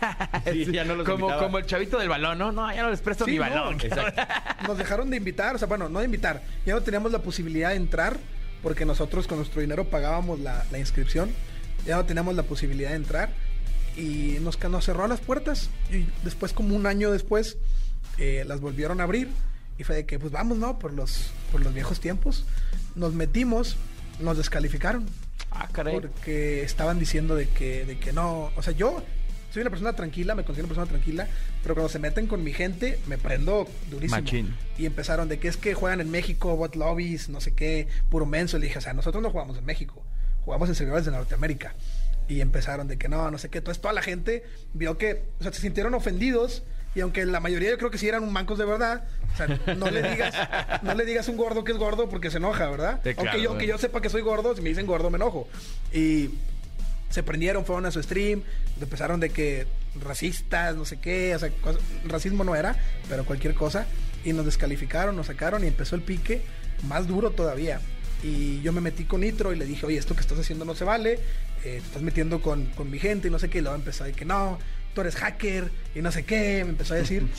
Sí, 0.52 0.66
ya 0.70 0.84
no 0.84 0.96
los 0.96 1.08
como, 1.08 1.34
como 1.38 1.56
el 1.58 1.64
chavito 1.66 1.98
del 1.98 2.08
balón, 2.08 2.36
¿no? 2.38 2.52
No, 2.52 2.72
ya 2.74 2.82
no 2.82 2.90
les 2.90 3.00
presto 3.00 3.24
Sí, 3.24 3.32
mi 3.32 3.36
no, 3.38 3.42
balón. 3.44 3.78
Nos 4.66 4.76
dejaron 4.76 5.08
de 5.08 5.16
invitar, 5.16 5.54
o 5.54 5.58
sea, 5.58 5.66
bueno, 5.66 5.88
no 5.88 6.00
de 6.00 6.04
invitar. 6.04 6.42
Ya 6.66 6.74
no 6.74 6.82
teníamos 6.82 7.10
la 7.12 7.20
posibilidad 7.20 7.70
de 7.70 7.76
entrar 7.76 8.18
porque 8.62 8.84
nosotros 8.84 9.26
con 9.26 9.38
nuestro 9.38 9.60
dinero 9.62 9.84
pagábamos 9.88 10.40
la, 10.40 10.64
la 10.70 10.78
inscripción. 10.78 11.30
Ya 11.86 11.96
no 11.96 12.04
teníamos 12.04 12.34
la 12.34 12.42
posibilidad 12.42 12.90
de 12.90 12.96
entrar 12.96 13.30
y 13.96 14.38
nos, 14.40 14.62
nos 14.62 14.84
cerró 14.84 15.06
las 15.06 15.20
puertas. 15.20 15.70
Y 15.90 16.06
después, 16.24 16.52
como 16.52 16.74
un 16.76 16.86
año 16.86 17.10
después, 17.10 17.56
eh, 18.18 18.44
las 18.46 18.60
volvieron 18.60 19.00
a 19.00 19.04
abrir. 19.04 19.28
Y 19.78 19.84
fue 19.84 19.96
de 19.96 20.06
que, 20.06 20.18
pues 20.18 20.32
vamos, 20.32 20.58
¿no? 20.58 20.78
Por 20.78 20.92
los, 20.92 21.30
por 21.50 21.62
los 21.62 21.74
viejos 21.74 22.00
tiempos. 22.00 22.44
Nos 22.94 23.14
metimos, 23.14 23.76
nos 24.20 24.36
descalificaron. 24.36 25.06
Ah, 25.50 25.68
caray. 25.72 26.00
Porque 26.00 26.62
estaban 26.62 26.98
diciendo 26.98 27.34
de 27.34 27.48
que, 27.48 27.84
de 27.84 27.98
que 27.98 28.12
no. 28.12 28.50
O 28.56 28.62
sea, 28.62 28.72
yo 28.72 29.02
soy 29.54 29.62
una 29.62 29.70
persona 29.70 29.92
tranquila, 29.92 30.34
me 30.34 30.44
considero 30.44 30.66
una 30.66 30.74
persona 30.74 30.90
tranquila, 30.90 31.28
pero 31.62 31.76
cuando 31.76 31.88
se 31.88 32.00
meten 32.00 32.26
con 32.26 32.42
mi 32.42 32.52
gente, 32.52 32.98
me 33.06 33.18
prendo 33.18 33.68
durísimo. 33.88 34.20
Machín. 34.20 34.52
Y 34.76 34.84
empezaron 34.84 35.28
de 35.28 35.38
que 35.38 35.46
es 35.46 35.56
que 35.56 35.74
juegan 35.74 36.00
en 36.00 36.10
México, 36.10 36.56
bot 36.56 36.74
lobbies, 36.74 37.28
no 37.28 37.40
sé 37.40 37.54
qué, 37.54 37.86
puro 38.10 38.26
menso. 38.26 38.58
Le 38.58 38.66
dije, 38.66 38.78
o 38.78 38.82
sea, 38.82 38.94
nosotros 38.94 39.22
no 39.22 39.30
jugamos 39.30 39.56
en 39.56 39.64
México, 39.64 40.02
jugamos 40.44 40.68
en 40.68 40.74
servidores 40.74 41.06
de 41.06 41.12
Norteamérica. 41.12 41.74
Y 42.28 42.40
empezaron 42.40 42.88
de 42.88 42.96
que 42.96 43.08
no, 43.08 43.30
no 43.30 43.38
sé 43.38 43.50
qué. 43.50 43.58
Entonces 43.58 43.80
toda 43.80 43.92
la 43.94 44.02
gente 44.02 44.44
vio 44.72 44.98
que, 44.98 45.24
o 45.40 45.42
sea, 45.42 45.52
se 45.52 45.60
sintieron 45.60 45.94
ofendidos. 45.94 46.62
Y 46.94 47.00
aunque 47.00 47.26
la 47.26 47.40
mayoría 47.40 47.70
yo 47.70 47.78
creo 47.78 47.90
que 47.90 47.98
sí 47.98 48.06
eran 48.06 48.32
mancos 48.32 48.56
de 48.56 48.64
verdad, 48.64 49.04
o 49.32 49.36
sea, 49.36 49.74
no 49.74 49.90
le 49.90 50.00
digas, 50.00 50.32
no 50.82 50.94
le 50.94 51.04
digas 51.04 51.26
un 51.26 51.36
gordo 51.36 51.64
que 51.64 51.72
es 51.72 51.78
gordo 51.78 52.08
porque 52.08 52.30
se 52.30 52.36
enoja, 52.36 52.70
¿verdad? 52.70 53.00
Sí, 53.02 53.10
aunque 53.16 53.42
yo, 53.42 53.50
aunque 53.50 53.66
yo 53.66 53.76
sepa 53.78 54.00
que 54.00 54.08
soy 54.08 54.22
gordo, 54.22 54.54
si 54.54 54.62
me 54.62 54.68
dicen 54.68 54.86
gordo 54.86 55.10
me 55.10 55.16
enojo. 55.16 55.48
Y 55.92 56.30
se 57.10 57.24
prendieron, 57.24 57.64
fueron 57.64 57.86
a 57.86 57.90
su 57.90 58.00
stream, 58.00 58.44
empezaron 58.80 59.18
de 59.18 59.30
que 59.30 59.66
racistas, 60.00 60.76
no 60.76 60.84
sé 60.84 60.98
qué, 60.98 61.34
o 61.34 61.38
sea, 61.38 61.50
racismo 62.04 62.44
no 62.44 62.54
era, 62.56 62.76
pero 63.08 63.24
cualquier 63.24 63.54
cosa, 63.54 63.86
y 64.24 64.32
nos 64.32 64.44
descalificaron, 64.44 65.16
nos 65.16 65.26
sacaron 65.26 65.64
y 65.64 65.66
empezó 65.66 65.96
el 65.96 66.02
pique 66.02 66.42
más 66.88 67.06
duro 67.06 67.30
todavía. 67.30 67.80
Y 68.24 68.60
yo 68.62 68.72
me 68.72 68.80
metí 68.80 69.04
con 69.04 69.20
Nitro 69.20 69.52
y 69.52 69.56
le 69.56 69.66
dije, 69.66 69.84
oye, 69.86 69.98
esto 69.98 70.14
que 70.14 70.22
estás 70.22 70.38
haciendo 70.38 70.64
no 70.64 70.74
se 70.74 70.84
vale, 70.84 71.12
eh, 71.12 71.18
te 71.62 71.76
estás 71.78 72.00
metiendo 72.02 72.40
con, 72.40 72.64
con 72.70 72.90
mi 72.90 72.98
gente 72.98 73.28
y 73.28 73.30
no 73.30 73.38
sé 73.38 73.50
qué, 73.50 73.58
y 73.58 73.60
luego 73.60 73.76
empezó 73.76 74.04
a 74.04 74.06
decir 74.06 74.18
que 74.18 74.24
no, 74.24 74.58
tú 74.94 75.02
eres 75.02 75.14
hacker 75.16 75.70
y 75.94 76.00
no 76.00 76.10
sé 76.10 76.24
qué, 76.24 76.62
me 76.64 76.70
empezó 76.70 76.94
a 76.94 76.96
decir. 76.96 77.26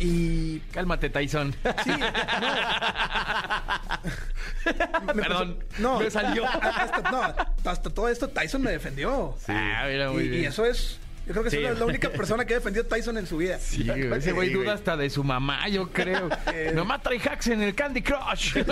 Y 0.00 0.60
Cálmate, 0.70 1.10
Tyson. 1.10 1.52
Sí, 1.82 1.90
no. 1.90 1.98
Me 5.14 5.22
Perdón, 5.22 5.58
empezó- 5.60 5.82
no, 5.82 6.00
me 6.00 6.10
salió. 6.10 6.46
Hasta, 6.62 7.10
no, 7.10 7.22
hasta 7.68 7.90
todo 7.90 8.08
esto 8.08 8.28
Tyson 8.28 8.62
me 8.62 8.70
defendió. 8.70 9.36
Ah, 9.48 9.86
mira, 9.90 10.10
muy 10.12 10.22
y, 10.22 10.28
bien. 10.28 10.42
y 10.44 10.46
eso 10.46 10.64
es. 10.66 10.98
Yo 11.28 11.32
creo 11.34 11.44
que 11.44 11.50
Sí. 11.50 11.62
es 11.62 11.78
la 11.78 11.84
única 11.84 12.08
persona 12.10 12.44
que 12.46 12.54
ha 12.54 12.56
defendido 12.56 12.86
a 12.86 12.88
Tyson 12.88 13.18
en 13.18 13.26
su 13.26 13.36
vida. 13.36 13.58
Sí, 13.58 13.84
güey, 13.84 14.10
ese 14.18 14.32
güey 14.32 14.48
Sí, 14.48 14.54
duda 14.54 14.64
güey. 14.64 14.74
hasta 14.76 14.96
de 14.96 15.10
su 15.10 15.22
mamá, 15.22 15.68
yo 15.68 15.90
creo. 15.92 16.28
Eh. 16.54 16.72
Mamá 16.74 17.00
trae 17.02 17.18
hacks 17.20 17.48
en 17.48 17.62
el 17.62 17.74
Candy 17.74 18.00
Crush. 18.02 18.56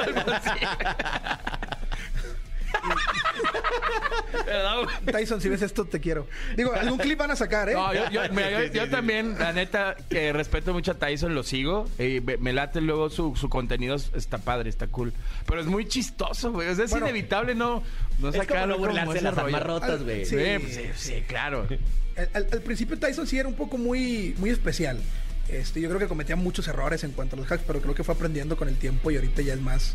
Tyson, 5.12 5.40
si 5.40 5.48
ves 5.48 5.62
esto, 5.62 5.84
te 5.86 6.00
quiero. 6.00 6.26
Digo, 6.56 6.72
algún 6.72 6.98
clip 6.98 7.18
van 7.18 7.30
a 7.30 7.36
sacar, 7.36 7.68
¿eh? 7.68 7.74
No, 7.74 7.92
yo, 7.94 8.10
yo- 8.10 8.20
mira, 8.32 8.50
yo- 8.50 8.60
Sí, 8.60 8.66
sí, 8.68 8.76
yo 8.76 8.84
sí. 8.84 8.90
también, 8.90 9.36
la 9.38 9.52
neta, 9.52 9.96
que 10.08 10.32
respeto 10.32 10.72
mucho 10.72 10.92
a 10.92 10.94
Tyson, 10.94 11.34
lo 11.34 11.42
sigo. 11.42 11.88
y 11.98 12.20
me, 12.20 12.36
me 12.36 12.52
late 12.52 12.80
luego 12.80 13.10
su, 13.10 13.34
su 13.36 13.48
contenido, 13.48 13.96
está 13.96 14.38
padre, 14.38 14.68
está 14.70 14.86
cool. 14.88 15.12
Pero 15.46 15.60
es 15.60 15.66
muy 15.66 15.86
chistoso, 15.86 16.52
güey. 16.52 16.68
O 16.68 16.74
sea, 16.74 16.84
es 16.84 16.90
Bueno, 16.90 17.06
inevitable 17.06 17.54
no, 17.54 17.82
no 18.18 18.28
Es 18.28 18.36
sacar 18.36 18.62
como 18.68 18.78
burlarse 18.78 19.20
las 19.20 19.36
armas 19.38 19.62
rotas, 19.62 20.02
güey. 20.02 20.24
Sí. 20.24 20.36
Sí, 20.36 20.58
pues, 20.60 20.74
sí, 20.74 20.82
sí, 20.96 21.22
claro. 21.26 21.66
Al, 22.16 22.28
al- 22.34 22.48
al 22.52 22.60
principio 22.62 22.98
Tyson 22.98 23.26
sí 23.26 23.38
era 23.38 23.48
un 23.48 23.54
poco 23.54 23.78
muy, 23.78 24.34
muy 24.38 24.50
especial. 24.50 24.98
Este, 25.48 25.80
yo 25.80 25.88
creo 25.88 26.00
que 26.00 26.08
cometía 26.08 26.34
muchos 26.34 26.66
errores 26.66 27.04
en 27.04 27.12
cuanto 27.12 27.36
a 27.36 27.38
los 27.38 27.50
hacks, 27.50 27.62
pero 27.66 27.80
creo 27.80 27.94
que 27.94 28.02
fue 28.02 28.14
aprendiendo 28.14 28.56
con 28.56 28.68
el 28.68 28.76
tiempo 28.76 29.10
y 29.10 29.16
ahorita 29.16 29.42
ya 29.42 29.54
es 29.54 29.60
más... 29.60 29.94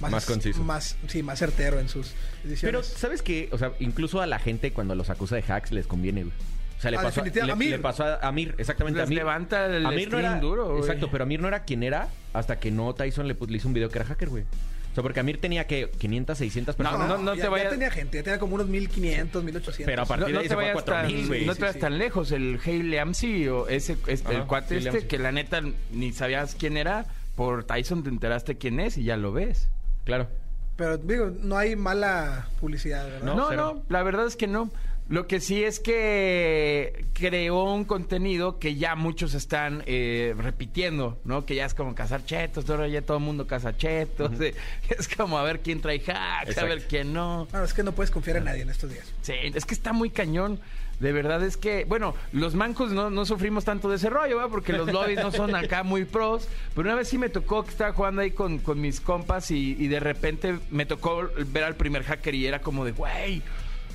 Más 0.00 0.24
conciso. 0.26 0.62
Más, 0.64 0.96
sí, 1.08 1.22
más 1.22 1.38
certero 1.38 1.78
en 1.80 1.88
sus 1.88 2.12
Pero, 2.42 2.48
decisiones. 2.50 2.86
¿sabes 2.86 3.22
qué? 3.22 3.48
O 3.52 3.58
sea, 3.58 3.72
incluso 3.80 4.20
a 4.20 4.26
la 4.26 4.38
gente 4.38 4.72
cuando 4.72 4.94
los 4.94 5.10
acusa 5.10 5.36
de 5.36 5.42
hacks 5.46 5.72
les 5.72 5.86
conviene, 5.86 6.22
güey. 6.24 6.34
O 6.78 6.82
sea, 6.82 6.90
le 6.90 6.96
Ah, 6.96 7.02
pasó, 7.02 7.22
le, 7.22 7.52
Amir. 7.52 7.70
le 7.72 7.78
pasó 7.78 8.04
a 8.04 8.18
Amir, 8.26 8.54
exactamente. 8.56 8.98
Les 9.00 9.06
Amir, 9.06 9.18
levanta 9.18 9.66
el 9.66 9.84
Amir 9.84 10.10
no 10.10 10.18
era, 10.18 10.40
duro, 10.40 10.68
güey. 10.70 10.80
Exacto, 10.80 11.10
pero 11.10 11.24
Amir 11.24 11.40
no 11.40 11.48
era 11.48 11.64
quien 11.64 11.82
era 11.82 12.08
hasta 12.32 12.58
que 12.58 12.70
no 12.70 12.94
Tyson 12.94 13.28
le, 13.28 13.36
le 13.38 13.56
hizo 13.56 13.68
un 13.68 13.74
video 13.74 13.90
que 13.90 13.98
era 13.98 14.06
hacker, 14.06 14.30
güey. 14.30 14.44
O 14.44 14.94
sea, 14.94 15.02
porque 15.02 15.20
Amir 15.20 15.38
tenía 15.40 15.66
que 15.66 15.90
500, 15.98 16.36
600 16.38 16.76
No, 16.78 16.84
personas. 16.84 17.08
no, 17.08 17.18
no 17.18 17.34
ya, 17.34 17.36
te 17.36 17.42
ya 17.42 17.48
vayas- 17.50 17.70
tenía 17.70 17.90
gente, 17.90 18.16
ya 18.16 18.22
tenía 18.24 18.38
como 18.40 18.54
unos 18.54 18.66
1500, 18.66 19.44
1800. 19.44 19.84
Pero 19.86 20.02
a 20.02 20.06
partir 20.06 20.22
No, 20.22 20.26
de 20.28 20.32
no 20.32 20.38
ahí 20.40 20.44
te 20.44 20.48
se 20.48 20.54
fue 20.54 20.64
a 20.64 20.66
vayas 20.74 20.82
4000, 20.82 21.16
tan, 21.18 21.28
güey. 21.28 21.44
no 21.46 21.54
te 21.54 21.60
vayas 21.60 21.74
sí. 21.74 21.80
tan 21.80 21.98
lejos. 21.98 22.32
El 22.32 22.58
Hey 22.64 22.82
Leamsi 22.82 23.46
o 23.48 23.68
ese, 23.68 23.96
es 24.08 24.24
el 24.28 24.44
cuate 24.46 24.78
este 24.78 25.06
que 25.06 25.18
la 25.18 25.30
neta 25.32 25.60
ni 25.92 26.12
sabías 26.12 26.56
quién 26.58 26.76
era. 26.78 27.04
Por 27.36 27.64
Tyson 27.64 28.02
te 28.02 28.08
enteraste 28.08 28.56
quién 28.58 28.80
es 28.80 28.98
y 28.98 29.04
ya 29.04 29.16
lo 29.16 29.32
ves. 29.32 29.68
Claro. 30.10 30.28
Pero 30.76 30.96
digo, 30.98 31.30
no 31.40 31.56
hay 31.56 31.76
mala 31.76 32.48
publicidad, 32.60 33.04
¿verdad? 33.06 33.22
No, 33.22 33.34
No, 33.36 33.52
no, 33.52 33.82
la 33.88 34.02
verdad 34.02 34.26
es 34.26 34.34
que 34.34 34.46
no. 34.48 34.70
Lo 35.08 35.26
que 35.26 35.40
sí 35.40 35.62
es 35.64 35.78
que 35.80 37.04
creó 37.14 37.64
un 37.74 37.84
contenido 37.84 38.58
que 38.58 38.76
ya 38.76 38.94
muchos 38.94 39.34
están 39.34 39.82
eh, 39.86 40.34
repitiendo, 40.38 41.18
¿no? 41.24 41.44
Que 41.46 41.54
ya 41.56 41.64
es 41.66 41.74
como 41.74 41.94
cazar 41.94 42.24
chetos, 42.24 42.68
ahora 42.70 42.86
ya 42.88 43.02
todo 43.02 43.18
el 43.18 43.22
mundo 43.24 43.46
caza 43.46 43.76
chetos. 43.76 44.40
eh, 44.40 44.54
Es 44.88 45.08
como 45.08 45.36
a 45.38 45.42
ver 45.42 45.60
quién 45.60 45.80
trae 45.80 46.00
hacks, 46.06 46.56
a 46.58 46.64
ver 46.64 46.86
quién 46.86 47.12
no. 47.12 47.46
Bueno, 47.50 47.64
es 47.66 47.74
que 47.74 47.82
no 47.82 47.92
puedes 47.92 48.10
confiar 48.10 48.36
en 48.38 48.44
nadie 48.44 48.62
en 48.62 48.70
estos 48.70 48.90
días. 48.90 49.12
Sí, 49.22 49.34
es 49.42 49.64
que 49.66 49.74
está 49.74 49.92
muy 49.92 50.10
cañón. 50.10 50.60
De 51.00 51.12
verdad 51.12 51.42
es 51.42 51.56
que, 51.56 51.84
bueno, 51.86 52.14
los 52.32 52.54
mancos 52.54 52.92
no, 52.92 53.08
no 53.10 53.24
sufrimos 53.24 53.64
tanto 53.64 53.88
de 53.88 53.96
ese 53.96 54.10
rollo, 54.10 54.36
¿verdad? 54.36 54.50
Porque 54.50 54.72
los 54.74 54.92
lobbies 54.92 55.18
no 55.22 55.32
son 55.32 55.54
acá 55.54 55.82
muy 55.82 56.04
pros. 56.04 56.46
Pero 56.74 56.88
una 56.88 56.94
vez 56.94 57.08
sí 57.08 57.16
me 57.18 57.30
tocó 57.30 57.64
que 57.64 57.70
estaba 57.70 57.92
jugando 57.92 58.20
ahí 58.20 58.30
con, 58.32 58.58
con 58.58 58.80
mis 58.80 59.00
compas 59.00 59.50
y, 59.50 59.76
y 59.78 59.88
de 59.88 59.98
repente 59.98 60.58
me 60.70 60.84
tocó 60.86 61.28
ver 61.46 61.64
al 61.64 61.74
primer 61.74 62.04
hacker 62.04 62.34
y 62.34 62.46
era 62.46 62.60
como 62.60 62.84
de, 62.84 62.92
güey, 62.92 63.42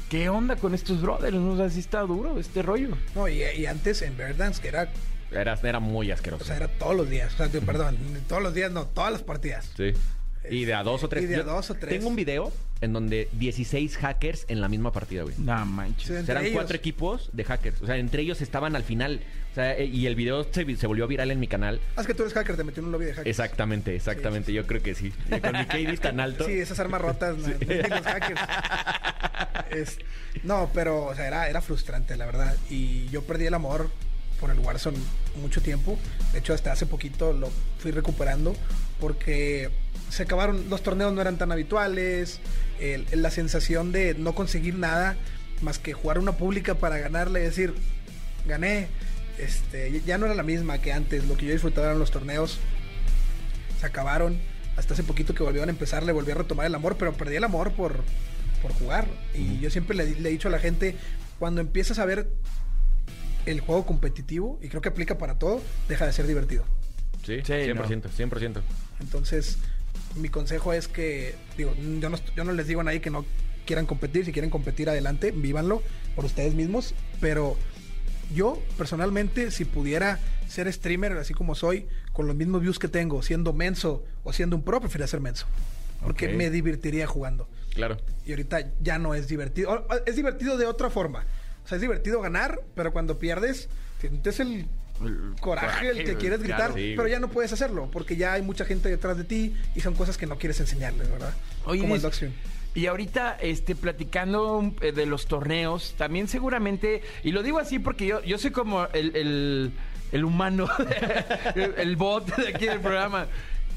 ¿qué 0.10 0.30
onda 0.30 0.56
con 0.56 0.74
estos 0.74 1.02
brothers? 1.02 1.36
No 1.38 1.56
sé 1.58 1.70
si 1.70 1.80
está 1.80 2.02
duro 2.02 2.40
este 2.40 2.64
rollo. 2.64 2.90
No, 3.14 3.28
y, 3.28 3.44
y 3.56 3.66
antes 3.68 4.02
en 4.02 4.18
Verdance, 4.18 4.60
que 4.62 4.70
era, 4.70 4.90
Era, 5.32 5.60
era 5.62 5.80
muy 5.80 6.10
o 6.10 6.14
asqueroso. 6.16 6.44
sea, 6.46 6.56
era 6.58 6.68
todos 6.68 6.96
los 6.96 7.08
días. 7.10 7.34
O 7.34 7.38
sea, 7.48 7.62
perdón, 7.62 7.98
todos 8.28 8.42
los 8.42 8.54
días, 8.56 8.72
no, 8.72 8.88
todas 8.88 9.12
las 9.12 9.22
partidas. 9.22 9.72
Sí. 9.78 9.94
Y 10.52 10.66
de 10.66 10.74
a 10.74 10.84
dos 10.84 11.04
o 11.04 11.10
tres. 11.10 11.24
Y 11.24 11.28
de 11.28 11.36
a 11.38 11.44
dos 11.44 11.70
o 11.70 11.76
tres. 11.76 11.90
Tengo 11.90 12.08
un 12.08 12.16
video 12.16 12.52
en 12.82 12.94
donde 12.94 13.30
16 13.34 13.98
hackers 13.98 14.46
en 14.50 14.62
la 14.62 14.68
misma 14.68 14.92
partida, 14.92 15.24
güey. 15.24 15.36
No 15.38 15.66
manches. 15.66 16.10
O 16.10 16.26
sea, 16.26 16.32
eran 16.34 16.44
ellos. 16.46 16.54
cuatro 16.56 16.76
equipos 16.78 17.30
de 17.34 17.44
hackers. 17.44 17.82
O 17.82 17.86
sea, 17.86 17.98
entre 17.98 18.22
ellos 18.22 18.42
estaban 18.42 18.76
al 18.76 18.84
final. 18.84 19.22
O 19.52 19.56
sea, 19.56 19.78
eh, 19.78 19.86
y 19.86 20.06
el 20.06 20.16
video 20.16 20.46
se, 20.52 20.66
vi- 20.66 20.76
se 20.76 20.86
volvió 20.86 21.08
viral 21.08 21.32
en 21.32 21.40
mi 21.40 21.48
canal. 21.48 21.80
Ah, 21.96 22.02
es 22.02 22.08
que 22.08 22.14
tú 22.14 22.24
eres 22.24 22.34
hacker, 22.34 22.58
te 22.58 22.66
metió 22.66 22.82
en 22.82 22.88
un 22.88 22.92
lobby 22.92 23.06
de 23.06 23.12
hackers. 23.14 23.28
Exactamente, 23.30 23.96
exactamente. 23.96 24.52
Yo 24.52 24.68
creo 24.68 24.84
que 24.84 24.94
sí. 24.96 25.14
Y 25.32 25.40
Con 25.40 25.54
mi 25.54 25.66
KD 25.96 25.98
tan 26.02 26.20
alto. 26.20 26.46
Sí, 26.46 26.60
esas 26.60 26.78
armas 26.82 27.00
rotas, 27.02 27.38
no, 27.38 27.48
los 27.50 28.06
hackers. 28.06 28.42
Es- 29.72 29.98
no, 30.44 30.70
pero, 30.74 31.06
o 31.06 31.16
sea, 31.16 31.28
era, 31.28 31.50
era 31.50 31.62
frustrante, 31.62 32.16
la 32.18 32.26
verdad. 32.26 32.56
Y 32.70 33.08
yo 33.10 33.24
perdí 33.24 33.46
el 33.46 33.54
amor 33.54 33.90
por 34.40 34.50
el 34.52 34.60
Warzone 34.60 34.98
mucho 35.42 35.62
tiempo. 35.62 35.98
De 36.34 36.40
hecho, 36.40 36.54
hasta 36.54 36.72
hace 36.72 36.86
poquito 36.86 37.34
lo 37.34 37.50
fui 37.80 37.92
recuperando 37.92 38.56
porque 39.00 39.70
se 40.10 40.24
acabaron, 40.24 40.70
los 40.70 40.82
torneos 40.84 41.14
no 41.14 41.22
eran 41.22 41.38
tan 41.38 41.52
habituales, 41.52 42.40
el- 42.80 43.06
la 43.14 43.32
sensación 43.32 43.92
de 43.92 44.14
no 44.16 44.34
conseguir 44.36 44.76
nada 44.76 45.16
más 45.62 45.80
que 45.80 45.94
jugar 45.94 46.20
una 46.20 46.34
pública 46.34 46.76
para 46.76 46.98
ganarle 46.98 47.40
y 47.42 47.44
decir, 47.44 47.74
gané. 48.48 48.88
Este, 49.38 50.02
ya 50.06 50.18
no 50.18 50.26
era 50.28 50.36
la 50.36 50.44
misma 50.44 50.78
que 50.80 50.94
antes. 50.94 51.26
Lo 51.28 51.36
que 51.36 51.46
yo 51.48 51.52
disfrutaba 51.52 51.88
eran 51.88 52.00
los 52.00 52.12
torneos 52.12 52.58
se 53.80 53.86
acabaron. 53.86 54.40
Hasta 54.78 54.94
hace 54.94 55.04
poquito 55.04 55.34
que 55.34 55.44
volvieron 55.44 55.70
a 55.70 55.72
empezar, 55.72 56.04
le 56.04 56.12
volví 56.12 56.32
a 56.32 56.36
retomar 56.36 56.66
el 56.66 56.76
amor, 56.76 56.98
pero 56.98 57.14
perdí 57.14 57.36
el 57.38 57.44
amor 57.44 57.72
por, 57.74 58.04
por 58.62 58.74
jugar. 58.74 59.08
Y 59.34 59.60
yo 59.60 59.70
siempre 59.70 59.96
le, 59.96 60.06
le 60.20 60.30
he 60.30 60.32
dicho 60.32 60.48
a 60.50 60.52
la 60.52 60.60
gente, 60.60 60.96
cuando 61.40 61.62
empiezas 61.62 62.00
a 62.00 62.06
ver 62.06 62.28
el 63.46 63.60
juego 63.62 63.86
competitivo, 63.86 64.60
y 64.62 64.70
creo 64.70 64.82
que 64.82 64.90
aplica 64.90 65.18
para 65.18 65.38
todo, 65.38 65.62
deja 65.88 66.06
de 66.06 66.14
ser 66.14 66.28
divertido. 66.28 66.64
Sí, 67.26 67.40
Sí, 67.44 67.54
100%, 67.54 68.04
100%. 68.10 68.62
Entonces, 69.00 69.58
mi 70.16 70.30
consejo 70.30 70.74
es 70.74 70.88
que, 70.88 71.36
digo, 71.58 71.74
yo 72.00 72.10
no, 72.10 72.18
yo 72.36 72.44
no 72.44 72.52
les 72.54 72.68
digo 72.68 72.82
a 72.82 72.84
nadie 72.84 73.02
que 73.02 73.10
no 73.10 73.26
quieran 73.66 73.86
competir, 73.88 74.26
si 74.26 74.32
quieren 74.32 74.52
competir 74.52 74.90
adelante, 74.90 75.32
vívanlo 75.32 75.82
por 76.16 76.26
ustedes 76.26 76.54
mismos, 76.54 76.94
pero 77.20 77.58
yo 78.34 78.62
personalmente, 78.78 79.50
si 79.52 79.66
pudiera 79.66 80.20
ser 80.48 80.72
streamer 80.72 81.14
así 81.14 81.34
como 81.34 81.56
soy, 81.56 81.88
con 82.14 82.28
los 82.28 82.36
mismos 82.36 82.62
views 82.62 82.78
que 82.80 82.88
tengo, 82.88 83.22
siendo 83.24 83.54
menso 83.54 84.04
o 84.24 84.32
siendo 84.34 84.56
un 84.56 84.64
pro, 84.64 84.80
preferiría 84.80 85.08
ser 85.08 85.20
menso. 85.20 85.48
Porque 86.04 86.28
Ok. 86.28 86.34
me 86.36 86.50
divertiría 86.52 87.08
jugando. 87.08 87.48
Claro. 87.74 87.98
Y 88.26 88.32
ahorita 88.32 88.72
ya 88.82 89.00
no 89.00 89.16
es 89.16 89.28
divertido. 89.28 89.86
Es 90.06 90.16
divertido 90.16 90.58
de 90.58 90.66
otra 90.66 90.90
forma. 90.90 91.26
O 91.66 91.68
sea, 91.68 91.78
es 91.78 91.82
divertido 91.82 92.22
ganar, 92.22 92.62
pero 92.76 92.94
cuando 92.94 93.18
pierdes, 93.18 93.70
sientes 94.00 94.40
el 94.40 94.68
coraje 95.42 95.90
el 95.90 96.06
que 96.06 96.16
quieres 96.16 96.42
gritar, 96.42 96.74
sí, 96.74 96.94
pero 96.96 97.08
ya 97.08 97.20
no 97.20 97.30
puedes 97.30 97.52
hacerlo 97.52 97.90
porque 97.92 98.16
ya 98.16 98.34
hay 98.34 98.42
mucha 98.42 98.66
gente 98.66 98.88
detrás 98.88 99.18
de 99.18 99.24
ti 99.24 99.56
y 99.76 99.82
son 99.82 99.96
cosas 99.96 100.18
que 100.18 100.26
no 100.26 100.38
quieres 100.38 100.60
enseñarles, 100.60 101.10
¿verdad? 101.10 101.34
Oye, 101.66 101.82
Como 101.82 101.96
el 101.96 102.02
Dogstream. 102.02 102.34
Y 102.76 102.88
ahorita, 102.88 103.38
este, 103.42 103.74
platicando 103.74 104.74
eh, 104.82 104.92
de 104.92 105.06
los 105.06 105.28
torneos, 105.28 105.96
también 105.98 106.28
seguramente, 106.28 107.02
y 107.24 107.32
lo 107.32 107.42
digo 107.42 107.58
así 107.58 107.80
porque 107.80 108.06
yo, 108.06 108.22
yo 108.24 108.38
soy 108.38 108.52
como 108.52 108.86
el, 108.94 109.16
el, 109.16 109.72
el 110.12 110.26
humano, 110.26 110.68
el 111.56 111.96
bot 111.96 112.36
de 112.36 112.50
aquí 112.50 112.66
del 112.66 112.82
programa. 112.82 113.28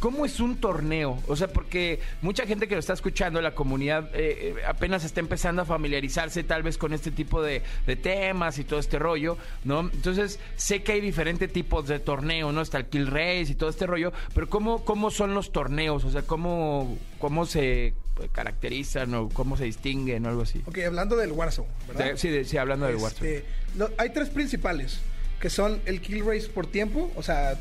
¿Cómo 0.01 0.25
es 0.25 0.39
un 0.41 0.57
torneo? 0.61 1.21
O 1.27 1.35
sea, 1.37 1.49
porque 1.49 2.01
mucha 2.23 2.47
gente 2.47 2.69
que 2.69 2.75
lo 2.75 2.81
está 2.81 2.93
escuchando, 2.93 3.41
la 3.41 3.55
comunidad 3.55 4.11
eh, 4.15 4.55
eh, 4.59 4.63
apenas 4.67 5.05
está 5.05 5.21
empezando 5.21 5.63
a 5.63 5.65
familiarizarse 5.65 6.45
tal 6.45 6.63
vez 6.63 6.79
con 6.79 6.93
este 6.93 7.11
tipo 7.11 7.43
de, 7.43 7.63
de 7.87 7.97
temas 7.97 8.59
y 8.59 8.65
todo 8.65 8.79
este 8.81 8.99
rollo, 8.99 9.37
¿no? 9.65 9.81
Entonces, 9.81 10.39
sé 10.57 10.83
que 10.83 10.93
hay 10.93 11.01
diferentes 11.01 11.53
tipos 11.53 11.89
de 11.89 11.99
torneo, 11.99 12.53
¿no? 12.53 12.61
Está 12.63 12.79
el 12.79 12.87
Kill 12.87 13.07
Race 13.09 13.47
y 13.51 13.55
todo 13.55 13.71
este 13.71 13.87
rollo, 13.87 14.13
pero 14.35 14.49
¿cómo, 14.49 14.85
cómo 14.85 15.11
son 15.11 15.35
los 15.35 15.51
torneos? 15.53 16.05
O 16.05 16.11
sea, 16.11 16.23
¿cómo, 16.23 16.97
cómo 17.19 17.45
se 17.47 17.95
caracterizan 18.33 19.15
o 19.15 19.29
cómo 19.29 19.57
se 19.57 19.65
distinguen 19.65 20.27
o 20.27 20.29
algo 20.29 20.43
así? 20.43 20.63
Ok, 20.67 20.79
hablando 20.87 21.17
del 21.17 21.33
Warzone, 21.33 21.69
¿verdad? 21.89 22.13
Sí, 22.17 22.29
de- 22.29 22.45
sí, 22.45 22.57
hablando 22.57 22.87
del 22.87 22.97
Warzone. 22.97 23.31
Este, 23.37 23.49
lo- 23.77 23.91
hay 23.99 24.11
tres 24.11 24.29
principales, 24.31 25.01
que 25.41 25.51
son 25.51 25.81
el 25.87 26.01
kill 26.01 26.25
race 26.25 26.49
por 26.49 26.67
tiempo, 26.67 27.11
o 27.17 27.23
sea, 27.23 27.59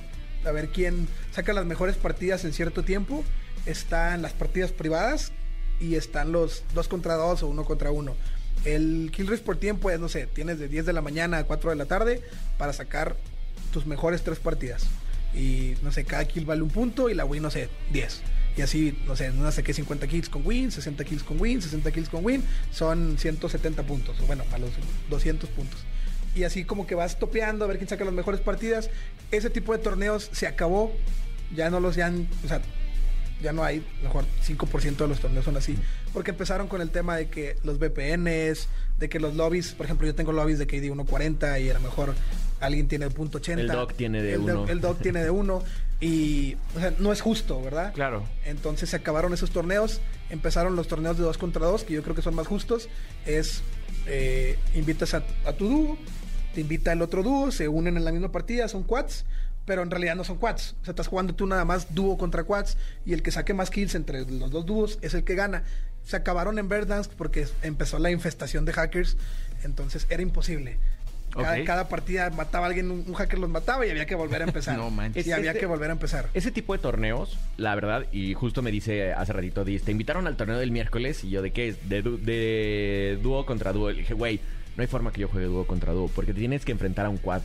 a 0.48 0.52
ver 0.52 0.70
quién 0.70 1.08
saca 1.32 1.54
las 1.54 1.66
mejores 1.66 1.96
partidas 1.96 2.46
en 2.46 2.54
cierto 2.54 2.84
tiempo. 2.84 3.24
Están 3.66 4.22
las 4.22 4.34
partidas 4.34 4.72
privadas 4.72 5.32
y 5.80 5.96
están 5.96 6.32
los 6.32 6.64
dos 6.74 6.88
contra 6.88 7.16
dos 7.16 7.44
o 7.44 7.48
uno 7.48 7.66
contra 7.66 7.92
uno. 7.92 8.16
El 8.66 9.12
kill 9.14 9.28
race 9.28 9.44
por 9.44 9.58
tiempo 9.58 9.92
es, 9.92 10.00
no 10.00 10.10
sé, 10.10 10.28
tienes 10.28 10.60
de 10.60 10.68
10 10.68 10.86
de 10.86 10.94
la 10.94 11.02
mañana 11.02 11.38
a 11.38 11.44
4 11.44 11.70
de 11.70 11.76
la 11.76 11.86
tarde 11.86 12.22
para 12.58 12.74
sacar 12.74 13.16
tus 13.72 13.86
mejores 13.86 14.24
tres 14.24 14.40
partidas. 14.40 14.88
Y 15.34 15.76
no 15.84 15.92
sé, 15.92 16.06
cada 16.06 16.26
kill 16.26 16.46
vale 16.46 16.62
un 16.62 16.70
punto 16.70 17.10
y 17.10 17.14
la 17.14 17.26
win, 17.26 17.44
no 17.44 17.52
sé, 17.52 17.70
10. 17.92 18.22
Y 18.58 18.62
así, 18.62 18.98
no 19.06 19.16
sé, 19.16 19.28
en 19.28 19.40
una 19.40 19.52
saqué 19.52 19.74
50 19.74 20.08
kills 20.08 20.30
con 20.30 20.46
win, 20.46 20.72
60 20.72 21.04
kills 21.04 21.24
con 21.24 21.40
win, 21.40 21.62
60 21.62 21.92
kills 21.92 22.10
con 22.10 22.26
win, 22.26 22.44
son 22.72 23.18
170 23.20 23.84
puntos, 23.84 24.20
o 24.20 24.26
bueno, 24.26 24.44
a 24.52 24.58
los 24.58 24.72
200 25.10 25.48
puntos. 25.52 25.86
Y 26.38 26.44
así 26.44 26.64
como 26.66 26.86
que 26.86 26.96
vas 26.96 27.18
topeando 27.18 27.66
a 27.66 27.68
ver 27.68 27.78
quién 27.78 27.90
saca 27.90 28.06
las 28.06 28.14
mejores 28.14 28.40
partidas. 28.40 28.90
Ese 29.32 29.50
tipo 29.50 29.74
de 29.74 29.80
torneos 29.80 30.30
se 30.32 30.46
acabó, 30.48 30.94
ya 31.56 31.70
no 31.70 31.80
los 31.80 31.96
ya 31.96 32.06
han, 32.08 32.28
o 32.46 32.48
sea, 32.48 32.62
ya 33.42 33.54
no 33.54 33.64
hay, 33.64 33.84
mejor 34.04 34.26
5% 34.46 34.96
de 34.98 35.08
los 35.08 35.20
torneos 35.20 35.46
son 35.46 35.58
así. 35.58 35.76
Porque 36.14 36.32
empezaron 36.32 36.68
con 36.68 36.82
el 36.82 36.90
tema 36.92 37.16
de 37.18 37.28
que 37.30 37.56
los 37.64 37.80
VPNs, 37.80 38.68
de 39.00 39.10
que 39.10 39.20
los 39.20 39.36
lobbies, 39.36 39.74
por 39.74 39.86
ejemplo, 39.86 40.08
yo 40.08 40.16
tengo 40.16 40.32
lobbies 40.32 40.60
de 40.60 40.68
KD 40.68 40.92
1.40 40.92 41.62
y 41.64 41.70
a 41.70 41.74
lo 41.76 41.80
mejor 41.82 42.14
alguien 42.60 42.88
tiene 42.88 43.10
punto 43.10 43.40
.80. 43.40 43.60
El 43.60 43.68
Doc 43.68 43.94
tiene 43.96 44.22
de 44.24 44.34
el 44.34 44.46
do- 44.46 44.62
uno. 44.64 44.72
el 44.72 44.82
Doc 44.82 45.02
tiene 45.02 45.24
de 45.24 45.30
uno. 45.30 45.64
Y, 46.00 46.56
o 46.76 46.80
sea, 46.80 46.94
no 47.00 47.12
es 47.12 47.22
justo, 47.22 47.62
¿verdad? 47.62 47.92
Claro. 47.94 48.24
Entonces 48.46 48.90
se 48.92 48.96
acabaron 48.96 49.34
esos 49.34 49.50
torneos, 49.52 50.00
empezaron 50.30 50.76
los 50.76 50.88
torneos 50.88 51.18
de 51.18 51.24
2 51.24 51.38
contra 51.40 51.66
2, 51.66 51.84
que 51.84 51.94
yo 51.94 52.04
creo 52.04 52.16
que 52.16 52.22
son 52.22 52.36
más 52.36 52.46
justos. 52.48 52.88
Es, 53.26 53.62
eh, 54.08 54.58
invitas 54.76 55.14
a, 55.16 55.24
a 55.46 55.54
tu 55.54 55.68
dúo, 55.68 55.98
te 56.58 56.62
invita 56.62 56.92
el 56.92 57.04
otro 57.04 57.22
dúo, 57.22 57.52
se 57.52 57.68
unen 57.68 57.98
en 57.98 58.04
la 58.04 58.12
misma 58.12 58.32
partida, 58.32 58.68
son 58.68 58.82
quads, 58.82 59.26
pero 59.68 59.84
en 59.84 59.92
realidad 59.92 60.16
no 60.16 60.24
son 60.24 60.38
quads. 60.40 60.74
O 60.82 60.86
sea, 60.86 60.92
estás 60.94 61.06
jugando 61.08 61.36
tú 61.36 61.46
nada 61.46 61.66
más 61.66 61.94
dúo 61.94 62.18
contra 62.18 62.44
quads 62.46 62.78
y 63.06 63.14
el 63.14 63.22
que 63.22 63.30
saque 63.30 63.54
más 63.54 63.70
kills 63.70 63.94
entre 63.94 64.26
los 64.26 64.50
dos 64.50 64.66
dúos 64.66 64.98
es 65.04 65.14
el 65.14 65.24
que 65.24 65.36
gana. 65.36 65.62
Se 66.04 66.16
acabaron 66.16 66.58
en 66.58 66.68
Verdansk 66.68 67.12
porque 67.12 67.46
empezó 67.62 68.00
la 68.00 68.10
infestación 68.10 68.66
de 68.66 68.74
hackers, 68.74 69.18
entonces 69.64 70.08
era 70.10 70.24
imposible. 70.24 70.80
Cada, 71.68 71.88
partida 71.90 72.32
mataba 72.32 72.66
a 72.66 72.70
alguien, 72.70 72.90
un, 72.90 73.04
un 73.06 73.14
hacker 73.14 73.38
los 73.38 73.52
mataba 73.52 73.86
y 73.86 73.92
había 73.92 74.08
que 74.08 74.16
volver 74.16 74.42
a 74.42 74.46
empezar. 74.46 74.76
No 74.80 74.90
manches. 74.90 75.28
Y 75.28 75.32
había 75.32 75.52
Este- 75.52 75.60
que 75.60 75.66
volver 75.68 75.92
a 75.92 75.94
empezar. 75.94 76.28
Ese 76.34 76.50
tipo 76.50 76.74
de 76.74 76.80
torneos, 76.80 77.38
la 77.58 77.76
verdad, 77.76 78.08
y 78.12 78.34
justo 78.34 78.64
me 78.64 78.72
dice 78.72 79.14
hace 79.14 79.32
ratito, 79.34 79.64
te 79.64 79.92
invitaron 79.92 80.26
al 80.26 80.36
torneo 80.38 80.58
del 80.58 80.72
miércoles 80.72 81.24
y 81.24 81.30
yo, 81.30 81.44
¿de 81.44 81.52
qué 81.52 81.68
es? 81.68 81.88
De, 81.88 82.02
du- 82.02 82.18
de 82.18 83.20
dúo 83.22 83.46
contra 83.46 83.74
dúo. 83.74 83.92
Le 83.92 84.00
dije, 84.00 84.16
güey, 84.16 84.40
no 84.78 84.82
hay 84.82 84.88
forma 84.88 85.12
que 85.12 85.22
yo 85.22 85.28
juegue 85.28 85.48
dúo 85.48 85.66
contra 85.66 85.92
dúo 85.92 86.08
porque 86.08 86.34
tienes 86.34 86.64
que 86.64 86.72
enfrentar 86.72 87.08
a 87.08 87.10
un 87.10 87.18
quad. 87.18 87.42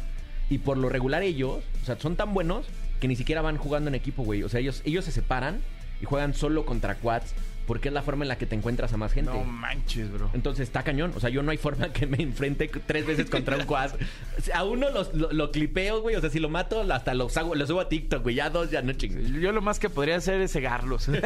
Y 0.50 0.58
por 0.58 0.76
lo 0.76 0.90
regular 0.90 1.22
ellos, 1.22 1.64
o 1.82 1.84
sea, 1.86 1.98
son 1.98 2.14
tan 2.14 2.34
buenos 2.34 2.66
que 3.00 3.08
ni 3.08 3.16
siquiera 3.16 3.40
van 3.40 3.56
jugando 3.56 3.88
en 3.88 3.94
equipo, 3.94 4.22
güey. 4.22 4.42
O 4.42 4.50
sea, 4.50 4.60
ellos, 4.60 4.82
ellos 4.84 5.06
se 5.06 5.12
separan 5.12 5.60
y 6.02 6.04
juegan 6.04 6.34
solo 6.34 6.66
contra 6.66 6.96
quads 6.96 7.34
porque 7.72 7.88
es 7.88 7.94
la 7.94 8.02
forma 8.02 8.22
en 8.24 8.28
la 8.28 8.36
que 8.36 8.44
te 8.44 8.54
encuentras 8.54 8.92
a 8.92 8.98
más 8.98 9.14
gente. 9.14 9.30
No 9.32 9.44
manches, 9.44 10.12
bro. 10.12 10.28
Entonces 10.34 10.64
está 10.68 10.82
cañón. 10.82 11.14
O 11.16 11.20
sea, 11.20 11.30
yo 11.30 11.42
no 11.42 11.52
hay 11.52 11.56
forma 11.56 11.90
que 11.90 12.06
me 12.06 12.18
enfrente 12.22 12.70
tres 12.86 13.06
veces 13.06 13.30
contra 13.30 13.56
un 13.56 13.64
quad. 13.64 13.92
A 14.54 14.62
uno 14.64 14.90
los- 14.90 15.14
lo, 15.14 15.32
lo 15.32 15.50
clipeo, 15.50 16.02
güey. 16.02 16.14
O 16.16 16.20
sea, 16.20 16.28
si 16.28 16.38
lo 16.38 16.50
mato, 16.50 16.82
hasta 16.92 17.14
los, 17.14 17.34
hago, 17.38 17.54
los 17.54 17.68
subo 17.68 17.80
a 17.80 17.88
TikTok, 17.88 18.24
güey. 18.24 18.34
Ya 18.34 18.50
dos, 18.50 18.70
ya 18.70 18.82
no 18.82 18.92
chingues. 18.92 19.26
Yo 19.30 19.52
lo 19.52 19.62
más 19.62 19.78
que 19.78 19.88
podría 19.88 20.16
hacer 20.16 20.38
es 20.42 20.52
cegarlos. 20.52 21.08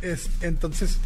Es- 0.00 0.30
entonces, 0.42 0.98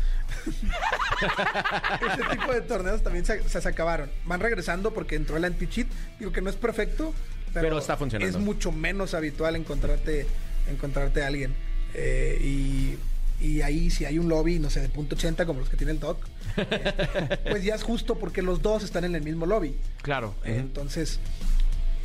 ese 0.46 2.36
tipo 2.36 2.52
de 2.52 2.60
torneos 2.62 3.02
también 3.02 3.24
se, 3.26 3.46
se- 3.48 3.60
se 3.60 3.68
acabaron. 3.68 4.10
Van 4.24 4.40
regresando 4.40 4.92
porque 4.94 5.16
entró 5.16 5.36
el 5.36 5.44
anti-cheat. 5.44 5.86
Digo 6.18 6.32
que 6.32 6.40
no 6.40 6.48
es 6.50 6.56
perfecto, 6.56 7.12
pero, 7.52 7.66
Pero 7.68 7.78
está 7.78 7.96
funcionando. 7.98 8.38
Es 8.38 8.42
mucho 8.42 8.72
menos 8.72 9.12
habitual 9.14 9.54
encontrarte, 9.56 10.26
encontrarte 10.70 11.22
a 11.22 11.26
alguien. 11.26 11.54
Eh, 11.94 12.38
y, 12.42 12.96
y 13.40 13.60
ahí, 13.60 13.90
si 13.90 14.04
hay 14.04 14.18
un 14.18 14.28
lobby, 14.28 14.58
no 14.58 14.70
sé, 14.70 14.80
de 14.80 14.88
punto 14.88 15.16
.80 15.16 15.44
como 15.46 15.60
los 15.60 15.68
que 15.68 15.76
tiene 15.76 15.92
el 15.92 16.00
doc, 16.00 16.18
eh, 16.56 17.38
pues 17.50 17.64
ya 17.64 17.74
es 17.74 17.82
justo 17.82 18.18
porque 18.18 18.42
los 18.42 18.62
dos 18.62 18.82
están 18.82 19.04
en 19.04 19.14
el 19.14 19.22
mismo 19.22 19.46
lobby. 19.46 19.74
claro. 20.02 20.34
Entonces, 20.44 21.20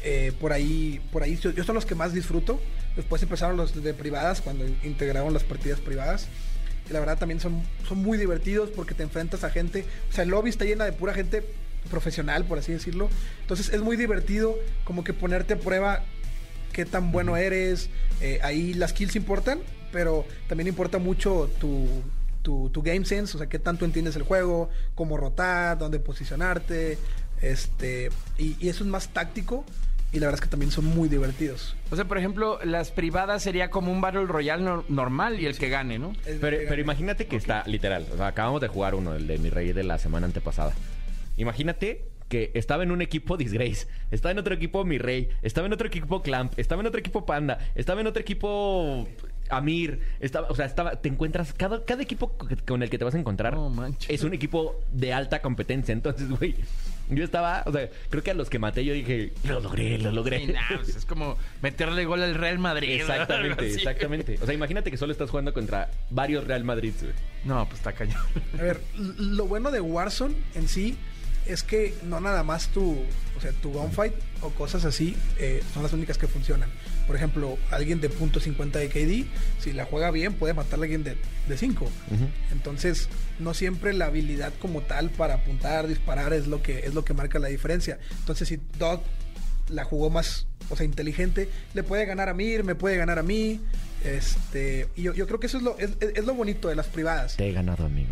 eh, 0.03 0.34
por 0.39 0.51
ahí, 0.51 1.01
por 1.11 1.23
ahí, 1.23 1.38
yo, 1.38 1.51
yo 1.51 1.63
son 1.63 1.75
los 1.75 1.86
que 1.86 1.95
más 1.95 2.13
disfruto. 2.13 2.59
Después 2.95 3.23
empezaron 3.23 3.55
los 3.55 3.82
de 3.82 3.93
privadas, 3.93 4.41
cuando 4.41 4.65
integraron 4.84 5.34
las 5.34 5.43
partidas 5.43 5.79
privadas. 5.79 6.27
Y 6.89 6.93
la 6.93 6.99
verdad 6.99 7.17
también 7.17 7.39
son, 7.39 7.63
son 7.88 7.99
muy 7.99 8.17
divertidos 8.17 8.69
porque 8.69 8.93
te 8.93 9.03
enfrentas 9.03 9.43
a 9.43 9.49
gente. 9.49 9.86
O 10.09 10.13
sea, 10.13 10.23
el 10.23 10.29
lobby 10.29 10.49
está 10.49 10.65
llena 10.65 10.86
de 10.86 10.91
pura 10.91 11.13
gente 11.13 11.43
profesional, 11.89 12.45
por 12.45 12.57
así 12.57 12.71
decirlo. 12.71 13.09
Entonces 13.41 13.69
es 13.69 13.82
muy 13.82 13.95
divertido 13.95 14.57
como 14.84 15.03
que 15.03 15.13
ponerte 15.13 15.53
a 15.53 15.57
prueba 15.57 16.03
qué 16.73 16.86
tan 16.86 17.11
bueno 17.11 17.38
eres. 17.38 17.89
Eh, 18.19 18.39
ahí 18.43 18.73
las 18.73 18.93
kills 18.93 19.15
importan, 19.15 19.59
pero 19.91 20.25
también 20.47 20.67
importa 20.67 20.97
mucho 20.97 21.49
tu, 21.59 21.87
tu, 22.41 22.69
tu 22.69 22.81
game 22.81 23.05
sense, 23.05 23.35
o 23.35 23.39
sea, 23.39 23.47
qué 23.47 23.59
tanto 23.59 23.85
entiendes 23.85 24.15
el 24.15 24.23
juego, 24.23 24.69
cómo 24.95 25.17
rotar, 25.17 25.77
dónde 25.77 25.99
posicionarte. 25.99 26.97
Este, 27.41 28.09
y, 28.37 28.55
y 28.59 28.69
eso 28.69 28.83
es 28.83 28.89
más 28.89 29.09
táctico 29.09 29.65
y 30.13 30.19
la 30.19 30.27
verdad 30.27 30.35
es 30.39 30.41
que 30.41 30.49
también 30.51 30.71
son 30.71 30.85
muy 30.85 31.07
divertidos. 31.09 31.75
O 31.89 31.95
sea, 31.95 32.05
por 32.05 32.17
ejemplo, 32.17 32.59
las 32.65 32.91
privadas 32.91 33.41
sería 33.43 33.69
como 33.71 33.91
un 33.91 34.01
Battle 34.01 34.25
Royale 34.25 34.61
no- 34.61 34.83
normal 34.89 35.39
y 35.39 35.45
el 35.45 35.57
que 35.57 35.69
gane, 35.69 35.97
¿no? 35.99 36.13
Pero 36.39 36.79
imagínate 36.81 37.25
que 37.27 37.37
está 37.37 37.63
literal. 37.65 38.05
O 38.13 38.17
sea, 38.17 38.27
acabamos 38.27 38.59
de 38.61 38.67
jugar 38.67 38.93
uno, 38.93 39.15
el 39.15 39.25
de 39.25 39.37
mi 39.39 39.49
rey 39.49 39.71
de 39.73 39.83
la 39.83 39.97
semana 39.97 40.25
antepasada. 40.27 40.73
Imagínate 41.37 42.05
que 42.27 42.51
estaba 42.53 42.83
en 42.83 42.91
un 42.91 43.01
equipo 43.01 43.35
Disgrace, 43.37 43.87
estaba 44.11 44.31
en 44.31 44.39
otro 44.39 44.53
equipo 44.53 44.85
Mi 44.85 44.97
Rey, 44.97 45.29
estaba 45.41 45.67
en 45.67 45.73
otro 45.73 45.87
equipo 45.87 46.21
Clamp, 46.21 46.53
estaba 46.57 46.81
en 46.81 46.87
otro 46.87 46.99
equipo 46.99 47.25
Panda, 47.25 47.57
estaba 47.75 47.99
en 48.01 48.07
otro 48.07 48.21
equipo 48.21 49.05
Amir, 49.52 49.99
estaba, 50.20 50.47
o 50.49 50.56
sea, 50.56 50.66
estaba, 50.66 50.95
te 51.02 51.10
encuentras, 51.10 51.54
cada, 51.54 51.84
cada 51.86 52.02
equipo 52.04 52.36
con 52.68 52.82
el 52.84 52.89
que 52.89 52.97
te 52.97 53.04
vas 53.04 53.16
a 53.16 53.20
encontrar 53.20 53.54
No 53.56 53.70
manches. 53.70 54.10
es 54.10 54.24
un 54.24 54.34
equipo 54.34 54.80
de 54.91 55.14
alta 55.14 55.41
competencia. 55.41 55.91
Entonces, 55.93 56.30
güey, 56.30 56.56
yo 57.10 57.24
estaba, 57.24 57.64
o 57.66 57.72
sea, 57.72 57.89
creo 58.10 58.24
que 58.24 58.32
a 58.32 58.34
los 58.34 58.49
que 58.49 58.60
maté 58.60 58.86
yo 58.86 58.93
dije, 58.93 59.34
lo 59.47 59.60
logré, 59.60 59.97
lo 59.97 60.12
logré. 60.12 60.45
Sí, 60.45 60.54
nah, 60.54 60.78
pues 60.78 60.95
es 60.95 61.06
como 61.06 61.38
meterle 61.62 62.06
gol 62.06 62.24
al 62.24 62.36
Real 62.36 62.60
Madrid. 62.60 63.02
algo 63.02 63.12
Exactamente, 63.14 63.66
así. 63.66 63.74
exactamente. 63.76 64.39
O 64.41 64.45
sea, 64.45 64.54
imagínate 64.56 64.89
que 64.91 64.97
solo 64.97 65.12
estás 65.12 65.30
jugando 65.30 65.54
contra 65.54 65.89
varios 66.10 66.45
Real 66.47 66.64
Madrid, 66.64 66.93
güey. 67.02 67.14
No, 67.43 67.66
pues 67.66 67.80
está 67.80 67.91
cañón. 67.93 68.22
A 68.58 68.62
ver, 68.62 68.80
l- 68.97 69.14
lo 69.18 69.45
bueno 69.47 69.72
de 69.72 69.82
Warzone 69.82 70.36
en 70.56 70.68
sí 70.68 70.97
es 71.45 71.63
que 71.63 71.93
no 72.03 72.19
nada 72.19 72.43
más 72.43 72.67
tu, 72.69 72.91
o 73.37 73.41
sea, 73.41 73.51
tu 73.51 73.71
gunfight 73.71 74.13
o 74.41 74.49
cosas 74.51 74.85
así 74.85 75.15
eh, 75.39 75.61
son 75.73 75.83
las 75.83 75.93
únicas 75.93 76.17
que 76.17 76.27
funcionan. 76.27 76.69
Por 77.07 77.15
ejemplo, 77.15 77.57
alguien 77.71 77.99
de 77.99 78.09
punto 78.09 78.39
.50 78.39 78.71
de 78.71 78.89
KD, 78.89 79.27
si 79.61 79.73
la 79.73 79.85
juega 79.85 80.11
bien, 80.11 80.33
puede 80.33 80.53
matar 80.53 80.79
a 80.79 80.83
alguien 80.83 81.03
de, 81.03 81.17
de 81.47 81.57
5. 81.57 81.89
Entonces, 82.51 83.09
no 83.39 83.53
siempre 83.53 83.91
la 83.93 84.05
habilidad 84.05 84.53
como 84.61 84.81
tal 84.81 85.09
para 85.09 85.35
apuntar, 85.35 85.87
disparar 85.87 86.31
es 86.33 86.47
lo 86.47 86.61
que 86.61 86.79
es 86.79 86.93
lo 86.93 87.03
que 87.03 87.13
marca 87.13 87.39
la 87.39 87.47
diferencia. 87.49 87.99
Entonces, 88.19 88.47
si 88.47 88.59
Dog 88.77 89.01
la 89.69 89.83
jugó 89.83 90.09
más, 90.09 90.47
o 90.69 90.75
sea, 90.75 90.85
inteligente, 90.85 91.49
le 91.73 91.83
puede 91.83 92.05
ganar 92.05 92.29
a 92.29 92.33
Mir, 92.33 92.63
me 92.63 92.75
puede 92.75 92.97
ganar 92.97 93.19
a 93.19 93.23
mí. 93.23 93.59
Este, 94.03 94.87
y 94.95 95.03
yo, 95.03 95.13
yo 95.13 95.27
creo 95.27 95.39
que 95.39 95.47
eso 95.47 95.57
es 95.57 95.63
lo, 95.63 95.77
es- 95.77 95.91
es 95.99 96.25
lo 96.25 96.33
bonito 96.33 96.67
de 96.69 96.75
las 96.75 96.87
privadas. 96.87 97.35
Te 97.37 97.47
he 97.49 97.51
ganado, 97.53 97.85
amigo. 97.85 98.09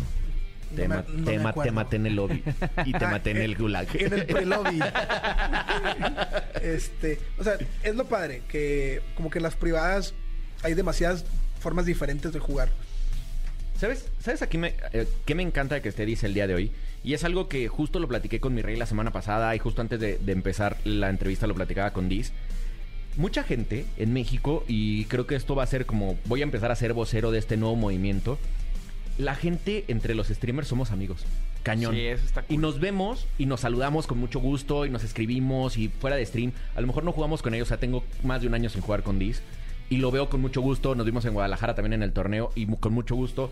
Te, 0.74 0.82
No 0.86 0.88
me- 0.88 0.96
ma- 0.96 1.04
no 1.08 1.24
te 1.24 1.38
ma- 1.38 1.52
te 1.52 1.70
maté 1.72 1.96
en 1.96 2.06
el 2.06 2.14
lobby 2.16 2.42
y 2.86 2.92
te 2.92 3.04
Ah, 3.04 3.10
maté 3.10 3.30
en 3.32 3.38
el 3.38 3.56
gulag. 3.56 3.88
En 3.94 4.12
el 4.12 4.26
pre-lobby. 4.26 4.78
este, 6.62 7.18
o 7.38 7.44
sea, 7.44 7.54
es 7.82 7.94
lo 7.94 8.04
padre, 8.06 8.42
que 8.48 9.00
como 9.16 9.30
que 9.30 9.38
en 9.38 9.42
las 9.44 9.56
privadas 9.56 10.14
hay 10.62 10.74
demasiadas 10.74 11.24
formas 11.58 11.86
diferentes 11.86 12.32
de 12.32 12.38
jugar. 12.38 12.68
¿Sabes, 13.78 14.08
¿sabes 14.20 14.42
aquí 14.42 14.58
me, 14.58 14.74
eh, 14.92 15.06
qué 15.24 15.34
me 15.34 15.42
encanta 15.42 15.74
de 15.74 15.82
que 15.82 15.88
esté 15.88 16.04
dice 16.04 16.26
el 16.26 16.34
día 16.34 16.46
de 16.46 16.54
hoy? 16.54 16.72
Y 17.02 17.14
es 17.14 17.24
algo 17.24 17.48
que 17.48 17.66
justo 17.68 17.98
lo 17.98 18.08
platiqué 18.08 18.38
con 18.40 18.54
mi 18.54 18.60
rey 18.60 18.76
la 18.76 18.84
semana 18.86 19.10
pasada 19.10 19.54
y 19.56 19.58
justo 19.58 19.80
antes 19.80 19.98
de, 19.98 20.18
de 20.18 20.32
empezar 20.32 20.76
la 20.84 21.08
entrevista 21.08 21.46
lo 21.46 21.54
platicaba 21.54 21.92
con 21.92 22.08
Diz. 22.10 22.32
Mucha 23.16 23.42
gente 23.42 23.86
en 23.96 24.12
México, 24.12 24.64
y 24.68 25.06
creo 25.06 25.26
que 25.26 25.34
esto 25.34 25.54
va 25.56 25.62
a 25.64 25.66
ser 25.66 25.84
como, 25.86 26.16
voy 26.26 26.42
a 26.42 26.44
empezar 26.44 26.70
a 26.70 26.76
ser 26.76 26.92
vocero 26.92 27.30
de 27.32 27.38
este 27.38 27.56
nuevo 27.56 27.74
movimiento, 27.74 28.38
la 29.20 29.34
gente 29.34 29.84
entre 29.88 30.14
los 30.14 30.28
streamers 30.28 30.68
somos 30.68 30.90
amigos. 30.90 31.24
Cañón. 31.62 31.94
Sí, 31.94 32.00
eso 32.06 32.24
está 32.24 32.42
cool. 32.42 32.54
Y 32.54 32.58
nos 32.58 32.80
vemos 32.80 33.26
y 33.38 33.46
nos 33.46 33.60
saludamos 33.60 34.06
con 34.06 34.18
mucho 34.18 34.40
gusto 34.40 34.86
y 34.86 34.90
nos 34.90 35.04
escribimos 35.04 35.76
y 35.76 35.88
fuera 35.88 36.16
de 36.16 36.24
stream. 36.24 36.52
A 36.74 36.80
lo 36.80 36.86
mejor 36.86 37.04
no 37.04 37.12
jugamos 37.12 37.42
con 37.42 37.54
ellos, 37.54 37.68
o 37.68 37.70
sea, 37.70 37.78
tengo 37.78 38.04
más 38.22 38.40
de 38.40 38.48
un 38.48 38.54
año 38.54 38.70
sin 38.70 38.80
jugar 38.80 39.02
con 39.02 39.18
Diz. 39.18 39.42
Y 39.88 39.96
lo 39.96 40.10
veo 40.10 40.28
con 40.28 40.40
mucho 40.40 40.60
gusto. 40.60 40.94
Nos 40.94 41.06
vimos 41.06 41.24
en 41.24 41.34
Guadalajara 41.34 41.74
también 41.74 41.94
en 41.94 42.02
el 42.02 42.12
torneo 42.12 42.52
y 42.54 42.66
con 42.66 42.92
mucho 42.92 43.14
gusto. 43.14 43.50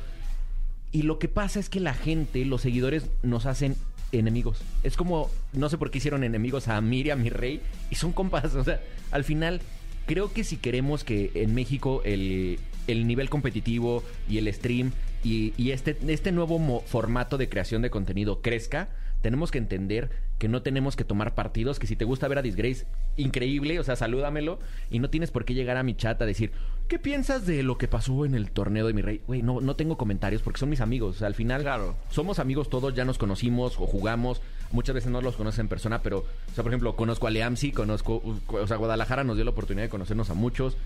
Y 0.93 1.03
lo 1.03 1.19
que 1.19 1.29
pasa 1.29 1.61
es 1.61 1.69
que 1.69 1.81
la 1.81 1.95
gente, 1.95 2.45
los 2.45 2.63
seguidores, 2.63 3.07
nos 3.23 3.45
hacen 3.45 3.77
enemigos. 4.13 4.63
Es 4.83 4.97
como, 4.97 5.31
no 5.53 5.69
sé 5.69 5.77
por 5.77 5.91
qué 5.91 5.99
hicieron 5.99 6.25
enemigos 6.25 6.69
a 6.69 6.81
Miriam, 6.81 7.23
mi 7.23 7.31
rey, 7.31 7.61
y 7.91 7.97
son 7.97 8.13
compas. 8.13 8.55
O 8.55 8.65
sea, 8.65 8.81
al 9.11 9.25
final, 9.25 9.61
creo 10.07 10.33
que 10.33 10.45
si 10.45 10.57
queremos 10.57 11.05
que 11.05 11.31
en 11.35 11.55
México 11.55 12.01
el, 12.05 12.59
el 12.89 13.07
nivel 13.07 13.31
competitivo 13.31 14.03
y 14.29 14.39
el 14.39 14.53
stream 14.53 14.93
y, 15.23 15.53
y 15.57 15.71
este, 15.71 15.97
este 16.09 16.33
nuevo 16.33 16.59
mo- 16.59 16.81
formato 16.87 17.39
de 17.39 17.49
creación 17.49 17.83
de 17.83 17.91
contenido 17.91 18.41
crezca, 18.43 18.89
tenemos 19.23 19.51
que 19.51 19.59
entender 19.59 20.11
que 20.39 20.47
no 20.49 20.63
tenemos 20.63 20.95
que 20.95 21.03
tomar 21.03 21.35
partidos, 21.35 21.81
que 21.81 21.89
si 21.89 21.97
te 21.97 22.05
gusta 22.05 22.29
ver 22.29 22.39
a 22.39 22.43
Disgrace, 22.43 22.87
increíble, 23.17 23.81
o 23.81 23.85
sea, 23.85 23.97
salúdamelo, 23.97 24.61
y 24.91 25.01
no 25.01 25.11
tienes 25.11 25.33
por 25.33 25.45
qué 25.45 25.55
llegar 25.55 25.77
a 25.77 25.83
mi 25.83 25.97
chat 25.97 26.23
a 26.23 26.27
decir, 26.27 26.53
¿qué 26.87 27.01
piensas 27.01 27.45
de 27.45 27.65
lo 27.65 27.77
que 27.79 27.89
pasó 27.89 28.25
en 28.25 28.37
el 28.37 28.53
torneo 28.53 28.87
de 28.87 28.93
mi 28.93 29.03
rey? 29.03 29.21
Güey, 29.27 29.43
no, 29.43 29.61
no 29.61 29.75
tengo 29.75 29.97
comentarios 29.99 30.43
porque 30.43 30.61
son 30.61 30.71
mis 30.71 30.81
amigos, 30.81 31.17
o 31.17 31.19
sea, 31.19 31.27
al 31.27 31.35
final 31.35 31.63
Claro. 31.63 31.97
somos 32.11 32.39
amigos 32.39 32.71
todos, 32.71 32.95
ya 32.95 33.05
nos 33.05 33.19
conocimos 33.19 33.75
o 33.81 33.87
jugamos, 33.89 34.41
muchas 34.71 34.95
veces 34.95 35.11
no 35.11 35.21
los 35.21 35.35
conoces 35.35 35.59
en 35.59 35.67
persona, 35.67 36.01
pero, 36.01 36.19
o 36.19 36.55
sea, 36.55 36.63
por 36.63 36.71
ejemplo, 36.73 36.95
conozco 36.95 37.27
a 37.27 37.31
Leamsi, 37.33 37.73
conozco, 37.73 38.23
o 38.47 38.67
sea, 38.69 38.77
Guadalajara 38.77 39.25
nos 39.25 39.35
dio 39.35 39.45
la 39.45 39.51
oportunidad 39.51 39.87
de 39.87 39.91
conocernos 39.91 40.31
a 40.31 40.35
muchos, 40.35 40.77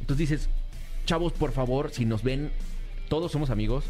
entonces 0.00 0.28
dices, 0.28 0.50
chavos, 1.10 1.32
por 1.32 1.50
favor, 1.50 1.90
si 1.90 2.04
nos 2.04 2.22
ven, 2.22 2.52
todos 3.08 3.32
somos 3.32 3.50
amigos, 3.50 3.84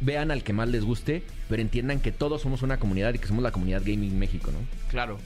vean 0.00 0.32
al 0.32 0.42
que 0.42 0.52
más 0.52 0.68
les 0.68 0.84
guste, 0.84 1.22
pero 1.48 1.62
entiendan 1.62 2.00
que 2.00 2.10
todos 2.10 2.42
somos 2.42 2.62
una 2.62 2.80
comunidad 2.80 3.14
y 3.14 3.20
que 3.20 3.28
somos 3.28 3.44
la 3.44 3.52
comunidad 3.52 3.82
gaming 3.82 4.18
México, 4.18 4.50
¿no? 4.50 4.58
Claro. 4.90 5.16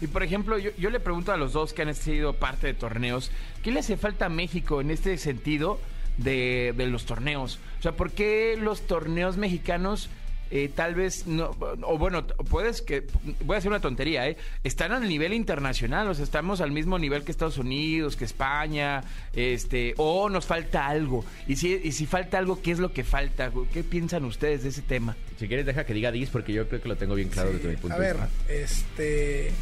Y 0.00 0.06
por 0.06 0.22
ejemplo, 0.22 0.56
yo, 0.56 0.88
le 0.88 0.98
pregunto 0.98 1.32
a 1.32 1.36
los 1.36 1.52
dos 1.52 1.74
que 1.74 1.82
han 1.82 1.94
sido 1.94 2.32
parte 2.32 2.68
de 2.68 2.72
torneos, 2.72 3.30
¿qué 3.62 3.72
le 3.72 3.80
hace 3.80 3.98
falta 3.98 4.26
a 4.26 4.28
México 4.30 4.80
en 4.80 4.90
este 4.90 5.18
sentido 5.18 5.78
de 6.16 6.72
los 6.90 7.04
torneos? 7.04 7.58
O 7.78 7.82
sea, 7.82 7.92
¿por 7.92 8.10
qué 8.10 8.56
los 8.58 8.86
torneos 8.86 9.36
mexicanos 9.36 10.08
eh, 10.50 10.70
tal 10.74 10.94
vez 10.94 11.26
no, 11.26 11.50
o 11.82 11.98
bueno, 11.98 12.26
puedes 12.26 12.82
que, 12.82 13.06
voy 13.44 13.56
a 13.56 13.58
hacer 13.58 13.70
una 13.70 13.80
tontería, 13.80 14.28
¿eh? 14.28 14.36
Están 14.64 14.92
al 14.92 15.08
nivel 15.08 15.32
internacional, 15.32 16.08
o 16.08 16.14
sea, 16.14 16.24
estamos 16.24 16.60
al 16.60 16.70
mismo 16.70 16.98
nivel 16.98 17.24
que 17.24 17.32
Estados 17.32 17.58
Unidos, 17.58 18.16
que 18.16 18.24
España, 18.24 19.02
este, 19.32 19.94
o 19.96 20.28
nos 20.28 20.46
falta 20.46 20.86
algo. 20.86 21.24
Y 21.46 21.56
si, 21.56 21.80
y 21.82 21.92
si 21.92 22.06
falta 22.06 22.38
algo, 22.38 22.62
¿qué 22.62 22.70
es 22.70 22.78
lo 22.78 22.92
que 22.92 23.02
falta? 23.04 23.50
¿Qué 23.72 23.82
piensan 23.82 24.24
ustedes 24.24 24.62
de 24.62 24.68
ese 24.68 24.82
tema? 24.82 25.16
Si 25.38 25.48
quieres, 25.48 25.66
deja 25.66 25.84
que 25.84 25.94
diga 25.94 26.12
Dis, 26.12 26.30
porque 26.30 26.52
yo 26.52 26.68
creo 26.68 26.80
que 26.80 26.88
lo 26.88 26.96
tengo 26.96 27.14
bien 27.14 27.28
claro 27.28 27.52
desde 27.52 27.68
mi 27.68 27.76
punto 27.76 27.96
A 27.96 27.98
de 27.98 28.06
ver, 28.06 28.16
vista. 28.16 28.52
este. 28.52 29.52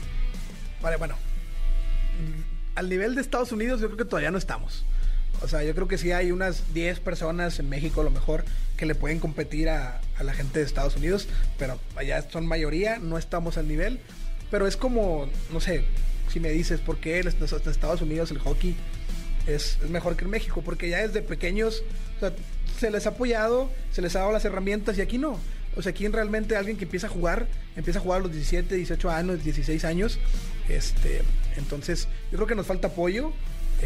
Vale, 0.83 0.97
bueno. 0.97 1.17
Al 2.75 2.89
nivel 2.89 3.15
de 3.15 3.21
Estados 3.21 3.53
Unidos, 3.53 3.81
yo 3.81 3.87
creo 3.87 3.99
que 3.99 4.05
todavía 4.05 4.31
no 4.31 4.39
estamos. 4.39 4.85
O 5.43 5.49
sea, 5.49 5.63
yo 5.63 5.75
creo 5.75 5.89
que 5.89 5.99
sí 5.99 6.13
hay 6.13 6.33
unas 6.33 6.73
10 6.75 7.01
personas 7.01 7.59
en 7.59 7.69
México, 7.69 8.01
a 8.01 8.05
lo 8.05 8.11
mejor, 8.11 8.45
que 8.77 8.87
le 8.87 8.95
pueden 8.95 9.19
competir 9.21 9.69
a, 9.69 10.01
a 10.19 10.25
la 10.25 10.33
gente 10.33 10.59
de 10.61 10.65
Estados 10.65 10.97
Unidos, 10.97 11.29
pero 11.59 11.79
allá 11.97 12.25
son 12.31 12.47
mayoría, 12.47 12.99
no 12.99 13.19
estamos 13.19 13.57
al 13.59 13.69
nivel. 13.69 14.01
Pero 14.51 14.67
es 14.67 14.77
como, 14.77 15.29
no 15.53 15.61
sé, 15.61 15.85
si 16.33 16.41
me 16.41 16.51
dices, 16.51 16.81
¿por 16.81 16.99
qué 16.99 17.19
en 17.21 17.29
Est- 17.29 17.41
en 17.41 17.71
Estados 17.71 18.01
Unidos 18.03 18.31
el 18.31 18.39
hockey 18.39 18.75
es, 19.47 19.79
mejor 19.91 20.17
que 20.17 20.25
en 20.25 20.31
México? 20.31 20.63
Porque 20.65 20.89
ya 20.89 21.07
desde 21.07 21.21
pequeños, 21.23 21.83
se 22.79 22.91
les 22.91 23.07
ha 23.07 23.11
apoyado, 23.11 23.71
se 23.93 24.01
les 24.03 24.17
ha 24.17 24.21
dado 24.21 24.33
las 24.33 24.45
herramientas 24.45 24.97
y 24.99 25.01
aquí 25.03 25.19
no. 25.19 25.39
O 25.77 25.83
sea, 25.83 25.91
aquí 25.91 26.07
realmente 26.09 26.57
alguien 26.57 26.77
que 26.77 26.85
empieza 26.85 27.09
a 27.09 27.11
jugar, 27.11 27.47
empieza 27.77 27.99
a 27.99 28.03
jugar 28.03 28.21
a 28.21 28.23
los 28.25 28.33
17, 28.33 28.75
18 28.77 29.11
años, 29.11 29.43
16 29.45 29.85
años. 29.85 30.19
Este, 30.69 31.23
entonces, 31.57 32.09
yo 32.31 32.37
creo 32.39 32.47
que 32.47 32.55
nos 32.55 32.67
falta 32.67 32.89
apoyo, 32.89 33.33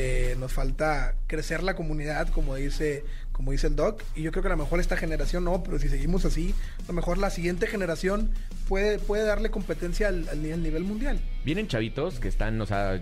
eh, 0.01 0.37
nos 0.39 0.53
falta 0.53 1.17
crecer 1.27 1.65
la 1.65 1.75
comunidad, 1.75 2.29
como 2.29 2.55
dice, 2.55 3.03
como 3.33 3.51
dice 3.51 3.67
el 3.67 3.75
Doc. 3.75 4.03
Y 4.15 4.23
yo 4.23 4.31
creo 4.31 4.43
que 4.43 4.49
a 4.49 4.53
lo 4.53 4.63
mejor 4.63 4.79
esta 4.79 4.97
generación 4.97 5.43
no, 5.45 5.63
pero 5.65 5.79
si 5.81 5.89
seguimos 5.89 6.25
así, 6.25 6.55
a 6.85 6.87
lo 6.89 6.95
mejor 6.95 7.19
la 7.19 7.31
siguiente 7.31 7.67
generación 7.67 8.31
puede, 8.69 9.01
puede 9.01 9.25
darle 9.25 9.51
competencia 9.51 10.07
al, 10.07 10.29
al 10.29 10.41
ni- 10.43 10.53
al 10.53 10.63
nivel 10.63 10.85
mundial. 10.85 11.19
Vienen 11.45 11.67
chavitos 11.67 12.21
que 12.21 12.29
están, 12.29 12.61
o 12.61 12.67
sea, 12.67 13.01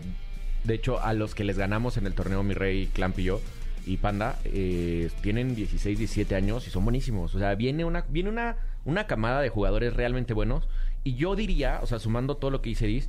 de 0.64 0.74
hecho, 0.74 0.98
a 1.02 1.12
los 1.12 1.34
que 1.34 1.44
les 1.44 1.58
ganamos 1.58 1.98
en 1.98 2.06
el 2.06 2.14
torneo 2.14 2.42
Mi 2.42 2.54
Rey, 2.54 2.86
Clamp 2.94 3.18
y 3.18 3.24
yo, 3.24 3.40
y 3.84 3.98
Panda, 3.98 4.38
eh, 4.44 5.10
tienen 5.20 5.54
16, 5.54 5.98
17 5.98 6.34
años 6.34 6.66
y 6.66 6.70
son 6.70 6.82
buenísimos. 6.84 7.34
O 7.34 7.38
sea, 7.38 7.54
viene 7.54 7.84
una, 7.84 8.06
viene 8.08 8.30
una, 8.30 8.56
una 8.86 9.06
camada 9.06 9.42
de 9.42 9.48
jugadores 9.50 9.92
realmente 9.94 10.32
buenos. 10.34 10.66
Y 11.04 11.14
yo 11.14 11.36
diría, 11.36 11.78
o 11.82 11.86
sea, 11.86 11.98
sumando 12.00 12.36
todo 12.38 12.50
lo 12.50 12.62
que 12.62 12.70
dice 12.70 12.86
Diz, 12.86 13.08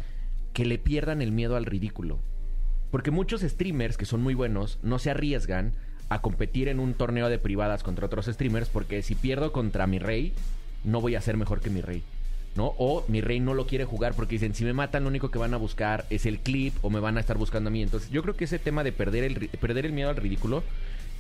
que 0.54 0.66
le 0.66 0.78
pierdan 0.78 1.22
el 1.24 1.32
miedo 1.32 1.56
al 1.56 1.66
ridículo. 1.66 2.20
Porque 2.98 3.12
muchos 3.12 3.42
streamers 3.42 3.96
que 3.96 4.08
son 4.08 4.24
muy 4.24 4.34
buenos 4.34 4.80
no 4.82 4.98
se 4.98 5.12
arriesgan 5.12 5.72
a 6.10 6.20
competir 6.20 6.68
en 6.68 6.80
un 6.80 6.96
torneo 6.96 7.30
de 7.30 7.38
privadas 7.38 7.84
contra 7.84 8.08
otros 8.08 8.26
streamers 8.26 8.70
porque 8.70 9.04
si 9.04 9.14
pierdo 9.14 9.52
contra 9.52 9.86
mi 9.86 10.00
rey, 10.00 10.34
no 10.84 11.00
voy 11.00 11.14
a 11.14 11.22
ser 11.22 11.38
mejor 11.38 11.62
que 11.62 11.70
mi 11.70 11.82
rey. 11.82 12.02
¿No? 12.56 12.74
O 12.80 13.06
mi 13.08 13.22
rey 13.22 13.40
no 13.40 13.54
lo 13.54 13.68
quiere 13.68 13.86
jugar 13.86 14.16
porque 14.16 14.34
dicen, 14.34 14.56
si 14.56 14.66
me 14.66 14.74
matan, 14.74 15.04
lo 15.04 15.10
único 15.10 15.30
que 15.30 15.38
van 15.38 15.54
a 15.54 15.58
buscar 15.58 16.08
es 16.10 16.26
el 16.26 16.40
clip 16.40 16.74
o 16.82 16.90
me 16.90 17.00
van 17.00 17.18
a 17.18 17.20
estar 17.20 17.38
buscando 17.38 17.68
a 17.68 17.72
mí. 17.72 17.84
Entonces, 17.84 18.10
yo 18.10 18.24
creo 18.24 18.36
que 18.36 18.46
ese 18.46 18.58
tema 18.58 18.84
de 18.84 18.92
perder 18.92 19.26
el, 19.26 19.48
perder 19.50 19.86
el 19.86 19.94
miedo 19.94 20.10
al 20.10 20.16
ridículo 20.16 20.64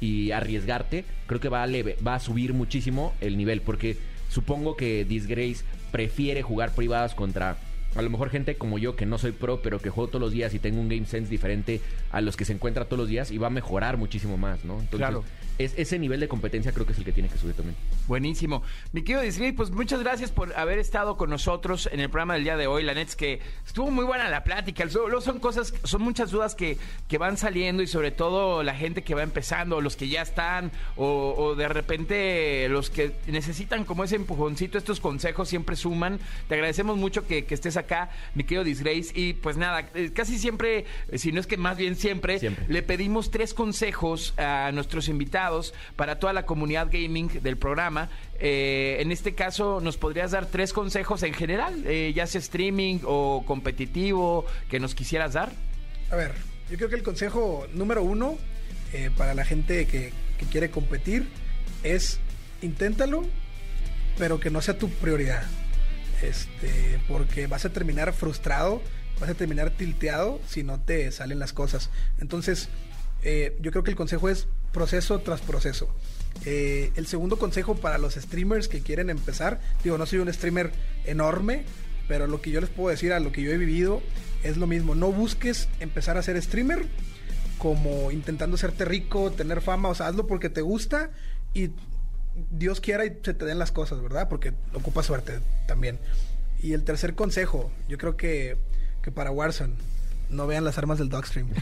y 0.01 0.31
arriesgarte, 0.31 1.05
creo 1.27 1.39
que 1.39 1.49
va 1.49 1.61
a, 1.61 1.67
leve- 1.67 1.95
va 2.03 2.15
a 2.15 2.19
subir 2.19 2.55
muchísimo 2.55 3.13
el 3.21 3.37
nivel. 3.37 3.61
Porque 3.61 3.97
supongo 4.29 4.75
que 4.75 5.05
Disgrace 5.05 5.63
prefiere 5.91 6.41
jugar 6.41 6.71
privadas 6.73 7.13
contra 7.13 7.55
a 7.97 8.01
lo 8.01 8.09
mejor 8.09 8.29
gente 8.29 8.55
como 8.55 8.77
yo 8.77 8.95
que 8.95 9.05
no 9.05 9.17
soy 9.17 9.31
pro, 9.31 9.61
pero 9.61 9.79
que 9.79 9.89
juego 9.89 10.07
todos 10.09 10.21
los 10.21 10.31
días 10.31 10.53
y 10.53 10.59
tengo 10.59 10.79
un 10.79 10.87
game 10.89 11.05
sense 11.05 11.29
diferente 11.29 11.81
a 12.11 12.21
los 12.21 12.37
que 12.37 12.45
se 12.45 12.53
encuentra 12.53 12.85
todos 12.85 12.99
los 12.99 13.09
días 13.09 13.31
y 13.31 13.37
va 13.37 13.47
a 13.47 13.51
mejorar 13.51 13.97
muchísimo 13.97 14.37
más, 14.37 14.63
¿no? 14.63 14.73
Entonces, 14.79 14.97
Claro. 14.99 15.23
es, 15.57 15.73
ese 15.77 15.97
nivel 15.99 16.19
de 16.19 16.27
competencia 16.27 16.71
creo 16.71 16.85
que 16.85 16.91
es 16.93 16.97
el 16.99 17.05
que 17.05 17.11
tiene 17.11 17.27
que 17.29 17.37
subir 17.37 17.55
también. 17.55 17.75
Buenísimo. 18.07 18.61
Mi 18.93 19.01
querido 19.01 19.21
Disney, 19.23 19.51
pues 19.51 19.71
muchas 19.71 19.99
gracias 20.01 20.31
por 20.31 20.53
haber 20.55 20.77
estado 20.79 21.17
con 21.17 21.29
nosotros 21.29 21.89
en 21.91 21.99
el 21.99 22.09
programa 22.09 22.35
del 22.35 22.43
día 22.43 22.55
de 22.57 22.67
hoy. 22.67 22.83
La 22.83 22.93
neta 22.93 23.09
es 23.09 23.15
que 23.15 23.39
estuvo 23.65 23.89
muy 23.91 24.05
buena 24.05 24.29
la 24.29 24.43
plática. 24.43 24.85
Luego 24.85 25.19
son 25.19 25.39
cosas, 25.39 25.73
son 25.83 26.01
muchas 26.03 26.31
dudas 26.31 26.53
que, 26.55 26.77
que 27.07 27.17
van 27.17 27.37
saliendo 27.37 27.81
y 27.83 27.87
sobre 27.87 28.11
todo 28.11 28.61
la 28.63 28.75
gente 28.75 29.01
que 29.03 29.15
va 29.15 29.23
empezando, 29.23 29.81
los 29.81 29.95
que 29.95 30.07
ya 30.07 30.21
están 30.21 30.71
o, 30.95 31.33
o 31.37 31.55
de 31.55 31.67
repente 31.67 32.67
los 32.69 32.89
que 32.89 33.13
necesitan 33.27 33.83
como 33.83 34.03
ese 34.03 34.15
empujoncito, 34.15 34.77
estos 34.77 34.99
consejos 34.99 35.49
siempre 35.49 35.75
suman. 35.75 36.19
Te 36.47 36.53
agradecemos 36.55 36.97
mucho 36.97 37.25
que, 37.27 37.45
que 37.45 37.53
estés 37.55 37.75
acá, 37.87 38.09
mi 38.35 38.43
querido 38.43 38.63
Disgrace. 38.63 39.11
Y 39.15 39.33
pues 39.33 39.57
nada, 39.57 39.89
eh, 39.95 40.11
casi 40.13 40.37
siempre, 40.37 40.85
eh, 41.11 41.17
si 41.17 41.31
no 41.31 41.39
es 41.39 41.47
que 41.47 41.57
más 41.57 41.77
bien 41.77 41.95
siempre, 41.95 42.39
Siempre. 42.39 42.65
le 42.67 42.83
pedimos 42.83 43.31
tres 43.31 43.53
consejos 43.53 44.33
a 44.37 44.71
nuestros 44.73 45.07
invitados 45.09 45.73
para 45.95 46.19
toda 46.19 46.33
la 46.33 46.45
comunidad 46.45 46.87
gaming 46.91 47.41
del 47.41 47.57
programa. 47.57 48.09
Eh, 48.39 48.97
en 48.99 49.11
este 49.11 49.33
caso, 49.33 49.79
¿nos 49.81 49.97
podrías 49.97 50.31
dar 50.31 50.45
tres 50.45 50.73
consejos 50.73 51.23
en 51.23 51.33
general, 51.33 51.83
eh, 51.87 52.13
ya 52.15 52.27
sea 52.27 52.39
streaming 52.39 52.99
o 53.03 53.43
competitivo, 53.47 54.45
que 54.69 54.79
nos 54.79 54.93
quisieras 54.93 55.33
dar? 55.33 55.51
A 56.11 56.15
ver, 56.15 56.33
yo 56.69 56.77
creo 56.77 56.89
que 56.89 56.95
el 56.95 57.03
consejo 57.03 57.67
número 57.73 58.03
uno 58.03 58.37
eh, 58.93 59.09
para 59.17 59.33
la 59.33 59.43
gente 59.43 59.87
que, 59.87 60.13
que 60.37 60.45
quiere 60.45 60.69
competir 60.69 61.27
es 61.83 62.19
inténtalo, 62.61 63.25
pero 64.17 64.39
que 64.39 64.49
no 64.49 64.61
sea 64.61 64.77
tu 64.77 64.89
prioridad. 64.89 65.43
Este, 66.21 66.99
porque 67.07 67.47
vas 67.47 67.65
a 67.65 67.69
terminar 67.69 68.13
frustrado, 68.13 68.81
vas 69.19 69.29
a 69.29 69.33
terminar 69.33 69.71
tilteado 69.71 70.41
si 70.47 70.63
no 70.63 70.79
te 70.79 71.11
salen 71.11 71.39
las 71.39 71.53
cosas. 71.53 71.89
Entonces, 72.19 72.69
eh, 73.23 73.57
yo 73.61 73.71
creo 73.71 73.83
que 73.83 73.91
el 73.91 73.97
consejo 73.97 74.29
es 74.29 74.47
proceso 74.71 75.19
tras 75.19 75.41
proceso. 75.41 75.89
Eh, 76.45 76.91
el 76.95 77.07
segundo 77.07 77.37
consejo 77.37 77.75
para 77.75 77.97
los 77.97 78.15
streamers 78.15 78.67
que 78.67 78.81
quieren 78.81 79.09
empezar, 79.09 79.59
digo, 79.83 79.97
no 79.97 80.05
soy 80.05 80.19
un 80.19 80.31
streamer 80.31 80.71
enorme, 81.05 81.63
pero 82.07 82.27
lo 82.27 82.41
que 82.41 82.51
yo 82.51 82.61
les 82.61 82.69
puedo 82.69 82.89
decir 82.89 83.13
a 83.13 83.19
lo 83.19 83.31
que 83.31 83.41
yo 83.41 83.51
he 83.51 83.57
vivido 83.57 84.01
es 84.43 84.57
lo 84.57 84.67
mismo. 84.67 84.95
No 84.95 85.11
busques 85.11 85.67
empezar 85.79 86.17
a 86.17 86.23
ser 86.23 86.41
streamer 86.41 86.85
como 87.57 88.11
intentando 88.11 88.55
hacerte 88.55 88.85
rico, 88.85 89.31
tener 89.31 89.61
fama, 89.61 89.89
o 89.89 89.95
sea, 89.95 90.07
hazlo 90.07 90.27
porque 90.27 90.49
te 90.49 90.61
gusta 90.61 91.09
y 91.53 91.71
Dios 92.51 92.79
quiera 92.81 93.05
y 93.05 93.17
se 93.23 93.33
te 93.33 93.45
den 93.45 93.59
las 93.59 93.71
cosas, 93.71 94.01
¿verdad? 94.01 94.29
Porque 94.29 94.53
ocupa 94.73 95.03
suerte 95.03 95.39
también. 95.67 95.99
Y 96.61 96.73
el 96.73 96.83
tercer 96.83 97.15
consejo, 97.15 97.71
yo 97.87 97.97
creo 97.97 98.17
que, 98.17 98.57
que 99.01 99.11
para 99.11 99.31
Warzone, 99.31 99.75
no 100.29 100.47
vean 100.47 100.63
las 100.63 100.77
armas 100.77 100.97
del 100.99 101.09
Dogstream. 101.09 101.49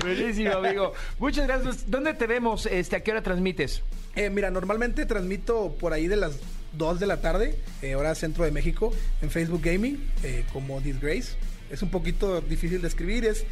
Buenísimo, 0.00 0.52
amigo. 0.52 0.92
Muchas 1.18 1.46
gracias. 1.46 1.90
¿Dónde 1.90 2.14
te 2.14 2.26
vemos? 2.26 2.66
Este, 2.66 2.96
¿A 2.96 3.00
qué 3.02 3.12
hora 3.12 3.22
transmites? 3.22 3.82
Eh, 4.14 4.30
mira, 4.30 4.50
normalmente 4.50 5.06
transmito 5.06 5.76
por 5.78 5.92
ahí 5.92 6.08
de 6.08 6.16
las 6.16 6.38
2 6.72 7.00
de 7.00 7.06
la 7.06 7.20
tarde, 7.20 7.58
eh, 7.82 7.94
hora 7.94 8.14
centro 8.14 8.44
de 8.44 8.50
México, 8.50 8.92
en 9.20 9.30
Facebook 9.30 9.62
Gaming, 9.62 10.02
eh, 10.22 10.44
como 10.52 10.80
Disgrace. 10.80 11.36
Es 11.70 11.82
un 11.82 11.90
poquito 11.90 12.40
difícil 12.40 12.82
de 12.82 12.88
escribir, 12.88 13.24
es 13.24 13.44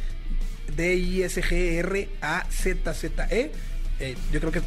D-I-S-G-R-A-Z-Z-E. 0.75 3.51
Eh, 3.99 4.15
yo 4.31 4.39
creo 4.39 4.51
que 4.51 4.61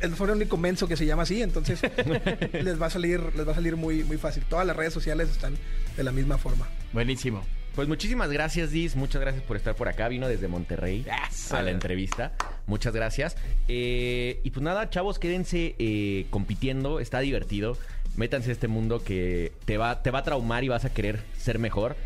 el 0.00 0.12
el 0.12 0.30
único 0.30 0.56
menso 0.56 0.86
que 0.86 0.96
se 0.96 1.06
llama 1.06 1.22
así, 1.22 1.42
entonces 1.42 1.80
les 2.52 2.80
va 2.80 2.86
a 2.86 2.90
salir, 2.90 3.20
les 3.34 3.46
va 3.46 3.52
a 3.52 3.54
salir 3.54 3.76
muy, 3.76 4.04
muy 4.04 4.18
fácil. 4.18 4.44
Todas 4.48 4.66
las 4.66 4.76
redes 4.76 4.92
sociales 4.92 5.30
están 5.30 5.56
de 5.96 6.04
la 6.04 6.12
misma 6.12 6.38
forma. 6.38 6.68
Buenísimo. 6.92 7.42
Pues 7.74 7.88
muchísimas 7.88 8.30
gracias, 8.30 8.70
Dis. 8.70 8.94
Muchas 8.94 9.20
gracias 9.20 9.42
por 9.42 9.56
estar 9.56 9.74
por 9.74 9.88
acá. 9.88 10.06
Vino 10.06 10.28
desde 10.28 10.46
Monterrey 10.46 11.04
a 11.50 11.62
la 11.62 11.72
entrevista. 11.72 12.32
Muchas 12.66 12.94
gracias. 12.94 13.36
Eh, 13.66 14.40
y 14.44 14.50
pues 14.50 14.62
nada, 14.62 14.90
chavos, 14.90 15.18
quédense 15.18 15.74
eh, 15.78 16.26
compitiendo. 16.30 17.00
Está 17.00 17.18
divertido. 17.18 17.76
Métanse 18.16 18.50
a 18.50 18.52
este 18.52 18.68
mundo 18.68 19.02
que 19.02 19.52
te 19.64 19.76
va, 19.76 20.02
te 20.02 20.12
va 20.12 20.20
a 20.20 20.22
traumar 20.22 20.62
y 20.62 20.68
vas 20.68 20.84
a 20.84 20.92
querer 20.92 21.24
ser 21.36 21.58
mejor. 21.58 21.96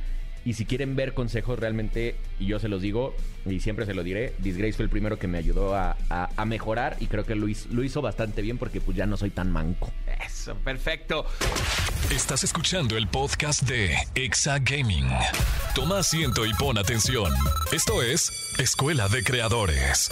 Y 0.49 0.55
si 0.55 0.65
quieren 0.65 0.97
ver 0.97 1.13
consejos 1.13 1.59
realmente, 1.59 2.17
y 2.41 2.47
yo 2.47 2.59
se 2.59 2.69
los 2.69 2.81
digo, 2.81 3.15
y 3.45 3.61
siempre 3.61 3.85
se 3.85 3.93
lo 3.93 4.03
diré, 4.03 4.33
Disgrace 4.39 4.73
fue 4.73 4.85
el 4.85 4.89
primero 4.91 5.19
que 5.19 5.29
me 5.29 5.37
ayudó 5.37 5.75
a, 5.77 5.95
a- 6.09 6.31
a 6.35 6.45
mejorar 6.47 6.97
y 7.01 7.07
creo 7.07 7.27
que 7.27 7.35
lo 7.35 7.49
hizo, 7.49 7.69
lo 7.71 7.85
hizo 7.85 8.01
bastante 8.01 8.41
bien 8.41 8.57
porque 8.57 8.81
pues 8.81 8.97
ya 8.97 9.05
no 9.05 9.19
soy 9.19 9.29
tan 9.29 9.53
manco. 9.53 9.93
Eso, 10.27 10.55
perfecto. 10.55 11.27
Estás 12.11 12.45
escuchando 12.45 12.97
el 12.97 13.09
podcast 13.09 13.61
de 13.65 13.95
Exa 14.15 14.59
Gaming. 14.61 15.07
Toma 15.75 15.99
asiento 15.99 16.47
y 16.47 16.55
pon 16.55 16.79
atención. 16.79 17.31
Esto 17.71 18.03
es 18.03 18.33
Escuela 18.59 19.07
de 19.09 19.23
Creadores. 19.23 20.11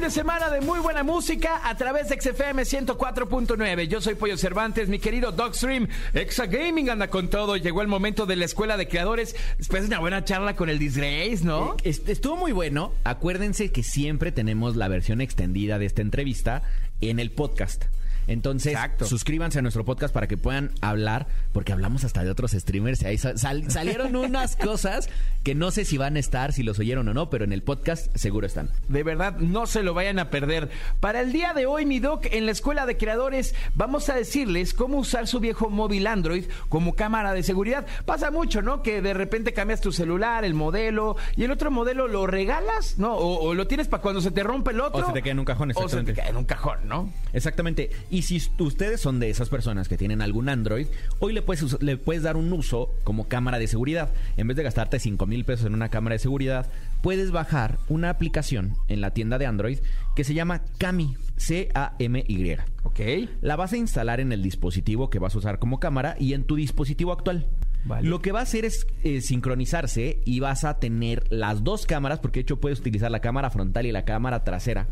Fin 0.00 0.06
de 0.08 0.14
semana 0.14 0.48
de 0.48 0.62
muy 0.62 0.80
buena 0.80 1.02
música 1.02 1.60
a 1.62 1.76
través 1.76 2.08
de 2.08 2.18
XFM 2.18 2.62
104.9. 2.62 3.86
Yo 3.86 4.00
soy 4.00 4.14
Pollo 4.14 4.38
Cervantes, 4.38 4.88
mi 4.88 4.98
querido 4.98 5.30
Dogstream. 5.30 5.88
Exa 6.14 6.46
Gaming 6.46 6.88
anda 6.88 7.08
con 7.10 7.28
todo. 7.28 7.58
Llegó 7.58 7.82
el 7.82 7.88
momento 7.88 8.24
de 8.24 8.34
la 8.36 8.46
escuela 8.46 8.78
de 8.78 8.88
creadores. 8.88 9.36
Después 9.58 9.82
de 9.82 9.88
una 9.88 9.98
buena 9.98 10.24
charla 10.24 10.56
con 10.56 10.70
el 10.70 10.78
Disgrace, 10.78 11.40
¿no? 11.44 11.76
Est- 11.84 12.08
Estuvo 12.08 12.36
muy 12.36 12.52
bueno. 12.52 12.94
Acuérdense 13.04 13.72
que 13.72 13.82
siempre 13.82 14.32
tenemos 14.32 14.74
la 14.74 14.88
versión 14.88 15.20
extendida 15.20 15.78
de 15.78 15.84
esta 15.84 16.00
entrevista 16.00 16.62
en 17.02 17.20
el 17.20 17.30
podcast. 17.30 17.84
Entonces, 18.26 18.72
Exacto. 18.72 19.06
suscríbanse 19.06 19.58
a 19.58 19.62
nuestro 19.62 19.84
podcast 19.84 20.12
para 20.14 20.26
que 20.28 20.36
puedan 20.36 20.70
hablar, 20.80 21.26
porque 21.52 21.72
hablamos 21.72 22.04
hasta 22.04 22.22
de 22.24 22.30
otros 22.30 22.52
streamers. 22.52 23.02
y 23.02 23.06
Ahí 23.06 23.18
sal- 23.18 23.38
sal- 23.38 23.70
salieron 23.70 24.14
unas 24.16 24.56
cosas 24.56 25.08
que 25.42 25.54
no 25.54 25.70
sé 25.70 25.84
si 25.84 25.96
van 25.98 26.16
a 26.16 26.18
estar, 26.20 26.52
si 26.52 26.62
los 26.62 26.78
oyeron 26.78 27.08
o 27.08 27.14
no, 27.14 27.30
pero 27.30 27.44
en 27.44 27.52
el 27.52 27.62
podcast 27.62 28.14
seguro 28.16 28.46
están. 28.46 28.70
De 28.88 29.02
verdad, 29.02 29.36
no 29.38 29.66
se 29.66 29.82
lo 29.82 29.94
vayan 29.94 30.18
a 30.18 30.30
perder. 30.30 30.70
Para 31.00 31.20
el 31.20 31.32
día 31.32 31.54
de 31.54 31.66
hoy, 31.66 31.86
mi 31.86 31.98
doc, 31.98 32.26
en 32.30 32.46
la 32.46 32.52
escuela 32.52 32.86
de 32.86 32.96
creadores, 32.96 33.54
vamos 33.74 34.08
a 34.08 34.14
decirles 34.14 34.74
cómo 34.74 34.98
usar 34.98 35.26
su 35.26 35.40
viejo 35.40 35.70
móvil 35.70 36.06
Android 36.06 36.44
como 36.68 36.94
cámara 36.94 37.32
de 37.32 37.42
seguridad. 37.42 37.86
Pasa 38.04 38.30
mucho, 38.30 38.62
¿no? 38.62 38.82
Que 38.82 39.00
de 39.02 39.14
repente 39.14 39.52
cambias 39.52 39.80
tu 39.80 39.92
celular, 39.92 40.44
el 40.44 40.54
modelo, 40.54 41.16
y 41.36 41.44
el 41.44 41.50
otro 41.50 41.70
modelo 41.70 42.06
lo 42.08 42.26
regalas, 42.26 42.98
¿no? 42.98 43.14
O, 43.14 43.48
o 43.48 43.54
lo 43.54 43.66
tienes 43.66 43.88
para 43.88 44.02
cuando 44.02 44.20
se 44.20 44.30
te 44.30 44.42
rompe 44.42 44.70
el 44.72 44.80
otro. 44.80 45.02
O 45.04 45.06
se 45.06 45.12
te 45.12 45.22
queda 45.22 45.32
en 45.32 45.38
un 45.38 45.44
cajón, 45.44 45.70
O 45.70 45.74
se 45.74 45.78
te 45.78 45.84
exactamente. 45.84 46.14
queda 46.20 46.28
en 46.30 46.36
un 46.36 46.44
cajón, 46.44 46.78
¿no? 46.84 47.12
Exactamente. 47.32 47.90
Y 48.10 48.22
si 48.22 48.42
ustedes 48.58 49.00
son 49.00 49.20
de 49.20 49.30
esas 49.30 49.48
personas 49.48 49.88
que 49.88 49.96
tienen 49.96 50.20
algún 50.20 50.48
Android, 50.48 50.88
hoy 51.20 51.32
le 51.32 51.42
puedes, 51.42 51.80
le 51.80 51.96
puedes 51.96 52.24
dar 52.24 52.36
un 52.36 52.52
uso 52.52 52.90
como 53.04 53.28
cámara 53.28 53.60
de 53.60 53.68
seguridad. 53.68 54.10
En 54.36 54.48
vez 54.48 54.56
de 54.56 54.64
gastarte 54.64 54.98
5 54.98 55.26
mil 55.26 55.44
pesos 55.44 55.66
en 55.66 55.74
una 55.74 55.90
cámara 55.90 56.14
de 56.14 56.18
seguridad, 56.18 56.66
puedes 57.02 57.30
bajar 57.30 57.78
una 57.88 58.10
aplicación 58.10 58.74
en 58.88 59.00
la 59.00 59.12
tienda 59.12 59.38
de 59.38 59.46
Android 59.46 59.78
que 60.16 60.24
se 60.24 60.34
llama 60.34 60.62
Kami, 60.78 61.16
C-A-M-Y. 61.36 62.56
Ok. 62.82 63.00
La 63.42 63.54
vas 63.54 63.72
a 63.72 63.76
instalar 63.76 64.18
en 64.18 64.32
el 64.32 64.42
dispositivo 64.42 65.08
que 65.08 65.20
vas 65.20 65.36
a 65.36 65.38
usar 65.38 65.60
como 65.60 65.78
cámara 65.78 66.16
y 66.18 66.34
en 66.34 66.42
tu 66.42 66.56
dispositivo 66.56 67.12
actual. 67.12 67.46
Vale. 67.84 68.08
Lo 68.08 68.20
que 68.20 68.32
va 68.32 68.40
a 68.40 68.42
hacer 68.42 68.64
es 68.64 68.88
eh, 69.04 69.20
sincronizarse 69.20 70.20
y 70.24 70.40
vas 70.40 70.64
a 70.64 70.78
tener 70.80 71.24
las 71.30 71.62
dos 71.62 71.86
cámaras, 71.86 72.18
porque 72.18 72.40
de 72.40 72.42
hecho 72.42 72.60
puedes 72.60 72.80
utilizar 72.80 73.10
la 73.10 73.20
cámara 73.20 73.50
frontal 73.50 73.86
y 73.86 73.92
la 73.92 74.04
cámara 74.04 74.42
trasera 74.42 74.88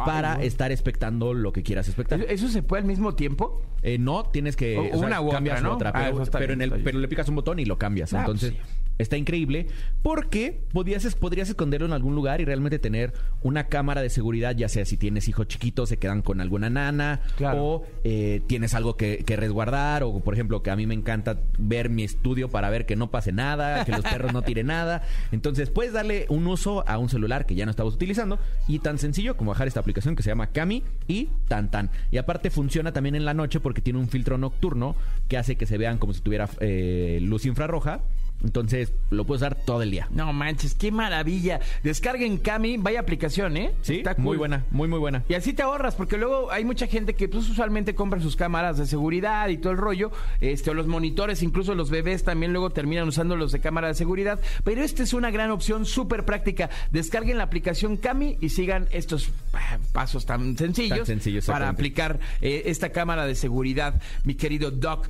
Ay, 0.00 0.06
para 0.06 0.34
no. 0.36 0.40
estar 0.42 0.72
expectando 0.72 1.34
lo 1.34 1.52
que 1.52 1.62
quieras 1.62 1.88
expectar. 1.88 2.20
¿Eso, 2.20 2.28
eso 2.30 2.48
se 2.48 2.62
puede 2.62 2.82
al 2.82 2.86
mismo 2.88 3.14
tiempo? 3.14 3.60
Eh, 3.82 3.98
no, 3.98 4.24
tienes 4.24 4.56
que. 4.56 4.76
O- 4.78 4.98
una 4.98 5.20
u 5.20 5.26
otra, 5.26 5.36
cambias 5.38 5.62
¿no? 5.62 5.74
otra, 5.74 5.92
Ah, 5.94 6.10
pero, 6.32 6.52
en 6.52 6.62
el- 6.62 6.82
pero 6.82 6.98
le 6.98 7.08
picas 7.08 7.28
un 7.28 7.36
botón 7.36 7.58
y 7.58 7.64
lo 7.64 7.78
cambias. 7.78 8.12
Ah, 8.14 8.20
Entonces, 8.20 8.52
pues 8.52 8.66
está 9.00 9.16
increíble 9.16 9.66
porque 10.02 10.60
podrías, 10.72 11.14
podrías 11.14 11.48
esconderlo 11.48 11.86
en 11.86 11.92
algún 11.92 12.14
lugar 12.14 12.40
y 12.40 12.44
realmente 12.44 12.78
tener 12.78 13.12
una 13.42 13.64
cámara 13.68 14.02
de 14.02 14.10
seguridad, 14.10 14.54
ya 14.56 14.68
sea 14.68 14.84
si 14.84 14.96
tienes 14.96 15.28
hijos 15.28 15.48
chiquitos, 15.48 15.88
se 15.88 15.96
quedan 15.98 16.22
con 16.22 16.40
alguna 16.40 16.70
nana, 16.70 17.20
Claro. 17.36 17.64
o 17.64 17.86
eh, 18.04 18.42
tienes 18.46 18.74
algo 18.74 18.96
que, 18.96 19.24
que 19.24 19.36
resguardar, 19.36 20.02
o 20.02 20.20
por 20.20 20.34
ejemplo, 20.34 20.62
que 20.62 20.70
a 20.70 20.76
mí 20.76 20.86
me 20.86 20.94
encanta 20.94 21.38
ver 21.58 21.90
mi 21.90 22.04
estudio 22.04 22.48
para 22.48 22.70
ver 22.70 22.86
que 22.86 22.96
no 22.96 23.10
pase 23.10 23.32
nada, 23.32 23.84
que 23.84 23.92
los 23.92 24.02
perros 24.02 24.32
no 24.32 24.42
tiren 24.42 24.66
nada. 24.66 25.02
Entonces, 25.32 25.70
puedes 25.70 25.92
darle 25.92 26.26
un 26.28 26.46
uso 26.46 26.86
a 26.88 26.98
un 26.98 27.08
celular 27.08 27.46
que 27.46 27.54
ya 27.54 27.64
no 27.64 27.70
estabas 27.70 27.94
utilizando 27.94 28.38
y 28.68 28.78
tan 28.80 28.98
sencillo 28.98 29.36
como 29.36 29.50
bajar 29.50 29.68
esta 29.68 29.80
aplicación 29.80 30.16
que 30.16 30.22
se 30.22 30.30
llama 30.30 30.48
Kami 30.48 30.82
y 31.08 31.28
tan 31.48 31.70
tan. 31.70 31.90
Y 32.10 32.18
aparte 32.18 32.50
funciona 32.50 32.92
también 32.92 33.14
en 33.14 33.24
la 33.24 33.34
noche 33.34 33.60
porque 33.60 33.80
tiene 33.80 33.98
un 33.98 34.08
filtro 34.08 34.38
nocturno 34.38 34.94
que 35.28 35.36
hace 35.38 35.56
que 35.56 35.66
se 35.66 35.78
vean 35.78 35.98
como 35.98 36.12
si 36.12 36.20
tuviera 36.20 36.48
eh, 36.60 37.18
luz 37.22 37.46
infrarroja. 37.46 38.00
Entonces, 38.44 38.92
lo 39.10 39.24
puedes 39.24 39.42
usar 39.42 39.54
todo 39.54 39.82
el 39.82 39.90
día. 39.90 40.08
No 40.10 40.32
manches, 40.32 40.74
qué 40.74 40.90
maravilla. 40.90 41.60
Descarguen 41.82 42.38
Cami, 42.38 42.76
vaya 42.78 43.00
aplicación, 43.00 43.56
¿eh? 43.56 43.72
Sí, 43.82 43.98
Está 43.98 44.14
muy 44.18 44.36
buena, 44.36 44.64
muy 44.70 44.88
muy 44.88 44.98
buena. 44.98 45.24
Y 45.28 45.34
así 45.34 45.52
te 45.52 45.62
ahorras, 45.62 45.94
porque 45.94 46.16
luego 46.16 46.50
hay 46.50 46.64
mucha 46.64 46.86
gente 46.86 47.14
que 47.14 47.28
pues 47.28 47.48
usualmente 47.48 47.94
compra 47.94 48.20
sus 48.20 48.36
cámaras 48.36 48.78
de 48.78 48.86
seguridad 48.86 49.48
y 49.48 49.58
todo 49.58 49.72
el 49.72 49.78
rollo, 49.78 50.10
este, 50.40 50.70
o 50.70 50.74
los 50.74 50.86
monitores, 50.86 51.42
incluso 51.42 51.74
los 51.74 51.90
bebés 51.90 52.24
también 52.24 52.52
luego 52.52 52.70
terminan 52.70 53.08
usando 53.08 53.36
los 53.36 53.52
de 53.52 53.60
cámara 53.60 53.88
de 53.88 53.94
seguridad, 53.94 54.40
pero 54.64 54.82
esta 54.82 55.02
es 55.02 55.12
una 55.12 55.30
gran 55.30 55.50
opción 55.50 55.84
súper 55.84 56.24
práctica. 56.24 56.70
Descarguen 56.90 57.38
la 57.38 57.44
aplicación 57.44 57.96
Cami 57.96 58.36
y 58.40 58.50
sigan 58.50 58.88
estos 58.90 59.30
ah, 59.52 59.78
pasos 59.92 60.26
tan 60.26 60.56
sencillos, 60.56 60.98
Tan 60.98 61.06
sencillos, 61.06 61.46
para 61.46 61.68
aplicar 61.68 62.18
eh, 62.40 62.62
esta 62.66 62.90
cámara 62.90 63.26
de 63.26 63.34
seguridad, 63.34 64.00
mi 64.24 64.34
querido 64.34 64.70
Doc. 64.70 65.08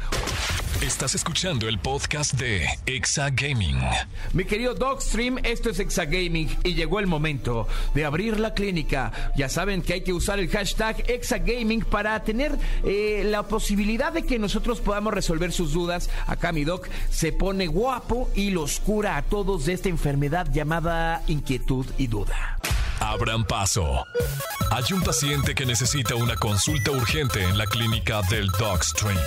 Estás 0.80 1.14
escuchando 1.14 1.68
el 1.68 1.78
podcast 1.78 2.32
de 2.34 2.66
Exa 2.86 3.28
Gaming. 3.28 3.78
Mi 4.32 4.46
querido 4.46 4.74
Dogstream, 4.74 5.36
esto 5.42 5.68
es 5.68 5.78
Exagaming 5.78 6.48
y 6.64 6.72
llegó 6.72 7.00
el 7.00 7.06
momento 7.06 7.68
de 7.92 8.06
abrir 8.06 8.40
la 8.40 8.54
clínica. 8.54 9.12
Ya 9.36 9.50
saben 9.50 9.82
que 9.82 9.92
hay 9.92 10.00
que 10.04 10.14
usar 10.14 10.38
el 10.38 10.48
hashtag 10.48 11.04
Exagaming 11.06 11.84
para 11.84 12.22
tener 12.24 12.58
eh, 12.82 13.24
la 13.26 13.42
posibilidad 13.42 14.10
de 14.10 14.22
que 14.22 14.38
nosotros 14.38 14.80
podamos 14.80 15.12
resolver 15.12 15.52
sus 15.52 15.74
dudas. 15.74 16.08
Acá 16.26 16.50
mi 16.50 16.64
doc 16.64 16.88
se 17.10 17.34
pone 17.34 17.66
guapo 17.66 18.30
y 18.34 18.48
los 18.48 18.80
cura 18.80 19.18
a 19.18 19.22
todos 19.22 19.66
de 19.66 19.74
esta 19.74 19.90
enfermedad 19.90 20.50
llamada 20.50 21.22
inquietud 21.26 21.84
y 21.98 22.06
duda. 22.06 22.58
Abran 23.00 23.44
paso. 23.44 24.06
Hay 24.70 24.84
un 24.94 25.02
paciente 25.02 25.54
que 25.54 25.66
necesita 25.66 26.14
una 26.14 26.36
consulta 26.36 26.90
urgente 26.90 27.42
en 27.42 27.58
la 27.58 27.66
clínica 27.66 28.22
del 28.30 28.46
Dogstream. 28.58 29.18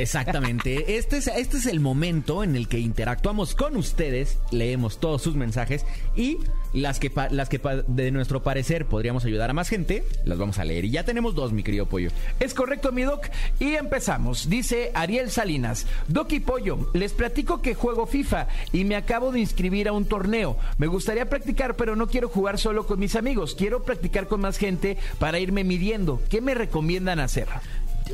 Exactamente. 0.00 0.96
Este 0.96 1.18
es, 1.18 1.26
este 1.26 1.58
es 1.58 1.66
el 1.66 1.80
momento 1.80 2.42
en 2.42 2.56
el 2.56 2.68
que 2.68 2.78
interactuamos 2.78 3.54
con 3.54 3.76
ustedes, 3.76 4.38
leemos 4.50 4.98
todos 4.98 5.22
sus 5.22 5.34
mensajes 5.34 5.84
y 6.16 6.38
las 6.72 7.00
que, 7.00 7.12
las 7.30 7.48
que 7.48 7.60
de 7.86 8.10
nuestro 8.10 8.42
parecer 8.42 8.86
podríamos 8.86 9.24
ayudar 9.24 9.50
a 9.50 9.52
más 9.52 9.68
gente, 9.68 10.04
las 10.24 10.38
vamos 10.38 10.58
a 10.58 10.64
leer. 10.64 10.84
Y 10.84 10.90
ya 10.90 11.04
tenemos 11.04 11.34
dos, 11.34 11.52
mi 11.52 11.62
querido 11.62 11.86
Pollo. 11.86 12.10
Es 12.38 12.54
correcto, 12.54 12.92
mi 12.92 13.02
doc. 13.02 13.26
Y 13.58 13.74
empezamos. 13.74 14.48
Dice 14.48 14.90
Ariel 14.94 15.30
Salinas. 15.30 15.86
Doc 16.08 16.32
y 16.32 16.40
Pollo, 16.40 16.90
les 16.94 17.12
platico 17.12 17.60
que 17.60 17.74
juego 17.74 18.06
FIFA 18.06 18.48
y 18.72 18.84
me 18.84 18.96
acabo 18.96 19.32
de 19.32 19.40
inscribir 19.40 19.88
a 19.88 19.92
un 19.92 20.04
torneo. 20.04 20.56
Me 20.78 20.86
gustaría 20.86 21.28
practicar, 21.28 21.76
pero 21.76 21.96
no 21.96 22.06
quiero 22.06 22.28
jugar 22.28 22.58
solo 22.58 22.86
con 22.86 23.00
mis 23.00 23.16
amigos. 23.16 23.54
Quiero 23.54 23.82
practicar 23.82 24.28
con 24.28 24.40
más 24.40 24.56
gente 24.56 24.96
para 25.18 25.38
irme 25.38 25.64
midiendo. 25.64 26.22
¿Qué 26.28 26.40
me 26.40 26.54
recomiendan 26.54 27.20
hacer? 27.20 27.48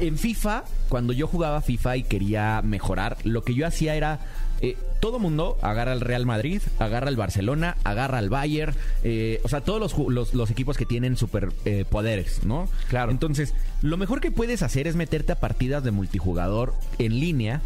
En 0.00 0.18
FIFA, 0.18 0.64
cuando 0.88 1.12
yo 1.12 1.26
jugaba 1.26 1.60
FIFA 1.60 1.96
y 1.98 2.02
quería 2.04 2.60
mejorar, 2.62 3.16
lo 3.24 3.42
que 3.42 3.54
yo 3.54 3.66
hacía 3.66 3.94
era... 3.94 4.20
eh, 4.60 4.76
todo 5.00 5.18
mundo 5.18 5.58
agarra 5.60 5.92
al 5.92 6.00
Real 6.00 6.24
Madrid, 6.24 6.62
agarra 6.78 7.08
al 7.08 7.16
Barcelona, 7.16 7.76
agarra 7.84 8.16
al 8.16 8.30
Bayern, 8.30 8.74
eh, 9.04 9.40
o 9.44 9.48
sea, 9.48 9.60
todos 9.60 9.78
los, 9.78 10.08
los, 10.08 10.32
los 10.32 10.50
equipos 10.50 10.78
que 10.78 10.86
tienen 10.86 11.18
super 11.18 11.52
eh, 11.66 11.84
poderes, 11.88 12.44
¿no? 12.44 12.66
Claro. 12.88 13.10
Entonces, 13.10 13.52
lo 13.82 13.98
mejor 13.98 14.20
que 14.22 14.30
puedes 14.30 14.62
hacer 14.62 14.86
es 14.86 14.96
meterte 14.96 15.32
a 15.32 15.36
partidas 15.38 15.84
de 15.84 15.90
multijugador 15.90 16.72
en 16.98 17.20
línea 17.20 17.60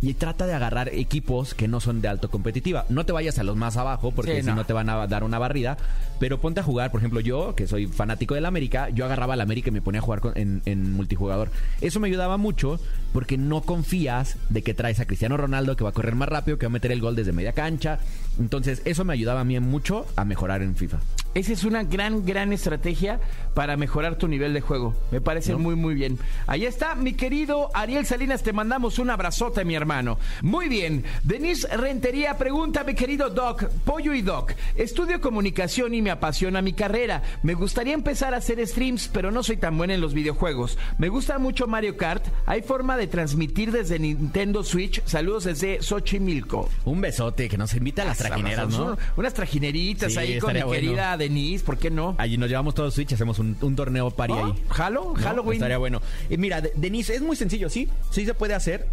y 0.00 0.14
trata 0.14 0.46
de 0.46 0.54
agarrar 0.54 0.88
equipos 0.90 1.54
que 1.54 1.66
no 1.66 1.80
son 1.80 2.00
de 2.00 2.06
alto 2.08 2.30
competitiva. 2.30 2.86
No 2.88 3.04
te 3.04 3.12
vayas 3.12 3.38
a 3.38 3.42
los 3.42 3.56
más 3.56 3.76
abajo 3.76 4.12
porque 4.12 4.36
Sí, 4.36 4.40
si 4.42 4.46
no. 4.46 4.54
no. 4.56 4.64
te 4.64 4.72
van 4.72 4.88
a 4.88 5.06
dar 5.08 5.24
una 5.24 5.38
barrida, 5.40 5.76
pero 6.20 6.40
ponte 6.40 6.60
a 6.60 6.62
jugar, 6.62 6.90
por 6.92 7.00
ejemplo, 7.00 7.18
yo, 7.20 7.54
que 7.56 7.66
soy 7.66 7.86
fanático 7.88 8.34
del 8.36 8.46
América, 8.46 8.90
yo 8.90 9.04
agarraba 9.04 9.34
al 9.34 9.40
América 9.40 9.70
y 9.70 9.72
me 9.72 9.82
ponía 9.82 10.00
a 10.00 10.04
jugar 10.04 10.20
con- 10.20 10.36
en, 10.38 10.62
en 10.66 10.92
multijugador. 10.92 11.50
Eso 11.80 11.98
me 11.98 12.06
ayudaba 12.08 12.36
mucho 12.36 12.78
porque 13.12 13.38
no 13.38 13.62
confías 13.62 14.36
de 14.50 14.62
que 14.62 14.72
traes 14.74 15.00
a 15.00 15.06
Cristiano 15.06 15.36
Ronaldo 15.36 15.74
que 15.76 15.82
va 15.84 15.90
a 15.90 15.94
correr 15.94 16.14
más 16.14 16.28
rápido, 16.28 16.58
que 16.58 16.66
va 16.66 16.70
a 16.70 16.72
meter 16.74 16.92
el 16.92 17.00
gol 17.00 17.16
desde 17.16 17.32
media 17.32 17.52
cancha. 17.52 17.98
Entonces, 18.38 18.82
eso 18.84 19.04
me 19.04 19.14
ayudaba 19.14 19.40
a 19.40 19.44
mí 19.44 19.58
mucho 19.58 20.06
a 20.14 20.24
mejorar 20.24 20.62
en 20.62 20.76
FIFA. 20.76 20.98
Esa 21.38 21.52
es 21.52 21.62
una 21.62 21.84
gran, 21.84 22.26
gran 22.26 22.52
estrategia 22.52 23.20
para 23.54 23.76
mejorar 23.76 24.16
tu 24.16 24.26
nivel 24.26 24.52
de 24.54 24.60
juego. 24.60 24.96
Me 25.12 25.20
parece 25.20 25.54
muy, 25.54 25.76
muy 25.76 25.94
bien. 25.94 26.18
Ahí 26.48 26.64
está, 26.66 26.96
mi 26.96 27.12
querido 27.12 27.70
Ariel 27.74 28.06
Salinas, 28.06 28.42
te 28.42 28.52
mandamos 28.52 28.98
un 28.98 29.08
abrazote, 29.08 29.64
mi 29.64 29.76
hermano. 29.76 30.18
Muy 30.42 30.68
bien. 30.68 31.04
Denise 31.22 31.68
Rentería 31.76 32.36
pregunta, 32.38 32.82
mi 32.82 32.94
querido 32.94 33.30
Doc, 33.30 33.68
Pollo 33.84 34.14
y 34.14 34.22
Doc, 34.22 34.52
estudio 34.74 35.20
comunicación 35.20 35.94
y 35.94 36.02
me 36.02 36.10
apasiona 36.10 36.60
mi 36.60 36.72
carrera. 36.72 37.22
Me 37.44 37.54
gustaría 37.54 37.94
empezar 37.94 38.34
a 38.34 38.38
hacer 38.38 38.66
streams, 38.66 39.06
pero 39.06 39.30
no 39.30 39.44
soy 39.44 39.58
tan 39.58 39.78
buena 39.78 39.94
en 39.94 40.00
los 40.00 40.14
videojuegos. 40.14 40.76
Me 40.98 41.08
gusta 41.08 41.38
mucho 41.38 41.68
Mario 41.68 41.96
Kart. 41.96 42.26
¿Hay 42.46 42.62
forma 42.62 42.96
de 42.96 43.06
transmitir 43.06 43.70
desde 43.70 44.00
Nintendo 44.00 44.64
Switch? 44.64 45.04
Saludos 45.04 45.44
desde 45.44 45.82
Xochimilco. 45.82 46.68
Un 46.84 47.00
besote, 47.00 47.48
que 47.48 47.56
nos 47.56 47.74
invita 47.74 48.02
a 48.02 48.06
las 48.06 48.18
trajineras, 48.18 48.70
¿no? 48.70 48.98
Unas 49.16 49.34
trajineritas 49.34 50.12
Sí, 50.12 50.18
ahí 50.18 50.38
con 50.40 50.52
mi 50.52 50.62
bueno. 50.62 50.72
querida 50.72 51.16
Denise, 51.28 51.64
¿por 51.64 51.78
qué 51.78 51.90
no? 51.90 52.14
Allí 52.18 52.36
nos 52.38 52.48
llevamos 52.48 52.74
todos 52.74 52.94
Switch, 52.94 53.12
hacemos 53.12 53.38
un, 53.38 53.56
un 53.60 53.76
torneo 53.76 54.10
pari 54.10 54.32
¿Oh? 54.32 54.46
ahí. 54.46 54.54
¿Jalo? 54.70 55.12
¿no? 55.16 55.22
Halloween. 55.22 55.54
Estaría 55.58 55.78
bueno. 55.78 56.00
Eh, 56.30 56.36
mira, 56.38 56.60
de- 56.60 56.72
Denise, 56.76 57.14
es 57.14 57.22
muy 57.22 57.36
sencillo, 57.36 57.68
sí. 57.70 57.88
Sí 58.10 58.24
se 58.24 58.34
puede 58.34 58.54
hacer. 58.54 58.86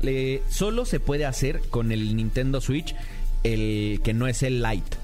Solo 0.49 0.85
se 0.85 0.99
puede 0.99 1.25
hacer 1.25 1.61
con 1.69 1.91
el 1.91 2.15
Nintendo 2.15 2.61
Switch, 2.61 2.95
el 3.43 4.01
que 4.03 4.13
no 4.13 4.27
es 4.27 4.43
el 4.43 4.61
Lite. 4.61 4.97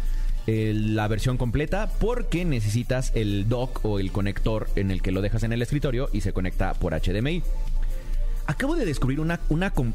El- 0.48 0.96
la 0.96 1.08
versión 1.08 1.38
completa 1.38 1.90
porque 2.00 2.44
necesitas 2.46 3.12
el 3.16 3.48
dock 3.48 3.86
o 3.86 4.00
el 4.00 4.12
conector 4.12 4.68
en 4.76 4.92
el 4.92 5.02
que 5.02 5.12
lo 5.12 5.22
dejas 5.22 5.44
en 5.44 5.54
el 5.54 5.62
escritorio 5.62 6.10
y 6.12 6.22
se 6.22 6.34
conecta 6.34 6.74
por 6.74 6.94
HDMI. 6.94 7.44
Acabo 8.48 8.76
de 8.76 8.86
descubrir 8.86 9.20
una, 9.20 9.40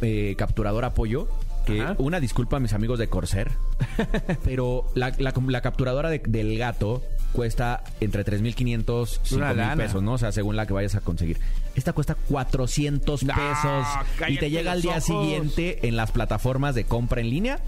eh, 0.02 0.34
capturadora 0.38 0.94
pollo. 0.94 1.28
Que 1.66 1.80
Ajá. 1.80 1.96
una 1.98 2.20
disculpa 2.20 2.58
a 2.58 2.60
mis 2.60 2.72
amigos 2.74 2.96
de 3.00 3.08
Corsair, 3.08 3.50
pero 4.44 4.84
la, 4.94 5.12
la- 5.18 5.34
la 5.48 5.60
capturadora 5.62 6.10
de- 6.10 6.22
del 6.24 6.56
gato 6.58 7.02
cuesta 7.36 7.84
entre 8.00 8.24
3.500 8.24 9.20
y 9.30 9.34
Una 9.34 9.52
5.000 9.52 9.56
lana. 9.56 9.76
pesos, 9.76 10.02
¿no? 10.02 10.14
O 10.14 10.18
sea, 10.18 10.32
según 10.32 10.56
la 10.56 10.66
que 10.66 10.72
vayas 10.72 10.94
a 10.94 11.00
conseguir. 11.02 11.38
Esta 11.74 11.92
cuesta 11.92 12.14
400 12.14 13.22
No, 13.24 13.34
pesos 13.34 13.86
y 14.28 14.38
te 14.38 14.48
llega 14.50 14.72
al 14.72 14.80
día 14.80 14.92
ojos. 14.92 15.04
siguiente 15.04 15.86
en 15.86 15.96
las 15.96 16.10
plataformas 16.12 16.74
de 16.74 16.84
compra 16.84 17.20
en 17.20 17.28
línea. 17.30 17.60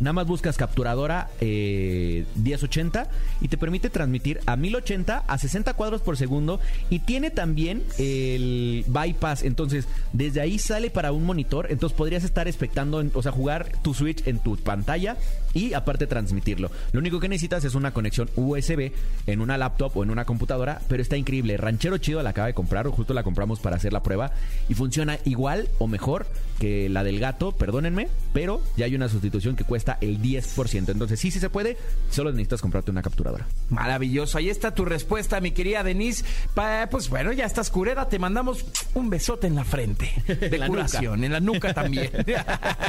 Nada 0.00 0.12
más 0.14 0.26
buscas 0.26 0.56
capturadora 0.56 1.30
eh, 1.40 2.26
1080 2.34 3.06
y 3.40 3.46
te 3.46 3.56
permite 3.56 3.90
transmitir 3.90 4.40
a 4.44 4.56
1080 4.56 5.22
a 5.24 5.38
60 5.38 5.72
cuadros 5.74 6.00
por 6.00 6.16
segundo 6.16 6.58
y 6.90 6.98
tiene 6.98 7.30
también 7.30 7.84
el 7.98 8.84
bypass. 8.88 9.44
Entonces, 9.44 9.86
desde 10.12 10.40
ahí 10.40 10.58
sale 10.58 10.90
para 10.90 11.12
un 11.12 11.24
monitor. 11.24 11.68
Entonces, 11.70 11.96
podrías 11.96 12.24
estar 12.24 12.48
expectando, 12.48 13.00
en- 13.00 13.12
o 13.14 13.22
sea, 13.22 13.30
jugar 13.30 13.70
tu 13.82 13.94
Switch 13.94 14.26
en 14.26 14.40
tu 14.40 14.56
pantalla 14.56 15.16
y 15.54 15.72
aparte 15.74 16.06
transmitirlo. 16.06 16.70
Lo 16.92 17.00
único 17.00 17.20
que 17.20 17.28
necesitas 17.28 17.64
es 17.64 17.74
una 17.74 17.92
conexión 17.92 18.28
USB 18.36 18.92
en 19.26 19.40
una 19.40 19.56
laptop 19.56 19.96
o 19.96 20.02
en 20.02 20.10
una 20.10 20.24
computadora, 20.24 20.80
pero 20.88 21.02
está 21.02 21.16
increíble. 21.16 21.56
Ranchero 21.56 21.98
Chido 21.98 22.22
la 22.22 22.30
acaba 22.30 22.48
de 22.48 22.54
comprar, 22.54 22.86
o 22.86 22.92
justo 22.92 23.14
la 23.14 23.22
compramos 23.22 23.60
para 23.60 23.76
hacer 23.76 23.92
la 23.92 24.02
prueba 24.02 24.32
y 24.68 24.74
funciona 24.74 25.18
igual 25.24 25.68
o 25.78 25.86
mejor 25.86 26.26
que 26.58 26.88
la 26.88 27.04
del 27.04 27.20
gato, 27.20 27.52
perdónenme, 27.52 28.08
pero 28.32 28.60
ya 28.76 28.86
hay 28.86 28.94
una 28.94 29.08
sustitución 29.08 29.56
que 29.56 29.64
cuesta 29.64 29.98
el 30.00 30.20
10%. 30.20 30.90
Entonces, 30.90 31.18
sí, 31.20 31.30
sí 31.30 31.40
se 31.40 31.50
puede, 31.50 31.76
solo 32.10 32.30
necesitas 32.30 32.60
comprarte 32.60 32.90
una 32.90 33.02
capturadora. 33.02 33.46
Maravilloso. 33.70 34.38
Ahí 34.38 34.48
está 34.48 34.74
tu 34.74 34.84
respuesta, 34.84 35.40
mi 35.40 35.50
querida 35.52 35.82
Denise. 35.82 36.24
Pa- 36.54 36.88
pues 36.90 37.08
bueno, 37.08 37.32
ya 37.32 37.44
estás 37.44 37.70
cureda. 37.70 38.08
Te 38.08 38.18
mandamos 38.18 38.64
un 38.94 39.10
besote 39.10 39.46
en 39.46 39.54
la 39.54 39.64
frente. 39.64 40.10
De 40.26 40.58
la 40.58 40.66
curación, 40.68 41.24
en 41.24 41.32
la 41.32 41.40
nuca 41.40 41.74
también. 41.74 42.10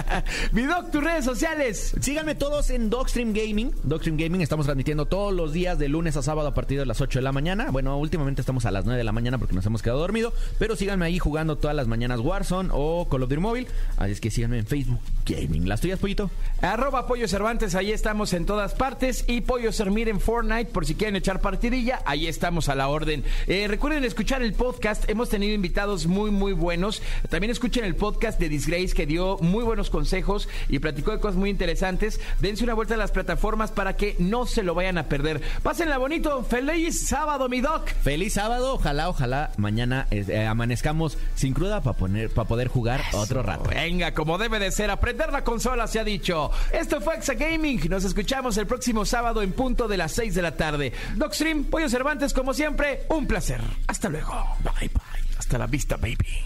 mi 0.51 0.63
doc, 0.63 0.91
tus 0.91 1.03
redes 1.03 1.26
sociales. 1.26 1.95
Síganme 1.99 2.36
todos 2.36 2.55
en 2.56 2.89
Dogstream 2.89 3.34
Gaming. 3.34 3.74
Dogstream 3.84 4.16
Gaming 4.16 4.39
estamos 4.39 4.66
transmitiendo 4.66 5.08
todos 5.08 5.34
los 5.34 5.51
días 5.51 5.78
de 5.78 5.89
lunes 5.89 6.16
a 6.16 6.22
sábado 6.22 6.47
a 6.47 6.53
partir 6.53 6.80
de 6.80 6.86
las 6.86 7.01
8 7.01 7.20
de 7.20 7.24
la 7.24 7.34
mañana. 7.34 7.70
Bueno, 7.70 7.97
últimamente 7.99 8.41
estamos 8.41 8.66
a 8.66 8.72
las 8.72 8.86
9 8.86 8.97
de 8.97 9.03
la 9.03 9.12
mañana 9.12 9.38
porque 9.38 9.53
nos 9.53 9.66
hemos 9.66 9.82
quedado 9.82 9.99
dormidos. 9.99 10.34
Pero 10.58 10.78
síganme 10.78 11.06
ahí 11.06 11.20
jugando 11.20 11.58
todas 11.58 11.76
las 11.76 11.88
mañanas 11.88 12.22
Warzone 12.22 12.70
o 12.72 13.10
Call 13.10 13.24
of 13.24 13.30
Duty 13.30 13.41
Móvil. 13.41 13.68
Así 13.97 14.14
es 14.14 14.22
que 14.22 14.32
síganme 14.32 14.60
en 14.60 14.66
Facebook 14.66 15.01
Gaming. 15.26 15.68
¿Las 15.68 15.82
tuyas, 15.82 15.99
pollito? 15.99 16.32
Arroba 16.62 17.08
Pollo 17.08 17.28
Cervantes, 17.28 17.76
ahí 17.76 17.91
estamos 17.91 18.32
en 18.32 18.45
todas 18.45 18.74
partes. 18.74 19.26
Y 19.28 19.41
Pollo 19.41 19.74
Sermir 19.74 20.08
en 20.08 20.22
Fortnite, 20.22 20.72
por 20.72 20.86
si 20.86 20.95
quieren 20.95 21.18
echar 21.18 21.41
partidilla, 21.41 22.03
ahí 22.06 22.26
estamos 22.28 22.70
a 22.70 22.76
la 22.76 22.88
orden. 22.88 23.26
Eh, 23.47 23.68
recuerden 23.68 24.06
escuchar 24.06 24.41
el 24.41 24.53
podcast, 24.53 25.10
hemos 25.10 25.28
tenido 25.28 25.53
invitados 25.53 26.08
muy, 26.08 26.32
muy 26.32 26.53
buenos. 26.53 27.01
También 27.30 27.51
escuchen 27.51 27.84
el 27.84 27.95
podcast 27.95 28.39
de 28.39 28.47
Disgrace, 28.47 28.95
que 28.95 29.06
dio 29.06 29.38
muy 29.41 29.66
buenos 29.66 29.89
consejos 29.89 30.47
y 30.70 30.80
platicó 30.80 31.12
de 31.12 31.20
cosas 31.20 31.36
muy 31.36 31.49
interesantes. 31.49 32.22
Dense 32.46 32.64
una 32.64 32.76
vuelta 32.76 32.93
a 32.93 32.98
las 32.98 33.10
plataformas 33.10 33.72
para 33.72 33.96
que 33.96 34.16
no 34.20 34.46
se 34.46 34.62
lo 34.62 34.76
vayan 34.76 35.00
a 35.00 35.10
perder. 35.10 35.41
Pásenla 35.64 35.98
bonito, 35.98 36.43
feliz 36.43 37.08
sábado, 37.08 37.50
mi 37.50 37.60
doc. 37.60 37.89
Feliz 38.04 38.34
sábado. 38.34 38.76
Ojalá, 38.76 39.10
ojalá 39.10 39.50
mañana 39.58 40.06
eh, 40.12 40.46
amanezcamos 40.46 41.18
sin 41.34 41.56
cruda 41.56 41.82
para 41.82 41.98
poner, 41.98 42.30
para 42.30 42.48
poder 42.48 42.68
jugar 42.68 43.02
otro 43.14 43.41
rato. 43.41 43.72
Venga, 43.72 44.14
como 44.14 44.38
debe 44.38 44.60
de 44.60 44.70
ser, 44.70 44.91
aprender 44.91 45.32
la 45.32 45.43
consola 45.43 45.88
se 45.88 46.00
ha 46.00 46.04
dicho. 46.04 46.52
Esto 46.72 47.02
fue 47.02 47.16
Exa 47.16 47.34
Gaming. 47.34 47.89
Nos 47.89 48.04
escuchamos 48.04 48.56
el 48.58 48.68
próximo 48.68 49.06
sábado 49.06 49.41
en 49.41 49.52
punto 49.52 49.88
de 49.88 49.98
las 49.98 50.12
6 50.12 50.36
de 50.36 50.41
la 50.43 50.56
tarde. 50.56 50.93
Docstream, 51.16 51.64
Pollo 51.64 51.89
Cervantes, 51.89 52.32
como 52.32 52.54
siempre, 52.54 53.08
un 53.10 53.26
placer. 53.26 53.60
Hasta 53.88 54.08
luego. 54.08 54.56
Bye 54.60 54.89
bye. 54.89 55.38
Hasta 55.39 55.58
la 55.58 55.66
vista, 55.66 55.98
baby. 55.98 56.46